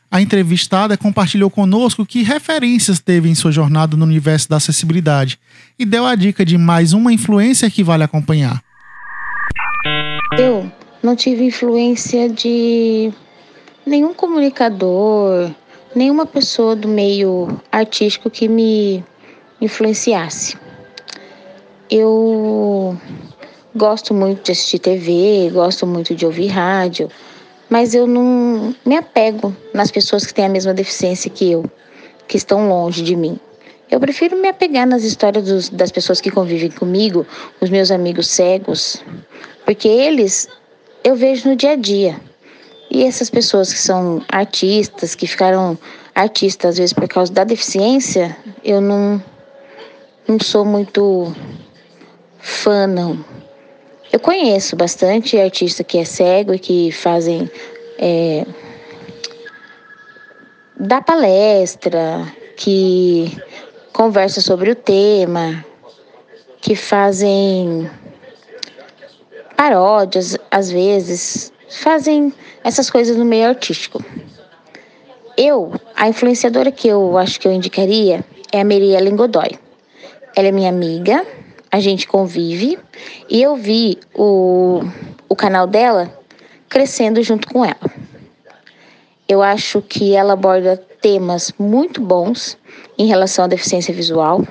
A 0.09 0.19
entrevistada 0.19 0.97
compartilhou 0.97 1.51
conosco 1.51 2.05
que 2.07 2.23
referências 2.23 2.99
teve 2.99 3.29
em 3.29 3.35
sua 3.35 3.51
jornada 3.51 3.95
no 3.95 4.03
universo 4.03 4.49
da 4.49 4.55
acessibilidade 4.55 5.39
e 5.77 5.85
deu 5.85 6.07
a 6.07 6.15
dica 6.15 6.43
de 6.43 6.57
mais 6.57 6.91
uma 6.91 7.13
influência 7.13 7.69
que 7.69 7.83
vale 7.83 8.03
acompanhar. 8.03 8.63
Eu 10.39 10.71
não 11.03 11.15
tive 11.15 11.43
influência 11.43 12.27
de 12.27 13.11
nenhum 13.85 14.13
comunicador, 14.15 15.51
nenhuma 15.95 16.25
pessoa 16.25 16.75
do 16.75 16.87
meio 16.87 17.61
artístico 17.71 18.27
que 18.27 18.47
me 18.47 19.03
influenciasse. 19.61 20.57
Eu 21.91 22.97
gosto 23.76 24.13
muito 24.13 24.43
de 24.43 24.51
assistir 24.53 24.80
TV, 24.80 25.49
gosto 25.51 25.86
muito 25.86 26.15
de 26.15 26.26
ouvir 26.26 26.47
rádio, 26.47 27.09
mas 27.69 27.93
eu 27.93 28.07
não 28.07 28.73
me 28.86 28.95
apego 28.95 29.55
nas 29.73 29.91
pessoas 29.91 30.26
que 30.26 30.34
têm 30.34 30.45
a 30.45 30.49
mesma 30.49 30.73
deficiência 30.73 31.30
que 31.30 31.51
eu, 31.51 31.65
que 32.28 32.38
estão 32.38 32.69
longe 32.69 33.03
de 33.03 33.15
mim. 33.15 33.39
Eu 33.91 33.99
prefiro 33.99 34.36
me 34.38 34.47
apegar 34.47 34.88
nas 34.88 35.03
histórias 35.03 35.43
dos, 35.45 35.69
das 35.69 35.91
pessoas 35.91 36.21
que 36.21 36.32
convivem 36.32 36.71
comigo, 36.71 37.26
os 37.61 37.69
meus 37.69 37.91
amigos 37.91 38.28
cegos, 38.28 39.03
porque 39.65 39.88
eles 39.88 40.47
eu 41.03 41.15
vejo 41.15 41.49
no 41.49 41.55
dia 41.55 41.71
a 41.71 41.76
dia. 41.76 42.19
E 42.89 43.03
essas 43.03 43.30
pessoas 43.30 43.71
que 43.71 43.80
são 43.80 44.23
artistas, 44.28 45.13
que 45.13 45.28
ficaram 45.28 45.78
artistas 46.15 46.71
às 46.71 46.78
vezes 46.78 46.93
por 46.93 47.07
causa 47.07 47.32
da 47.32 47.43
deficiência, 47.43 48.36
eu 48.63 48.80
não, 48.80 49.21
não 50.28 50.39
sou 50.39 50.65
muito 50.65 51.32
fã, 52.39 52.88
não. 52.88 53.34
Eu 54.16 54.20
conheço 54.22 54.78
bastante 54.78 55.38
artista 55.38 55.84
que 55.84 55.97
é 55.97 56.05
cego 56.05 56.53
e 56.53 56.57
que 56.57 56.89
fazem. 56.89 57.51
É, 57.99 58.45
dá 60.80 61.01
palestra, 61.01 62.26
que 62.55 63.38
conversa 63.91 64.39
sobre 64.39 64.72
o 64.72 64.76
tema, 64.76 65.66
que 66.61 66.78
fazem 66.78 67.91
paródias, 69.57 70.38
às 70.49 70.72
vezes, 70.72 71.51
fazem 71.70 72.34
essas 72.63 72.89
coisas 72.89 73.18
no 73.18 73.26
meio 73.26 73.49
artístico. 73.49 74.01
Eu, 75.36 75.74
a 75.93 76.07
influenciadora 76.07 76.72
que 76.72 76.88
eu 76.88 77.18
acho 77.18 77.38
que 77.38 77.49
eu 77.49 77.51
indicaria 77.51 78.24
é 78.53 78.61
a 78.61 78.63
Mirielle 78.63 79.11
Godoy. 79.11 79.59
Ela 80.38 80.47
é 80.47 80.51
minha 80.53 80.70
amiga, 80.70 81.26
a 81.76 81.80
gente 81.82 82.07
convive 82.07 82.80
e 83.30 83.41
eu 83.41 83.57
vi 83.57 83.99
o, 84.13 84.80
o 85.28 85.36
canal 85.36 85.67
dela 85.67 86.09
crescendo 86.69 87.21
junto 87.21 87.49
com 87.49 87.65
ela. 87.65 87.91
Eu 89.28 89.43
acho 89.43 89.82
que 89.82 90.15
ela 90.15 90.34
aborda 90.34 90.78
temas 91.01 91.51
muito 91.59 91.99
bons 91.99 92.57
em 92.97 93.07
relação 93.07 93.43
à 93.43 93.47
deficiência 93.49 93.93
visual. 93.93 94.41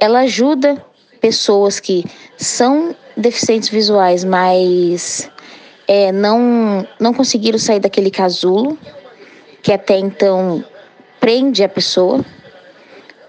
Ela 0.00 0.20
ajuda 0.20 0.82
pessoas 1.20 1.78
que 1.78 2.06
são 2.38 2.96
deficientes 3.14 3.68
visuais, 3.68 4.24
mas 4.24 5.30
é, 5.86 6.10
não, 6.10 6.88
não 6.98 7.12
conseguiram 7.12 7.58
sair 7.58 7.80
daquele 7.80 8.10
casulo 8.10 8.78
que 9.62 9.74
até 9.74 9.98
então 9.98 10.64
prende 11.20 11.62
a 11.62 11.68
pessoa. 11.68 12.24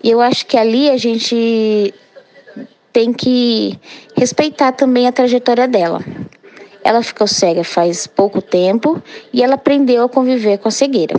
E 0.02 0.12
eu 0.12 0.22
acho 0.22 0.46
que 0.46 0.56
ali 0.56 0.90
a 0.90 0.96
gente 0.96 1.94
tem 2.98 3.14
que 3.14 3.80
respeitar 4.18 4.72
também 4.72 5.06
a 5.06 5.12
trajetória 5.12 5.68
dela. 5.68 6.04
Ela 6.84 7.04
ficou 7.04 7.28
cega 7.28 7.64
faz 7.64 8.08
pouco 8.08 8.42
tempo 8.42 9.00
e 9.32 9.44
ela 9.44 9.54
aprendeu 9.54 10.04
a 10.04 10.10
conviver 10.10 10.58
com 10.58 10.68
a 10.68 10.72
cegueira. 10.72 11.14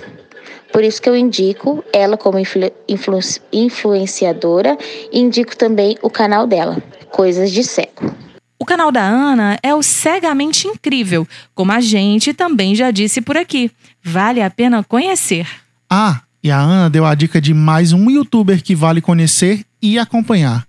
Por 0.72 0.82
isso 0.82 1.00
que 1.00 1.08
eu 1.08 1.14
indico 1.14 1.84
ela 1.92 2.16
como 2.16 2.36
influ 2.36 2.68
influ 2.88 3.20
influenciadora 3.52 4.76
e 5.12 5.20
indico 5.20 5.56
também 5.56 5.96
o 6.02 6.10
canal 6.10 6.48
dela, 6.48 6.82
Coisas 7.12 7.52
de 7.52 7.62
Cego. 7.62 8.12
O 8.58 8.64
canal 8.64 8.90
da 8.90 9.04
Ana 9.04 9.56
é 9.62 9.72
o 9.72 9.80
Cegamente 9.80 10.66
Incrível, 10.66 11.28
como 11.54 11.70
a 11.70 11.80
gente 11.80 12.34
também 12.34 12.74
já 12.74 12.90
disse 12.90 13.20
por 13.20 13.36
aqui. 13.36 13.70
Vale 14.02 14.42
a 14.42 14.50
pena 14.50 14.82
conhecer. 14.82 15.46
Ah, 15.88 16.22
e 16.42 16.50
a 16.50 16.58
Ana 16.58 16.90
deu 16.90 17.06
a 17.06 17.14
dica 17.14 17.40
de 17.40 17.54
mais 17.54 17.92
um 17.92 18.10
youtuber 18.10 18.64
que 18.64 18.74
vale 18.74 19.00
conhecer 19.00 19.64
e 19.80 19.96
acompanhar. 19.96 20.67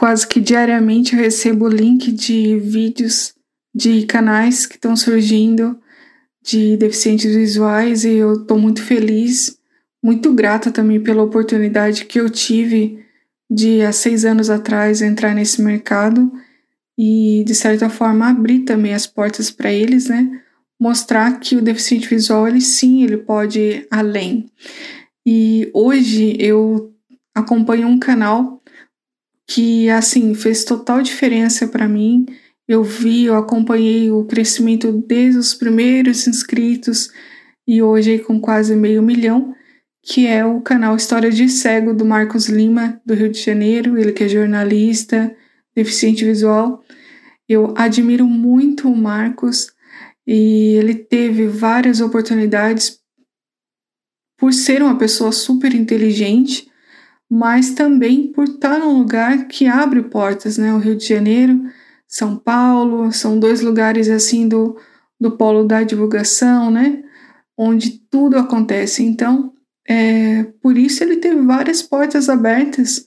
Quase 0.00 0.26
que 0.26 0.40
diariamente 0.40 1.14
eu 1.14 1.20
recebo 1.20 1.68
link 1.68 2.10
de 2.10 2.58
vídeos 2.58 3.34
de 3.74 4.06
canais 4.06 4.64
que 4.64 4.76
estão 4.76 4.96
surgindo 4.96 5.78
de 6.42 6.74
deficientes 6.78 7.34
visuais 7.36 8.02
e 8.02 8.14
eu 8.14 8.32
estou 8.32 8.58
muito 8.58 8.82
feliz, 8.82 9.58
muito 10.02 10.32
grata 10.32 10.70
também 10.70 11.02
pela 11.02 11.22
oportunidade 11.22 12.06
que 12.06 12.18
eu 12.18 12.30
tive 12.30 13.04
de 13.50 13.82
há 13.82 13.92
seis 13.92 14.24
anos 14.24 14.48
atrás 14.48 15.02
entrar 15.02 15.34
nesse 15.34 15.60
mercado 15.60 16.32
e 16.98 17.44
de 17.46 17.54
certa 17.54 17.90
forma 17.90 18.26
abrir 18.26 18.60
também 18.60 18.94
as 18.94 19.06
portas 19.06 19.50
para 19.50 19.70
eles, 19.70 20.08
né? 20.08 20.40
Mostrar 20.80 21.38
que 21.38 21.56
o 21.56 21.62
deficiente 21.62 22.08
visual 22.08 22.48
ele 22.48 22.62
sim 22.62 23.02
ele 23.02 23.18
pode 23.18 23.60
ir 23.60 23.86
além. 23.90 24.50
E 25.26 25.70
hoje 25.74 26.38
eu 26.40 26.90
acompanho 27.34 27.86
um 27.86 27.98
canal 27.98 28.59
que 29.50 29.90
assim 29.90 30.32
fez 30.32 30.62
total 30.62 31.02
diferença 31.02 31.66
para 31.66 31.88
mim. 31.88 32.24
Eu 32.68 32.84
vi, 32.84 33.24
eu 33.24 33.34
acompanhei 33.34 34.08
o 34.08 34.24
crescimento 34.24 34.92
desde 34.92 35.40
os 35.40 35.54
primeiros 35.54 36.24
inscritos 36.28 37.10
e 37.66 37.82
hoje 37.82 38.20
com 38.20 38.40
quase 38.40 38.76
meio 38.76 39.02
milhão, 39.02 39.52
que 40.04 40.24
é 40.24 40.46
o 40.46 40.60
canal 40.60 40.94
História 40.94 41.32
de 41.32 41.48
Cego 41.48 41.92
do 41.92 42.04
Marcos 42.04 42.46
Lima, 42.48 43.00
do 43.04 43.12
Rio 43.12 43.28
de 43.28 43.40
Janeiro, 43.40 43.98
ele 43.98 44.12
que 44.12 44.22
é 44.22 44.28
jornalista, 44.28 45.34
deficiente 45.74 46.24
visual. 46.24 46.84
Eu 47.48 47.74
admiro 47.76 48.28
muito 48.28 48.88
o 48.88 48.96
Marcos 48.96 49.72
e 50.24 50.76
ele 50.76 50.94
teve 50.94 51.48
várias 51.48 52.00
oportunidades 52.00 53.00
por 54.38 54.52
ser 54.52 54.80
uma 54.80 54.96
pessoa 54.96 55.32
super 55.32 55.74
inteligente 55.74 56.69
mas 57.30 57.70
também 57.70 58.26
por 58.32 58.44
estar 58.44 58.80
num 58.80 58.98
lugar 58.98 59.46
que 59.46 59.66
abre 59.68 60.02
portas, 60.02 60.58
né? 60.58 60.74
O 60.74 60.78
Rio 60.78 60.96
de 60.96 61.06
Janeiro 61.06 61.62
São 62.08 62.36
Paulo, 62.36 63.12
são 63.12 63.38
dois 63.38 63.60
lugares 63.60 64.08
assim 64.08 64.48
do, 64.48 64.76
do 65.20 65.36
polo 65.36 65.64
da 65.64 65.84
divulgação, 65.84 66.72
né? 66.72 67.04
Onde 67.56 67.90
tudo 68.10 68.36
acontece. 68.36 69.04
Então, 69.04 69.52
é, 69.88 70.42
por 70.60 70.76
isso 70.76 71.04
ele 71.04 71.18
teve 71.18 71.40
várias 71.42 71.82
portas 71.82 72.28
abertas, 72.28 73.06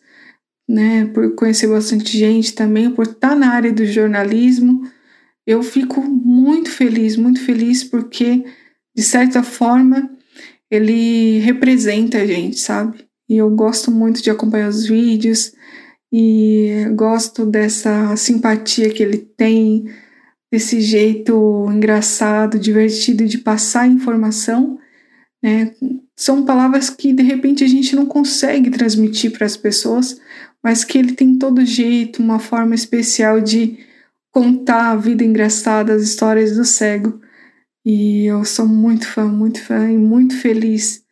né? 0.70 1.06
Por 1.08 1.36
conhecer 1.36 1.68
bastante 1.68 2.18
gente 2.18 2.56
também, 2.56 2.90
por 2.90 3.06
estar 3.08 3.36
na 3.36 3.50
área 3.50 3.74
do 3.74 3.86
jornalismo. 3.86 4.90
Eu 5.46 5.62
fico 5.62 6.02
muito 6.02 6.72
feliz, 6.72 7.18
muito 7.18 7.42
feliz 7.42 7.84
porque, 7.84 8.46
de 8.96 9.04
certa 9.04 9.44
forma, 9.44 10.10
ele 10.72 11.40
representa 11.40 12.20
a 12.20 12.26
gente, 12.26 12.58
sabe? 12.60 13.06
E 13.34 13.38
eu 13.38 13.50
gosto 13.50 13.90
muito 13.90 14.22
de 14.22 14.30
acompanhar 14.30 14.70
os 14.70 14.86
vídeos 14.86 15.54
e 16.12 16.86
gosto 16.94 17.48
dessa 17.48 18.16
simpatia 18.16 18.92
que 18.92 19.02
ele 19.02 19.18
tem, 19.18 19.86
desse 20.52 20.80
jeito 20.80 21.66
engraçado, 21.72 22.60
divertido 22.60 23.26
de 23.26 23.40
passar 23.40 23.88
informação, 23.88 24.78
né? 25.42 25.74
São 26.16 26.46
palavras 26.46 26.92
que 26.92 27.12
de 27.12 27.24
repente 27.24 27.64
a 27.64 27.68
gente 27.68 27.96
não 27.96 28.06
consegue 28.06 28.70
transmitir 28.70 29.32
para 29.32 29.48
as 29.48 29.58
pessoas, 29.58 30.22
mas 30.64 30.84
que 30.84 31.00
ele 31.00 31.14
tem 31.14 31.36
todo 31.40 31.66
jeito, 31.66 32.22
uma 32.22 32.38
forma 32.38 32.76
especial 32.76 33.42
de 33.42 33.80
contar 34.32 34.92
a 34.92 34.96
vida 34.96 35.24
engraçada, 35.24 35.92
as 35.92 36.04
histórias 36.04 36.56
do 36.56 36.64
cego. 36.64 37.20
E 37.84 38.26
eu 38.28 38.46
sou 38.46 38.68
muito 38.68 39.08
fã, 39.08 39.26
muito 39.26 39.60
fã 39.60 39.90
e 39.90 39.98
muito 39.98 40.38
feliz 40.38 41.04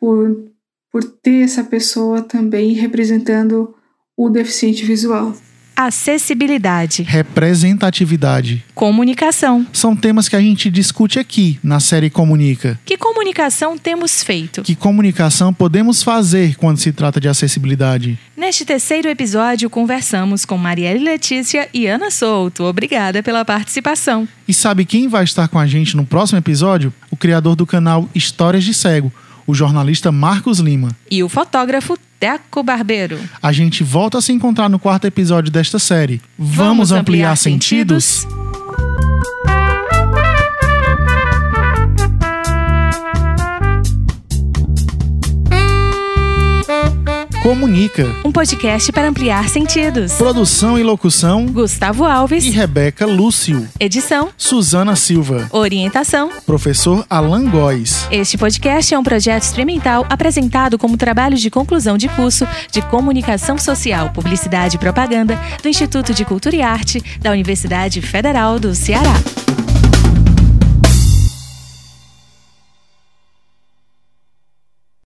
por, 0.00 0.50
por 0.92 1.02
ter 1.02 1.42
essa 1.44 1.64
pessoa 1.64 2.20
também 2.20 2.74
representando 2.74 3.74
o 4.16 4.28
deficiente 4.28 4.84
visual. 4.84 5.34
Acessibilidade, 5.74 7.02
Representatividade. 7.02 8.62
comunicação. 8.74 9.66
São 9.72 9.96
temas 9.96 10.28
que 10.28 10.36
a 10.36 10.40
gente 10.40 10.70
discute 10.70 11.18
aqui 11.18 11.58
na 11.62 11.80
série 11.80 12.10
Comunica. 12.10 12.78
Que 12.84 12.98
comunicação 12.98 13.78
temos 13.78 14.22
feito? 14.22 14.62
Que 14.62 14.74
comunicação 14.76 15.52
podemos 15.52 16.02
fazer 16.02 16.56
quando 16.56 16.76
se 16.76 16.92
trata 16.92 17.18
de 17.18 17.26
acessibilidade? 17.26 18.18
Neste 18.36 18.66
terceiro 18.66 19.08
episódio, 19.08 19.70
conversamos 19.70 20.44
com 20.44 20.58
Marielle 20.58 21.02
Letícia 21.02 21.66
e 21.72 21.86
Ana 21.86 22.10
Souto. 22.10 22.64
Obrigada 22.64 23.22
pela 23.22 23.42
participação. 23.42 24.28
E 24.46 24.52
sabe 24.52 24.84
quem 24.84 25.08
vai 25.08 25.24
estar 25.24 25.48
com 25.48 25.58
a 25.58 25.66
gente 25.66 25.96
no 25.96 26.04
próximo 26.04 26.38
episódio? 26.38 26.92
O 27.10 27.16
criador 27.16 27.56
do 27.56 27.64
canal 27.66 28.08
Histórias 28.14 28.62
de 28.62 28.74
Cego, 28.74 29.10
o 29.46 29.54
jornalista 29.54 30.12
Marcos 30.12 30.58
Lima. 30.58 30.90
E 31.10 31.22
o 31.22 31.28
fotógrafo 31.28 31.98
Teco 32.18 32.62
Barbeiro. 32.62 33.18
A 33.42 33.52
gente 33.52 33.82
volta 33.82 34.18
a 34.18 34.20
se 34.22 34.32
encontrar 34.32 34.68
no 34.68 34.78
quarto 34.78 35.06
episódio 35.06 35.50
desta 35.50 35.78
série. 35.78 36.20
Vamos, 36.38 36.92
ampliar, 36.92 37.36
sentidos? 37.36 38.26
Comunica. 47.42 48.06
Um 48.24 48.30
podcast 48.30 48.92
para 48.92 49.08
ampliar 49.08 49.48
sentidos. 49.48 50.12
Produção 50.12 50.78
e 50.78 50.84
locução 50.84 51.46
Gustavo 51.46 52.04
Alves. 52.04 52.44
e 52.44 52.50
Rebeca 52.50 53.04
Lúcio. 53.04 53.68
Edição. 53.80 54.28
Suzana 54.36 54.94
Silva. 54.94 55.48
Orientação. 55.50 56.30
Professor 56.46 57.04
Alan 57.10 57.50
Góes. 57.50 58.06
Este 58.12 58.38
podcast 58.38 58.94
é 58.94 58.98
um 58.98 59.02
projeto 59.02 59.42
experimental 59.42 60.06
apresentado 60.08 60.78
como 60.78 60.96
trabalho 60.96 61.36
de 61.36 61.50
conclusão 61.50 61.98
de 61.98 62.08
curso 62.10 62.46
de 62.70 62.80
Comunicação 62.82 63.58
Social, 63.58 64.10
Publicidade 64.10 64.76
e 64.76 64.78
Propaganda 64.78 65.36
do 65.60 65.68
Instituto 65.68 66.14
de 66.14 66.24
Cultura 66.24 66.54
e 66.54 66.62
Arte 66.62 67.02
da 67.18 67.32
Universidade 67.32 68.00
Federal 68.00 68.60
do 68.60 68.72
Ceará. 68.72 69.14